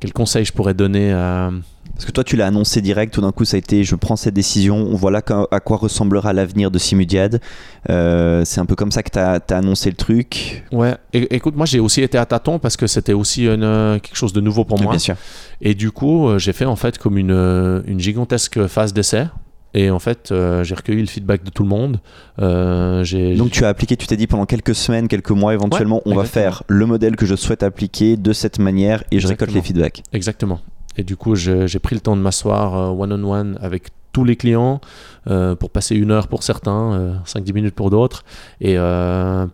quel 0.00 0.12
conseil 0.12 0.44
je 0.44 0.52
pourrais 0.52 0.74
donner 0.74 1.12
à... 1.12 1.50
Parce 1.94 2.06
que 2.06 2.12
toi, 2.12 2.24
tu 2.24 2.36
l'as 2.36 2.46
annoncé 2.46 2.80
direct, 2.80 3.12
tout 3.12 3.20
d'un 3.20 3.32
coup, 3.32 3.44
ça 3.44 3.56
a 3.56 3.58
été 3.58 3.84
je 3.84 3.94
prends 3.96 4.16
cette 4.16 4.34
décision, 4.34 4.94
voilà 4.94 5.20
à 5.50 5.60
quoi 5.60 5.76
ressemblera 5.76 6.32
l'avenir 6.32 6.70
de 6.70 6.78
Simudiad. 6.78 7.40
c'est 7.86 8.58
un 8.58 8.66
peu 8.66 8.74
comme 8.76 8.90
ça 8.90 9.02
que 9.02 9.10
tu 9.10 9.18
as, 9.18 9.40
annoncé 9.56 9.90
le 9.90 9.96
truc. 9.96 10.64
Ouais, 10.72 10.96
écoute, 11.12 11.54
moi 11.54 11.66
j'ai 11.66 11.80
aussi 11.80 12.00
été 12.00 12.16
à 12.16 12.24
tâtons 12.24 12.58
parce 12.58 12.76
que 12.76 12.86
c'était 12.86 13.12
aussi 13.12 13.46
une, 13.46 14.00
quelque 14.02 14.16
chose 14.16 14.32
de 14.32 14.40
nouveau 14.40 14.64
pour 14.64 14.80
moi. 14.80 14.92
Bien 14.92 14.98
sûr. 14.98 15.16
Et 15.60 15.74
du 15.74 15.90
coup, 15.90 16.38
j'ai 16.38 16.52
fait 16.52 16.64
en 16.64 16.76
fait 16.76 16.98
comme 16.98 17.18
une, 17.18 17.82
une 17.86 18.00
gigantesque 18.00 18.66
phase 18.68 18.94
d'essai 18.94 19.26
et 19.74 19.90
en 19.90 19.98
fait, 19.98 20.30
euh, 20.30 20.64
j'ai 20.64 20.74
recueilli 20.74 21.00
le 21.00 21.06
feedback 21.06 21.44
de 21.44 21.50
tout 21.50 21.62
le 21.62 21.68
monde. 21.68 22.00
Euh, 22.40 23.04
Donc 23.36 23.50
tu 23.50 23.64
as 23.64 23.68
appliqué, 23.68 23.96
tu 23.96 24.06
t'es 24.06 24.16
dit 24.16 24.26
pendant 24.26 24.46
quelques 24.46 24.74
semaines, 24.74 25.08
quelques 25.08 25.30
mois 25.30 25.54
éventuellement, 25.54 26.02
on 26.04 26.14
va 26.14 26.24
faire 26.24 26.62
le 26.68 26.86
modèle 26.86 27.16
que 27.16 27.26
je 27.26 27.34
souhaite 27.34 27.62
appliquer 27.62 28.16
de 28.16 28.32
cette 28.32 28.58
manière 28.58 29.02
et 29.10 29.20
je 29.20 29.28
récolte 29.28 29.52
les 29.52 29.62
feedbacks. 29.62 30.02
Exactement. 30.12 30.60
Et 30.98 31.04
du 31.04 31.16
coup, 31.16 31.34
j'ai 31.34 31.78
pris 31.78 31.94
le 31.94 32.00
temps 32.02 32.16
de 32.16 32.20
m'asseoir 32.20 32.98
one-on-one 32.98 33.56
euh, 33.56 33.64
avec 33.64 33.88
tous 34.12 34.24
les 34.24 34.36
clients 34.36 34.82
euh, 35.26 35.54
pour 35.54 35.70
passer 35.70 35.96
une 35.96 36.10
heure 36.10 36.28
pour 36.28 36.42
certains, 36.42 37.22
5-10 37.24 37.54
minutes 37.54 37.74
pour 37.74 37.88
d'autres, 37.88 38.24
et 38.60 38.76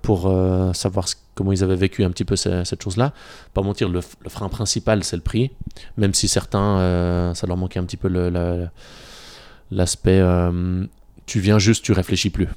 pour 0.03 0.23
savoir 0.75 1.07
comment 1.37 1.53
ils 1.53 1.63
avaient 1.63 1.77
vécu 1.77 2.03
un 2.03 2.11
petit 2.11 2.25
peu 2.25 2.35
cette 2.35 2.83
chose-là. 2.83 3.13
Pas 3.55 3.63
mentir, 3.63 3.89
le, 3.89 4.01
frein 4.01 4.49
principal, 4.49 5.05
c'est 5.05 5.15
le 5.15 5.23
prix, 5.23 5.53
même 5.97 6.13
si 6.13 6.27
certains, 6.27 7.33
ça 7.37 7.47
leur 7.47 7.57
manquait 7.57 7.79
un 7.79 7.85
petit 7.85 7.97
peu 7.97 8.09
l'aspect 9.71 10.23
tu 11.29 11.41
viens 11.41 11.59
juste, 11.59 11.85
tu 11.85 11.93
réfléchis 11.93 12.31
plus. 12.31 12.49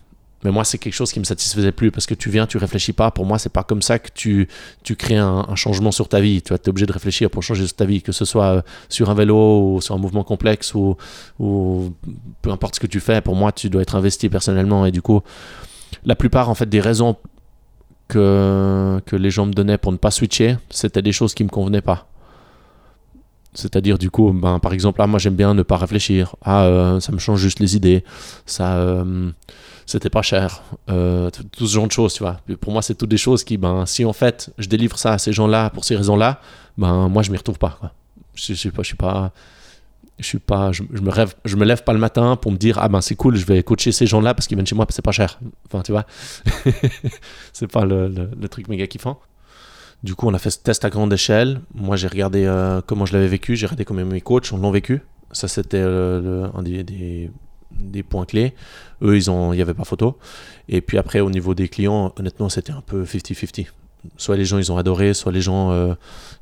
Mais 0.43 0.49
moi, 0.49 0.63
c'est 0.63 0.79
quelque 0.79 0.93
chose 0.93 1.11
qui 1.11 1.19
me 1.19 1.23
satisfaisait 1.25 1.71
plus 1.71 1.91
parce 1.91 2.07
que 2.07 2.15
tu 2.15 2.31
viens, 2.31 2.47
tu 2.47 2.57
réfléchis 2.57 2.93
pas. 2.93 3.11
Pour 3.11 3.25
moi, 3.25 3.37
c'est 3.37 3.51
pas 3.51 3.63
comme 3.63 3.83
ça 3.83 3.99
que 3.99 4.09
tu, 4.13 4.47
tu 4.81 4.95
crées 4.95 5.17
un, 5.17 5.55
changement 5.55 5.91
sur 5.91 6.09
ta 6.09 6.19
vie. 6.19 6.41
Tu 6.41 6.53
es 6.53 6.69
obligé 6.69 6.87
de 6.87 6.93
réfléchir 6.93 7.29
pour 7.29 7.43
changer 7.43 7.67
ta 7.67 7.85
vie, 7.85 8.01
que 8.01 8.11
ce 8.11 8.25
soit 8.25 8.45
euh, 8.45 8.61
sur 8.89 9.11
un 9.11 9.13
vélo 9.13 9.75
ou 9.75 9.81
sur 9.81 9.93
un 9.93 9.99
mouvement 9.99 10.23
complexe 10.23 10.73
ou, 10.73 10.97
ou 11.39 11.93
peu 12.41 12.49
importe 12.49 12.75
ce 12.75 12.79
que 12.79 12.87
tu 12.87 12.99
fais. 12.99 13.21
Pour 13.21 13.35
moi, 13.35 13.51
tu 13.51 13.69
dois 13.69 13.83
être 13.83 13.95
investi 13.95 14.29
personnellement. 14.29 14.85
Et 14.87 14.91
du 14.91 15.03
coup, 15.03 15.21
la 16.05 16.15
plupart 16.15 16.49
en 16.49 16.55
fait 16.55 16.67
des 16.67 16.81
raisons 16.81 17.17
que, 18.07 18.99
que 19.05 19.15
les 19.15 19.29
gens 19.29 19.45
me 19.45 19.53
donnaient 19.53 19.77
pour 19.77 19.91
ne 19.91 19.97
pas 19.97 20.11
switcher, 20.11 20.57
c'était 20.71 21.03
des 21.03 21.11
choses 21.11 21.35
qui 21.35 21.43
me 21.43 21.49
convenaient 21.49 21.81
pas. 21.81 22.10
C'est-à-dire, 23.53 23.97
du 23.97 24.09
coup, 24.09 24.31
ben, 24.31 24.59
par 24.59 24.73
exemple, 24.73 25.01
ah, 25.01 25.07
moi 25.07 25.19
j'aime 25.19 25.35
bien 25.35 25.53
ne 25.53 25.63
pas 25.63 25.77
réfléchir. 25.77 26.35
Ah, 26.41 26.63
euh, 26.63 26.99
ça 26.99 27.11
me 27.11 27.19
change 27.19 27.39
juste 27.39 27.59
les 27.59 27.75
idées. 27.75 28.03
Ça, 28.45 28.75
euh, 28.75 29.29
c'était 29.85 30.09
pas 30.09 30.21
cher. 30.21 30.63
Euh, 30.89 31.29
tout 31.51 31.67
ce 31.67 31.73
genre 31.73 31.87
de 31.87 31.91
choses, 31.91 32.13
tu 32.13 32.23
vois. 32.23 32.39
Pour 32.61 32.71
moi, 32.71 32.81
c'est 32.81 32.95
toutes 32.95 33.09
des 33.09 33.17
choses 33.17 33.43
qui, 33.43 33.57
ben, 33.57 33.85
si 33.85 34.05
en 34.05 34.13
fait 34.13 34.51
je 34.57 34.67
délivre 34.67 34.97
ça 34.97 35.13
à 35.13 35.17
ces 35.17 35.33
gens-là 35.33 35.69
pour 35.69 35.83
ces 35.83 35.95
raisons-là, 35.97 36.39
ben, 36.77 37.09
moi 37.09 37.23
je 37.23 37.31
m'y 37.31 37.37
retrouve 37.37 37.59
pas. 37.59 37.77
Je, 38.35 38.53
je, 38.53 38.69
pas, 38.69 38.83
je 38.83 38.87
suis 38.87 38.97
pas. 38.97 39.31
Je 40.19 40.25
suis 40.27 40.39
pas, 40.39 40.71
je, 40.71 40.83
me 40.83 41.09
rêve, 41.09 41.33
je 41.45 41.55
me 41.55 41.65
lève 41.65 41.83
pas 41.83 41.93
le 41.93 41.99
matin 41.99 42.35
pour 42.35 42.51
me 42.51 42.57
dire 42.57 42.77
ah 42.79 42.87
ben 42.87 43.01
c'est 43.01 43.15
cool, 43.15 43.37
je 43.37 43.45
vais 43.45 43.63
coacher 43.63 43.91
ces 43.91 44.05
gens-là 44.05 44.35
parce 44.35 44.45
qu'ils 44.45 44.55
viennent 44.55 44.67
chez 44.67 44.75
moi, 44.75 44.85
c'est 44.89 45.01
pas 45.01 45.11
cher. 45.11 45.39
Enfin 45.65 45.81
tu 45.81 45.91
vois, 45.91 46.05
c'est 47.53 47.65
pas 47.65 47.85
le, 47.85 48.07
le 48.07 48.47
truc 48.47 48.67
méga 48.67 48.85
kiffant. 48.85 49.19
Du 50.03 50.15
coup, 50.15 50.27
on 50.27 50.33
a 50.33 50.39
fait 50.39 50.49
ce 50.49 50.57
test 50.57 50.83
à 50.83 50.89
grande 50.89 51.13
échelle. 51.13 51.61
Moi, 51.75 51.95
j'ai 51.95 52.07
regardé 52.07 52.45
euh, 52.45 52.81
comment 52.85 53.05
je 53.05 53.13
l'avais 53.13 53.27
vécu, 53.27 53.55
j'ai 53.55 53.67
regardé 53.67 53.85
comment 53.85 54.03
mes 54.03 54.21
coachs 54.21 54.49
l'ont 54.51 54.71
vécu. 54.71 55.01
Ça, 55.31 55.47
c'était 55.47 55.77
euh, 55.79 56.47
un 56.55 56.63
des, 56.63 58.03
points 58.03 58.25
clés. 58.25 58.53
Eux, 59.03 59.15
ils 59.15 59.27
il 59.27 59.51
n'y 59.51 59.61
avait 59.61 59.75
pas 59.75 59.83
photo. 59.83 60.17
Et 60.67 60.81
puis 60.81 60.97
après, 60.97 61.19
au 61.19 61.29
niveau 61.29 61.53
des 61.53 61.69
clients, 61.69 62.13
honnêtement, 62.17 62.49
c'était 62.49 62.71
un 62.71 62.81
peu 62.81 63.03
50-50. 63.03 63.67
Soit 64.17 64.35
les 64.35 64.45
gens, 64.45 64.57
ils 64.57 64.71
ont 64.71 64.77
adoré, 64.77 65.13
soit 65.13 65.31
les 65.31 65.41
gens, 65.41 65.71
euh, 65.71 65.93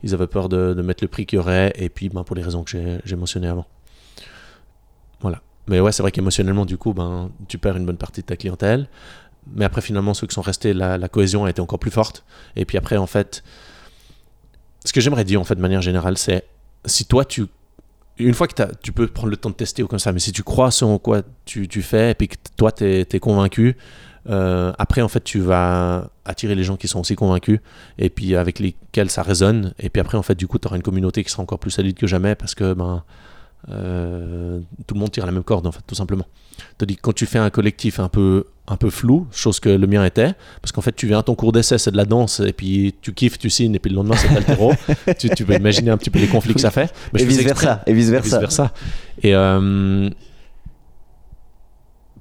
ils 0.03 0.13
avaient 0.13 0.27
peur 0.27 0.47
de, 0.47 0.73
mettre 0.81 1.03
le 1.03 1.09
prix 1.09 1.25
qu'il 1.25 1.37
y 1.37 1.39
aurait. 1.39 1.73
Et 1.75 1.89
puis, 1.89 2.07
ben, 2.07 2.23
pour 2.23 2.37
les 2.37 2.43
raisons 2.43 2.63
que 2.63 2.99
j'ai 3.03 3.15
mentionnées 3.17 3.49
avant. 3.49 3.65
Voilà. 5.19 5.41
Mais 5.67 5.81
ouais, 5.81 5.91
c'est 5.91 6.01
vrai 6.01 6.13
qu'émotionnellement, 6.13 6.65
du 6.65 6.77
coup, 6.77 6.93
ben, 6.93 7.29
tu 7.49 7.57
perds 7.57 7.75
une 7.75 7.85
bonne 7.85 7.97
partie 7.97 8.21
de 8.21 8.25
ta 8.25 8.37
clientèle 8.37 8.87
mais 9.53 9.65
après 9.65 9.81
finalement 9.81 10.13
ceux 10.13 10.27
qui 10.27 10.33
sont 10.33 10.41
restés 10.41 10.73
la, 10.73 11.09
cohésion 11.09 11.45
a 11.45 11.49
été 11.49 11.61
encore 11.61 11.79
plus 11.79 11.91
forte. 11.91 12.23
Et 12.55 12.65
puis 12.65 12.77
après 12.77 12.97
en 12.97 13.07
fait 13.07 13.43
ce 14.85 14.93
que 14.93 15.01
j'aimerais 15.01 15.25
dire 15.25 15.41
en 15.41 15.43
fait 15.43 15.55
de 15.55 15.61
manière 15.61 15.81
générale 15.81 16.17
c'est 16.17 16.45
si 16.85 17.05
toi 17.05 17.25
tu 17.25 17.45
une 18.17 18.33
fois 18.33 18.47
que 18.47 18.63
tu 18.81 18.91
peux 18.91 19.07
prendre 19.07 19.29
le 19.29 19.37
temps 19.37 19.49
de 19.49 19.55
tester 19.55 19.81
ou 19.83 19.87
comme 19.87 19.99
ça 19.99 20.11
mais 20.11 20.19
si 20.19 20.31
tu 20.31 20.43
crois 20.43 20.71
ce 20.71 20.85
en 20.85 20.99
quoi 20.99 21.21
tu, 21.45 21.67
tu 21.67 21.81
fais 21.81 22.11
et 22.11 22.15
puis 22.15 22.27
que 22.27 22.35
toi 22.57 22.71
tu 22.71 22.85
es, 22.85 23.19
convaincu 23.19 23.77
euh, 24.29 24.73
après 24.77 25.01
en 25.01 25.07
fait 25.07 25.23
tu 25.23 25.39
vas 25.39 26.09
attirer 26.25 26.55
les 26.55 26.63
gens 26.63 26.75
qui 26.75 26.87
sont 26.87 26.99
aussi 26.99 27.15
convaincus 27.15 27.59
et 27.97 28.09
puis 28.09 28.35
avec 28.35 28.59
lesquels 28.59 29.09
ça 29.09 29.23
résonne. 29.23 29.73
Et 29.79 29.89
puis 29.89 30.01
après 30.01 30.17
en 30.17 30.23
fait 30.23 30.35
du 30.35 30.47
coup 30.47 30.59
tu 30.59 30.67
auras 30.67 30.75
une 30.75 30.83
communauté 30.83 31.23
qui 31.23 31.31
sera 31.31 31.43
encore 31.43 31.59
plus 31.59 31.71
solide 31.71 31.97
que 31.97 32.07
jamais 32.07 32.35
parce 32.35 32.55
que 32.55 32.73
ben 32.73 33.03
euh, 33.67 34.59
tout 34.87 34.95
le 34.95 34.99
monde 34.99 35.11
tire 35.11 35.25
la 35.25 35.31
même 35.31 35.43
corde 35.43 35.67
en 35.67 35.71
fait 35.71 35.81
tout 35.85 35.95
simplement. 35.95 36.25
Dis 36.79 36.95
quand 36.95 37.13
tu 37.13 37.25
fais 37.25 37.39
un 37.39 37.49
collectif 37.49 37.99
un 37.99 38.09
peu, 38.09 38.45
un 38.69 38.77
peu 38.77 38.89
flou, 38.89 39.27
chose 39.31 39.59
que 39.59 39.69
le 39.69 39.87
mien 39.87 40.05
était, 40.05 40.33
parce 40.61 40.71
qu'en 40.71 40.81
fait, 40.81 40.95
tu 40.95 41.07
viens 41.07 41.19
à 41.19 41.23
ton 41.23 41.35
cours 41.35 41.51
d'essai, 41.51 41.77
c'est 41.77 41.91
de 41.91 41.97
la 41.97 42.05
danse, 42.05 42.39
et 42.39 42.53
puis 42.53 42.95
tu 43.01 43.13
kiffes, 43.13 43.39
tu 43.39 43.49
signes, 43.49 43.75
et 43.75 43.79
puis 43.79 43.89
le 43.89 43.95
lendemain, 43.97 44.15
c'est 44.15 44.33
l'altéro. 44.33 44.73
tu, 45.19 45.29
tu 45.29 45.45
peux 45.45 45.55
imaginer 45.55 45.91
un 45.91 45.97
petit 45.97 46.09
peu 46.09 46.19
les 46.19 46.27
conflits 46.27 46.53
que 46.53 46.61
ça 46.61 46.71
fait. 46.71 46.93
et 47.17 47.25
vice-versa. 47.25 47.83
Et 47.87 47.93
vice-versa. 47.93 48.71
Et, 49.21 49.35
euh, 49.35 50.09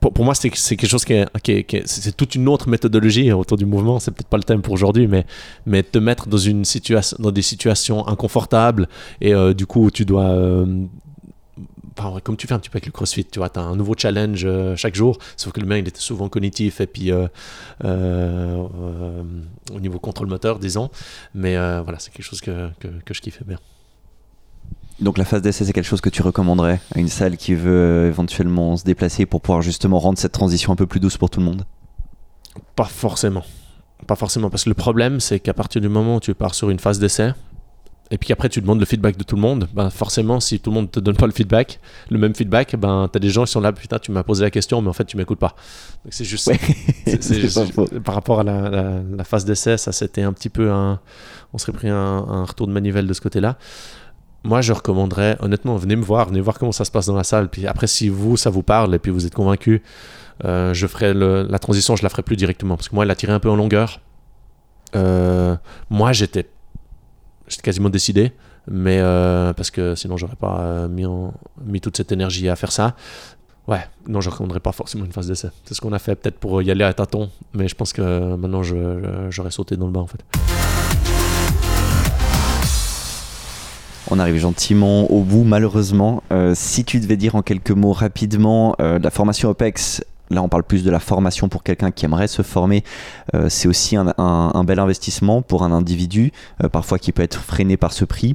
pour, 0.00 0.12
pour, 0.12 0.24
moi, 0.24 0.34
c'est 0.34 0.50
quelque 0.50 0.86
chose 0.86 1.04
qui 1.04 1.12
est, 1.12 1.86
c'est 1.86 2.16
toute 2.16 2.34
une 2.34 2.48
autre 2.48 2.68
méthodologie 2.68 3.32
autour 3.32 3.56
du 3.56 3.66
mouvement. 3.66 3.98
C'est 3.98 4.12
peut-être 4.12 4.28
pas 4.28 4.36
le 4.36 4.44
thème 4.44 4.62
pour 4.62 4.72
aujourd'hui, 4.72 5.06
mais, 5.06 5.26
mais 5.66 5.82
te 5.82 5.98
mettre 5.98 6.28
dans, 6.28 6.38
une 6.38 6.64
situation, 6.64 7.16
dans 7.20 7.32
des 7.32 7.42
situations 7.42 8.06
inconfortables 8.06 8.88
et 9.20 9.34
euh, 9.34 9.54
du 9.54 9.66
coup, 9.66 9.90
tu 9.90 10.04
dois 10.04 10.30
euh, 10.30 10.84
comme 12.22 12.36
tu 12.36 12.46
fais 12.46 12.54
un 12.54 12.58
petit 12.58 12.70
peu 12.70 12.76
avec 12.76 12.86
le 12.86 12.92
crossfit, 12.92 13.24
tu 13.24 13.38
vois, 13.38 13.48
tu 13.48 13.58
as 13.58 13.62
un 13.62 13.76
nouveau 13.76 13.94
challenge 13.96 14.42
euh, 14.44 14.76
chaque 14.76 14.94
jour, 14.94 15.18
sauf 15.36 15.52
que 15.52 15.60
le 15.60 15.66
mien, 15.66 15.76
il 15.76 15.88
était 15.88 16.00
souvent 16.00 16.28
cognitif 16.28 16.80
et 16.80 16.86
puis 16.86 17.12
euh, 17.12 17.28
euh, 17.84 19.22
au 19.72 19.80
niveau 19.80 19.98
contrôle 19.98 20.28
moteur, 20.28 20.58
disons. 20.58 20.90
Mais 21.34 21.56
voilà, 21.56 21.98
c'est 21.98 22.12
quelque 22.12 22.24
chose 22.24 22.40
que, 22.40 22.70
que, 22.80 22.88
que 23.04 23.14
je 23.14 23.20
kiffais 23.20 23.44
bien. 23.44 23.58
Donc 25.00 25.16
la 25.16 25.24
phase 25.24 25.42
d'essai, 25.42 25.64
c'est 25.64 25.72
quelque 25.72 25.84
chose 25.84 26.00
que 26.00 26.10
tu 26.10 26.22
recommanderais 26.22 26.80
à 26.94 26.98
une 26.98 27.08
salle 27.08 27.36
qui 27.36 27.54
veut 27.54 28.06
éventuellement 28.08 28.76
se 28.76 28.84
déplacer 28.84 29.26
pour 29.26 29.40
pouvoir 29.40 29.62
justement 29.62 30.00
rendre 30.00 30.18
cette 30.18 30.32
transition 30.32 30.72
un 30.72 30.76
peu 30.76 30.86
plus 30.86 30.98
douce 30.98 31.16
pour 31.16 31.30
tout 31.30 31.38
le 31.38 31.46
monde? 31.46 31.64
Pas 32.74 32.84
forcément. 32.84 33.44
Pas 34.06 34.16
forcément, 34.16 34.50
parce 34.50 34.64
que 34.64 34.70
le 34.70 34.74
problème, 34.74 35.20
c'est 35.20 35.38
qu'à 35.38 35.54
partir 35.54 35.80
du 35.80 35.88
moment 35.88 36.16
où 36.16 36.20
tu 36.20 36.34
pars 36.34 36.54
sur 36.54 36.70
une 36.70 36.78
phase 36.78 36.98
d'essai, 36.98 37.32
et 38.10 38.18
puis 38.18 38.32
après 38.32 38.48
tu 38.48 38.60
demandes 38.60 38.80
le 38.80 38.86
feedback 38.86 39.16
de 39.16 39.22
tout 39.22 39.36
le 39.36 39.42
monde, 39.42 39.68
ben 39.74 39.90
forcément 39.90 40.40
si 40.40 40.60
tout 40.60 40.70
le 40.70 40.74
monde 40.74 40.90
te 40.90 41.00
donne 41.00 41.16
pas 41.16 41.26
le 41.26 41.32
feedback, 41.32 41.78
le 42.10 42.18
même 42.18 42.34
feedback, 42.34 42.74
ben 42.76 43.08
tu 43.12 43.16
as 43.16 43.20
des 43.20 43.28
gens 43.28 43.44
qui 43.44 43.52
sont 43.52 43.60
là, 43.60 43.72
putain 43.72 43.98
tu 43.98 44.12
m'as 44.12 44.22
posé 44.22 44.44
la 44.44 44.50
question 44.50 44.80
mais 44.80 44.88
en 44.88 44.92
fait 44.92 45.04
tu 45.04 45.16
m'écoutes 45.16 45.38
pas. 45.38 45.54
Donc 46.04 46.12
c'est 46.12 46.24
juste, 46.24 46.50
par 48.04 48.14
rapport 48.14 48.40
à 48.40 48.44
la, 48.44 49.24
phase 49.24 49.44
d'essai, 49.44 49.76
ça 49.76 49.92
c'était 49.92 50.22
un 50.22 50.32
petit 50.32 50.48
peu 50.48 50.70
un, 50.70 51.00
on 51.52 51.58
serait 51.58 51.72
pris 51.72 51.88
un, 51.88 52.44
retour 52.44 52.66
de 52.66 52.72
manivelle 52.72 53.06
de 53.06 53.12
ce 53.12 53.20
côté-là. 53.20 53.58
Moi 54.44 54.62
je 54.62 54.72
recommanderais, 54.72 55.36
honnêtement, 55.40 55.76
venez 55.76 55.96
me 55.96 56.04
voir, 56.04 56.28
venez 56.28 56.40
voir 56.40 56.58
comment 56.58 56.72
ça 56.72 56.84
se 56.84 56.90
passe 56.90 57.06
dans 57.06 57.16
la 57.16 57.24
salle, 57.24 57.48
puis 57.50 57.66
après 57.66 57.88
si 57.88 58.08
vous 58.08 58.36
ça 58.36 58.48
vous 58.48 58.62
parle 58.62 58.94
et 58.94 58.98
puis 58.98 59.10
vous 59.10 59.26
êtes 59.26 59.34
convaincu, 59.34 59.82
euh, 60.44 60.72
je 60.72 60.86
ferai 60.86 61.12
la 61.12 61.58
transition, 61.58 61.94
je 61.96 62.02
la 62.02 62.08
ferai 62.08 62.22
plus 62.22 62.36
directement 62.36 62.76
parce 62.76 62.88
que 62.88 62.94
moi 62.94 63.04
elle 63.04 63.10
a 63.10 63.16
tiré 63.16 63.32
un 63.32 63.40
peu 63.40 63.50
en 63.50 63.56
longueur. 63.56 64.00
Euh, 64.96 65.54
moi 65.90 66.12
j'étais 66.12 66.46
j'étais 67.48 67.62
quasiment 67.62 67.90
décidé, 67.90 68.32
mais 68.70 68.98
euh, 69.00 69.52
parce 69.52 69.70
que 69.70 69.94
sinon 69.94 70.16
j'aurais 70.16 70.36
pas 70.36 70.60
euh, 70.60 70.88
mis, 71.64 71.80
toute 71.80 71.96
cette 71.96 72.12
énergie 72.12 72.48
à 72.48 72.56
faire 72.56 72.72
ça. 72.72 72.94
Ouais, 73.66 73.80
non, 74.06 74.20
je 74.22 74.30
recommanderais 74.30 74.60
pas 74.60 74.72
forcément 74.72 75.04
une 75.04 75.12
phase 75.12 75.28
d'essai. 75.28 75.48
C'est 75.64 75.74
ce 75.74 75.80
qu'on 75.80 75.92
a 75.92 75.98
fait 75.98 76.14
peut-être 76.14 76.38
pour 76.38 76.62
y 76.62 76.70
aller 76.70 76.84
à 76.84 76.94
tâtons, 76.94 77.30
mais 77.52 77.68
je 77.68 77.74
pense 77.74 77.92
que 77.92 78.36
maintenant 78.36 78.62
j'aurais 78.62 79.50
sauté 79.50 79.76
dans 79.76 79.86
le 79.86 79.92
bas 79.92 80.00
en 80.00 80.06
fait. 80.06 80.24
On 84.10 84.18
arrive 84.18 84.38
gentiment 84.38 85.10
au 85.10 85.22
bout, 85.22 85.44
malheureusement. 85.44 86.22
Euh, 86.32 86.54
si 86.54 86.86
tu 86.86 86.98
devais 86.98 87.18
dire 87.18 87.34
en 87.34 87.42
quelques 87.42 87.72
mots 87.72 87.92
rapidement, 87.92 88.74
la 88.78 89.10
formation 89.10 89.50
OPEX, 89.50 90.02
là 90.30 90.42
on 90.42 90.48
parle 90.48 90.64
plus 90.64 90.84
de 90.84 90.90
la 90.90 91.00
formation 91.00 91.48
pour 91.48 91.62
quelqu'un 91.62 91.90
qui 91.90 92.04
aimerait 92.04 92.28
se 92.28 92.42
former. 92.42 92.84
Euh, 93.34 93.48
c'est 93.48 93.68
aussi 93.68 93.96
un, 93.96 94.64
bel 94.64 94.78
investissement 94.78 95.42
pour 95.42 95.62
un 95.62 95.72
individu, 95.72 96.32
euh, 96.62 96.68
parfois 96.68 96.98
qui 96.98 97.12
peut 97.12 97.22
être 97.22 97.40
freiné 97.40 97.76
par 97.76 97.92
ce 97.92 98.04
prix. 98.04 98.34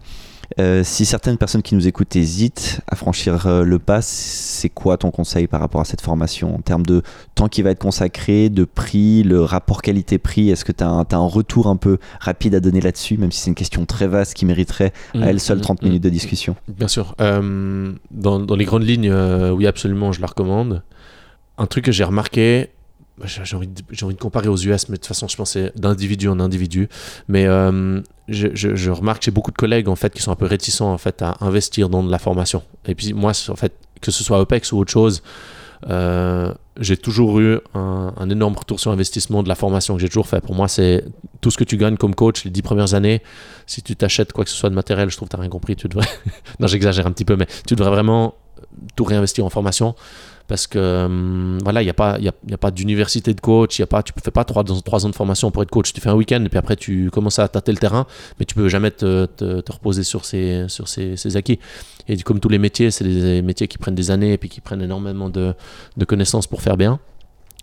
Euh, 0.59 0.83
si 0.83 1.05
certaines 1.05 1.37
personnes 1.37 1.63
qui 1.63 1.73
nous 1.73 1.87
écoutent 1.87 2.15
hésitent 2.15 2.81
à 2.87 2.95
franchir 2.95 3.47
le 3.63 3.79
pas, 3.79 4.01
c'est 4.03 4.69
quoi 4.69 4.97
ton 4.97 5.09
conseil 5.09 5.47
par 5.47 5.59
rapport 5.61 5.81
à 5.81 5.85
cette 5.85 6.01
formation 6.01 6.53
en 6.53 6.59
termes 6.59 6.85
de 6.85 7.01
temps 7.33 7.47
qui 7.47 7.63
va 7.63 7.71
être 7.71 7.79
consacré, 7.79 8.49
de 8.49 8.63
prix, 8.63 9.23
le 9.23 9.41
rapport 9.41 9.81
qualité-prix? 9.81 10.51
Est-ce 10.51 10.63
que 10.63 10.71
tu 10.71 10.83
as, 10.83 10.87
un 10.87 11.27
retour 11.27 11.67
un 11.67 11.77
peu 11.77 11.97
rapide 12.19 12.53
à 12.53 12.59
donner 12.59 12.81
là-dessus, 12.81 13.17
même 13.17 13.31
si 13.31 13.39
c'est 13.39 13.49
une 13.49 13.55
question 13.55 13.85
très 13.85 14.05
vaste 14.05 14.35
qui 14.35 14.45
mériterait 14.45 14.93
à 15.15 15.19
mmh, 15.19 15.23
elle 15.23 15.39
seule 15.39 15.61
30 15.61 15.81
mmh, 15.81 15.85
minutes 15.85 16.03
de 16.03 16.09
discussion? 16.09 16.55
Bien 16.67 16.89
sûr. 16.89 17.15
Dans, 17.17 18.39
dans, 18.39 18.55
les 18.55 18.65
grandes 18.65 18.85
lignes, 18.85 19.11
oui, 19.11 19.65
absolument, 19.65 20.11
je 20.11 20.21
la 20.21 20.27
recommande 20.27 20.83
un 21.57 21.65
truc 21.65 21.85
que 21.85 21.91
j'ai 21.91 22.03
remarqué, 22.03 22.69
bah, 23.17 23.25
j'ai 23.27 23.55
envie, 23.55 23.67
de, 23.67 24.13
comparer 24.19 24.47
aux 24.47 24.57
US, 24.57 24.89
mais 24.89 24.95
de 24.95 25.01
toute 25.01 25.05
façon, 25.05 25.27
je 25.27 25.35
pense 25.35 25.51
c'est 25.51 25.77
d'individu 25.79 26.27
en 26.29 26.39
individu. 26.39 26.89
Mais 27.27 27.45
euh, 27.45 28.01
je, 28.27 28.47
je, 28.53 28.91
remarque 28.91 29.19
que 29.19 29.25
j'ai 29.25 29.31
beaucoup 29.31 29.51
de 29.51 29.57
collègues 29.57 29.87
en 29.87 29.95
fait 29.95 30.13
qui 30.13 30.21
sont 30.21 30.31
un 30.31 30.35
peu 30.35 30.45
réticents 30.45 30.91
en 30.91 30.97
fait 30.97 31.21
à 31.21 31.37
investir 31.41 31.89
dans 31.89 32.03
de 32.03 32.11
la 32.11 32.19
formation. 32.19 32.63
Et 32.87 32.95
puis 32.95 33.13
moi, 33.13 33.31
en 33.49 33.55
fait, 33.55 33.73
que 34.01 34.11
ce 34.11 34.23
soit 34.23 34.39
OPEX 34.41 34.71
ou 34.71 34.79
autre 34.79 34.91
chose, 34.91 35.21
euh, 35.89 36.51
j'ai 36.79 36.97
toujours 36.97 37.39
eu 37.39 37.59
un, 37.75 38.13
un, 38.17 38.29
énorme 38.29 38.55
retour 38.55 38.79
sur 38.79 38.89
investissement 38.89 39.43
de 39.43 39.49
la 39.49 39.55
formation 39.55 39.95
que 39.95 40.01
j'ai 40.01 40.09
toujours 40.09 40.27
fait. 40.27 40.41
Pour 40.41 40.55
moi, 40.55 40.67
c'est 40.67 41.05
tout 41.41 41.51
ce 41.51 41.57
que 41.57 41.63
tu 41.63 41.77
gagnes 41.77 41.97
comme 41.97 42.15
coach 42.15 42.45
les 42.45 42.51
dix 42.51 42.61
premières 42.63 42.95
années. 42.95 43.21
Si 43.67 43.83
tu 43.83 43.95
t'achètes 43.95 44.33
quoi 44.33 44.43
que 44.43 44.49
ce 44.49 44.55
soit 44.55 44.69
de 44.69 44.75
matériel, 44.75 45.11
je 45.11 45.17
trouve 45.17 45.27
que 45.27 45.33
tu 45.33 45.37
n'as 45.37 45.41
rien 45.41 45.51
compris. 45.51 45.75
Tu 45.75 45.87
devrais. 45.87 46.07
non, 46.59 46.65
j'exagère 46.67 47.05
un 47.05 47.11
petit 47.11 47.25
peu, 47.25 47.35
mais 47.35 47.47
tu 47.67 47.75
devrais 47.75 47.91
vraiment 47.91 48.33
tout 48.95 49.03
réinvestir 49.03 49.45
en 49.45 49.49
formation 49.49 49.93
parce 50.47 50.67
que 50.67 51.05
hum, 51.05 51.59
voilà, 51.63 51.81
il 51.81 51.85
n'y 51.85 51.91
a 51.91 51.93
pas, 51.93 52.19
y 52.19 52.23
y 52.23 52.53
a 52.53 52.57
pas 52.57 52.71
d'université 52.71 53.33
de 53.33 53.41
coach, 53.41 53.79
y 53.79 53.83
a 53.83 53.87
pas, 53.87 54.03
tu 54.03 54.13
ne 54.15 54.21
fais 54.21 54.31
pas 54.31 54.43
trois, 54.43 54.63
trois 54.63 55.05
ans 55.05 55.09
de 55.09 55.15
formation 55.15 55.51
pour 55.51 55.63
être 55.63 55.71
coach. 55.71 55.93
Tu 55.93 56.01
fais 56.01 56.09
un 56.09 56.15
week-end 56.15 56.43
et 56.43 56.49
puis 56.49 56.57
après 56.57 56.75
tu 56.75 57.09
commences 57.11 57.39
à 57.39 57.47
tâter 57.47 57.71
le 57.71 57.77
terrain, 57.77 58.05
mais 58.39 58.45
tu 58.45 58.55
peux 58.55 58.69
jamais 58.69 58.91
te, 58.91 59.27
reposer 59.71 60.03
sur 60.03 60.25
ces, 60.25 60.65
sur 60.67 60.85
acquis. 61.35 61.59
Et 62.07 62.17
comme 62.17 62.39
tous 62.39 62.49
les 62.49 62.59
métiers, 62.59 62.91
c'est 62.91 63.05
des 63.05 63.41
métiers 63.41 63.67
qui 63.67 63.77
prennent 63.77 63.95
des 63.95 64.11
années 64.11 64.33
et 64.33 64.37
puis 64.37 64.49
qui 64.49 64.61
prennent 64.61 64.81
énormément 64.81 65.29
de, 65.29 65.53
de 65.97 66.05
connaissances 66.05 66.47
pour 66.47 66.61
faire 66.61 66.77
bien. 66.77 66.99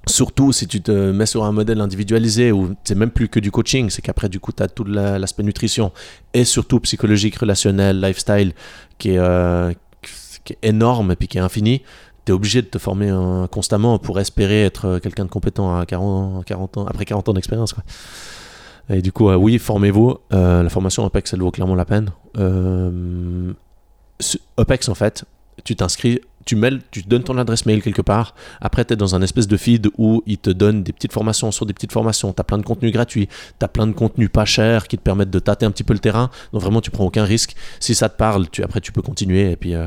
Surtout 0.07 0.51
si 0.53 0.67
tu 0.67 0.81
te 0.81 1.11
mets 1.11 1.27
sur 1.27 1.45
un 1.45 1.53
modèle 1.53 1.81
individualisé 1.81 2.53
où 2.53 2.75
c'est 2.85 2.95
même 2.95 3.11
plus 3.11 3.29
que 3.29 3.39
du 3.39 3.51
coaching, 3.51 3.91
c'est 3.91 4.01
qu'après 4.01 4.31
du 4.31 4.41
coup 4.41 4.51
tu 4.51 4.63
as 4.63 4.69
tout 4.69 4.85
la- 4.85 5.19
l'aspect 5.19 5.43
nutrition 5.43 5.93
et 6.33 6.45
surtout 6.45 6.81
psychologique, 6.81 7.37
relationnel, 7.37 8.01
lifestyle 8.01 8.55
qui 8.97 9.11
est, 9.11 9.19
euh, 9.19 9.73
qui 10.45 10.55
est 10.55 10.59
énorme 10.69 11.13
et 11.13 11.17
puis 11.17 11.29
qui 11.29 11.37
est 11.37 11.43
infini. 11.43 11.83
Tu 12.25 12.33
es 12.33 12.35
obligé 12.35 12.63
de 12.63 12.67
te 12.67 12.79
former 12.79 13.11
constamment 13.51 13.99
pour 13.99 14.21
espérer 14.21 14.65
être 14.65 14.87
euh, 14.87 14.99
quelqu'un 14.99 15.25
de 15.25 15.31
compétent 15.31 15.77
à 15.77 15.87
40, 15.87 16.45
40 16.45 16.79
ans, 16.79 16.87
après 16.87 17.05
40 17.05 17.29
ans 17.29 17.33
d'expérience. 17.33 17.75
Et 18.91 19.03
du 19.03 19.13
coup, 19.13 19.29
euh, 19.29 19.37
oui, 19.37 19.59
formez-vous. 19.59 20.19
Euh, 20.33 20.63
la 20.63 20.69
formation 20.69 21.05
OPEX, 21.05 21.33
elle 21.33 21.41
vaut 21.41 21.51
clairement 21.51 21.77
la 21.77 21.85
peine. 21.85 22.11
Euh, 22.39 23.53
OPEX, 24.57 24.89
en 24.89 24.95
fait, 24.95 25.25
tu 25.63 25.77
t'inscris, 25.77 26.21
tu, 26.45 26.61
tu 26.91 27.03
donnes 27.03 27.23
ton 27.23 27.39
adresse 27.39 27.67
mail 27.67 27.83
quelque 27.83 28.03
part. 28.03 28.35
Après, 28.61 28.85
tu 28.85 28.95
es 28.95 28.97
dans 28.97 29.15
un 29.15 29.23
espèce 29.23 29.47
de 29.47 29.57
feed 29.57 29.91
où 29.97 30.25
ils 30.27 30.39
te 30.39 30.51
donnent 30.51 30.83
des 30.83 30.93
petites 30.93 31.13
formations 31.13 31.53
sur 31.53 31.67
des 31.67 31.73
petites 31.73 31.93
formations. 31.93 32.33
Tu 32.33 32.41
as 32.41 32.45
plein 32.45 32.59
de 32.59 32.65
contenus 32.65 32.93
gratuits. 32.93 33.29
Tu 33.59 33.65
as 33.65 33.69
plein 33.69 33.87
de 33.87 33.93
contenus 33.93 34.29
pas 34.33 34.45
chers 34.45 34.89
qui 34.89 34.99
te 34.99 35.03
permettent 35.03 35.31
de 35.31 35.39
tâter 35.39 35.67
un 35.67 35.71
petit 35.71 35.85
peu 35.85 35.93
le 35.93 36.01
terrain. 36.01 36.31
Donc, 36.53 36.63
vraiment, 36.63 36.81
tu 36.81 36.91
prends 36.91 37.05
aucun 37.05 37.25
risque. 37.25 37.55
Si 37.79 37.95
ça 37.95 38.09
te 38.09 38.17
parle, 38.17 38.51
tu, 38.51 38.65
après, 38.65 38.81
tu 38.81 38.91
peux 38.91 39.03
continuer. 39.03 39.53
Et 39.53 39.57
puis, 39.57 39.75
euh, 39.75 39.87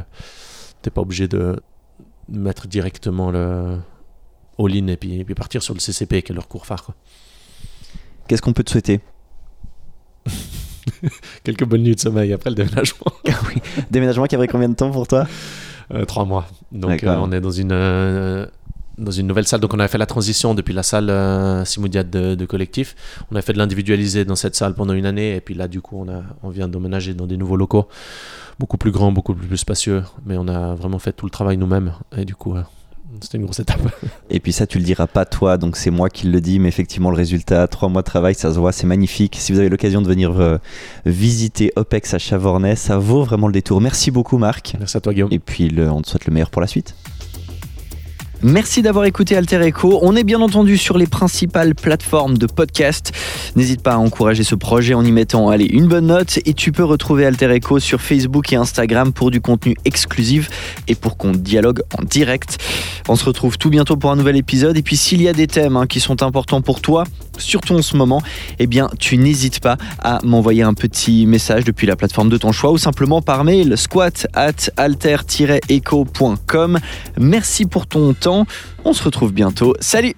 tu 0.82 0.90
pas 0.92 1.02
obligé 1.02 1.28
de 1.28 1.58
mettre 2.30 2.68
directement 2.68 3.32
le 3.32 3.78
all-in 4.60 4.88
et 4.88 4.98
puis, 4.98 5.20
et 5.20 5.26
puis 5.26 5.36
partir 5.36 5.64
sur 5.64 5.74
le 5.74 5.80
CCP, 5.80 6.22
qui 6.22 6.32
est 6.32 6.36
leur 6.36 6.48
cours 6.48 6.66
phare. 6.66 6.92
Qu'est-ce 8.28 8.42
qu'on 8.42 8.54
peut 8.54 8.64
te 8.64 8.72
souhaiter? 8.72 9.00
Quelques 11.44 11.66
bonnes 11.66 11.84
nuits 11.84 11.96
de 11.96 12.00
sommeil 12.00 12.34
après 12.34 12.50
le 12.50 12.56
déménagement. 12.56 13.12
Déménagement 13.92 14.26
qui 14.26 14.36
a 14.36 14.38
pris 14.38 14.48
combien 14.48 14.70
de 14.70 14.76
temps 14.76 14.92
pour 14.92 15.08
toi? 15.08 15.28
Euh, 15.94 16.06
trois 16.06 16.26
mois. 16.26 16.48
Donc 16.72 17.04
euh, 17.04 17.18
on 17.20 17.32
est 17.32 17.42
dans 17.42 17.52
une, 17.52 17.72
euh, 17.72 18.46
dans 18.98 19.12
une 19.12 19.28
nouvelle 19.28 19.48
salle. 19.48 19.60
Donc 19.60 19.74
on 19.74 19.80
avait 19.80 19.88
fait 19.88 19.98
la 19.98 20.06
transition 20.06 20.54
depuis 20.54 20.74
la 20.74 20.84
salle 20.84 21.10
euh, 21.10 21.66
Simoudiat 21.66 22.04
de, 22.04 22.36
de 22.36 22.46
collectif. 22.46 22.96
On 23.32 23.36
a 23.36 23.42
fait 23.42 23.54
de 23.54 23.58
l'individualisé 23.58 24.26
dans 24.26 24.36
cette 24.36 24.56
salle 24.56 24.74
pendant 24.76 24.94
une 24.94 25.06
année. 25.06 25.36
Et 25.36 25.42
puis 25.42 25.56
là, 25.56 25.68
du 25.68 25.82
coup, 25.82 25.98
on, 26.00 26.10
a, 26.10 26.22
on 26.44 26.50
vient 26.50 26.68
d'emménager 26.68 27.14
dans 27.14 27.28
des 27.28 27.38
nouveaux 27.38 27.58
locaux. 27.58 27.88
Beaucoup 28.60 28.78
plus 28.78 28.92
grands, 28.92 29.12
beaucoup 29.12 29.34
plus 29.34 29.58
spacieux. 29.58 30.04
Mais 30.26 30.38
on 30.38 30.48
a 30.48 30.76
vraiment 30.76 31.00
fait 31.00 31.12
tout 31.14 31.26
le 31.26 31.32
travail 31.32 31.58
nous-mêmes. 31.58 31.94
Et 32.16 32.24
du 32.26 32.36
coup, 32.36 32.56
euh, 32.56 32.62
c'était 33.22 33.38
une 33.38 33.46
grosse 33.46 33.60
étape. 33.60 33.80
Et 34.30 34.40
puis 34.40 34.52
ça, 34.54 34.68
tu 34.68 34.78
le 34.78 34.84
diras 34.84 35.08
pas 35.08 35.26
toi, 35.26 35.58
donc 35.58 35.76
c'est 35.76 35.92
moi 35.92 36.10
qui 36.10 36.28
le 36.28 36.40
dis, 36.42 36.60
mais 36.60 36.68
effectivement, 36.70 37.10
le 37.12 37.16
résultat, 37.18 37.68
trois 37.68 37.90
mois 37.90 38.02
de 38.02 38.06
travail, 38.08 38.34
ça 38.36 38.54
se 38.54 38.60
voit, 38.60 38.72
c'est 38.72 38.88
magnifique. 38.88 39.36
Si 39.40 39.52
vous 39.52 39.60
avez 39.60 39.70
l'occasion 39.70 40.02
de 40.02 40.08
venir 40.08 40.40
euh, 40.40 40.58
visiter 41.06 41.72
OPEX 41.76 42.14
à 42.14 42.20
Chavornay, 42.20 42.76
ça 42.76 42.98
vaut 42.98 43.24
vraiment 43.24 43.48
le 43.48 43.54
détour. 43.54 43.82
Merci 43.82 44.12
beaucoup, 44.12 44.38
Marc. 44.38 44.76
Merci 44.80 44.98
à 44.98 45.02
toi, 45.02 45.14
Guillaume. 45.14 45.30
Et 45.32 45.40
puis, 45.40 45.70
le- 45.70 45.90
on 45.92 46.02
te 46.02 46.10
souhaite 46.10 46.26
le 46.26 46.34
meilleur 46.34 46.50
pour 46.50 46.62
la 46.62 46.68
suite. 46.68 46.96
Merci 48.44 48.82
d'avoir 48.82 49.06
écouté 49.06 49.38
Alter 49.38 49.62
Echo. 49.62 50.00
On 50.02 50.18
est 50.18 50.26
bien 50.26 50.42
entendu 50.42 50.78
sur 50.78 50.98
les 50.98 51.08
principales 51.08 51.76
plateformes 51.76 52.38
de 52.38 52.46
podcast. 52.46 53.14
N'hésite 53.56 53.82
pas 53.82 53.94
à 53.94 53.98
encourager 53.98 54.44
ce 54.44 54.56
projet 54.56 54.94
en 54.94 55.06
y 55.06 55.14
mettant 55.14 55.48
allez, 55.48 55.64
une 55.64 55.88
bonne 55.88 56.08
note 56.08 56.40
et 56.46 56.54
tu 56.54 56.74
peux 56.74 56.84
retrouver 56.84 57.26
Alter 57.26 57.50
Echo 57.52 57.80
sur 57.80 58.02
Facebook 58.02 58.52
et 58.52 58.58
Instagram 58.58 59.14
pour 59.14 59.32
du 59.32 59.40
contenu 59.40 59.76
exclusif 59.86 60.50
et 60.90 60.96
pour 60.96 61.16
qu'on 61.16 61.32
dialogue 61.32 61.84
en 61.98 62.04
direct. 62.04 62.58
On 63.08 63.16
se 63.16 63.24
retrouve 63.24 63.58
tout 63.58 63.70
bientôt 63.70 63.96
pour 63.96 64.12
un 64.12 64.18
nouvel 64.18 64.36
épisode 64.36 64.76
et 64.76 64.82
puis 64.82 64.98
s'il 64.98 65.22
y 65.22 65.30
a 65.30 65.34
des 65.34 65.48
thèmes 65.48 65.78
hein, 65.78 65.88
qui 65.88 66.02
sont 66.02 66.22
importants 66.22 66.62
pour 66.62 66.82
toi, 66.82 67.06
surtout 67.38 67.76
en 67.76 67.82
ce 67.82 67.96
moment, 67.96 68.22
eh 68.60 68.68
bien 68.68 68.90
tu 69.00 69.18
n'hésites 69.18 69.62
pas 69.62 69.78
à 70.00 70.20
m'envoyer 70.26 70.64
un 70.64 70.74
petit 70.74 71.26
message 71.26 71.64
depuis 71.64 71.88
la 71.88 71.96
plateforme 71.96 72.28
de 72.28 72.36
ton 72.36 72.52
choix 72.52 72.72
ou 72.72 72.78
simplement 72.78 73.22
par 73.22 73.46
mail 73.46 73.78
squat 73.78 74.28
at 74.34 74.70
alter-echo.com. 74.76 76.80
Merci 77.18 77.68
pour 77.68 77.88
ton 77.88 78.14
temps. 78.14 78.33
On 78.86 78.94
se 78.94 79.04
retrouve 79.04 79.32
bientôt. 79.32 79.76
Salut 79.80 80.16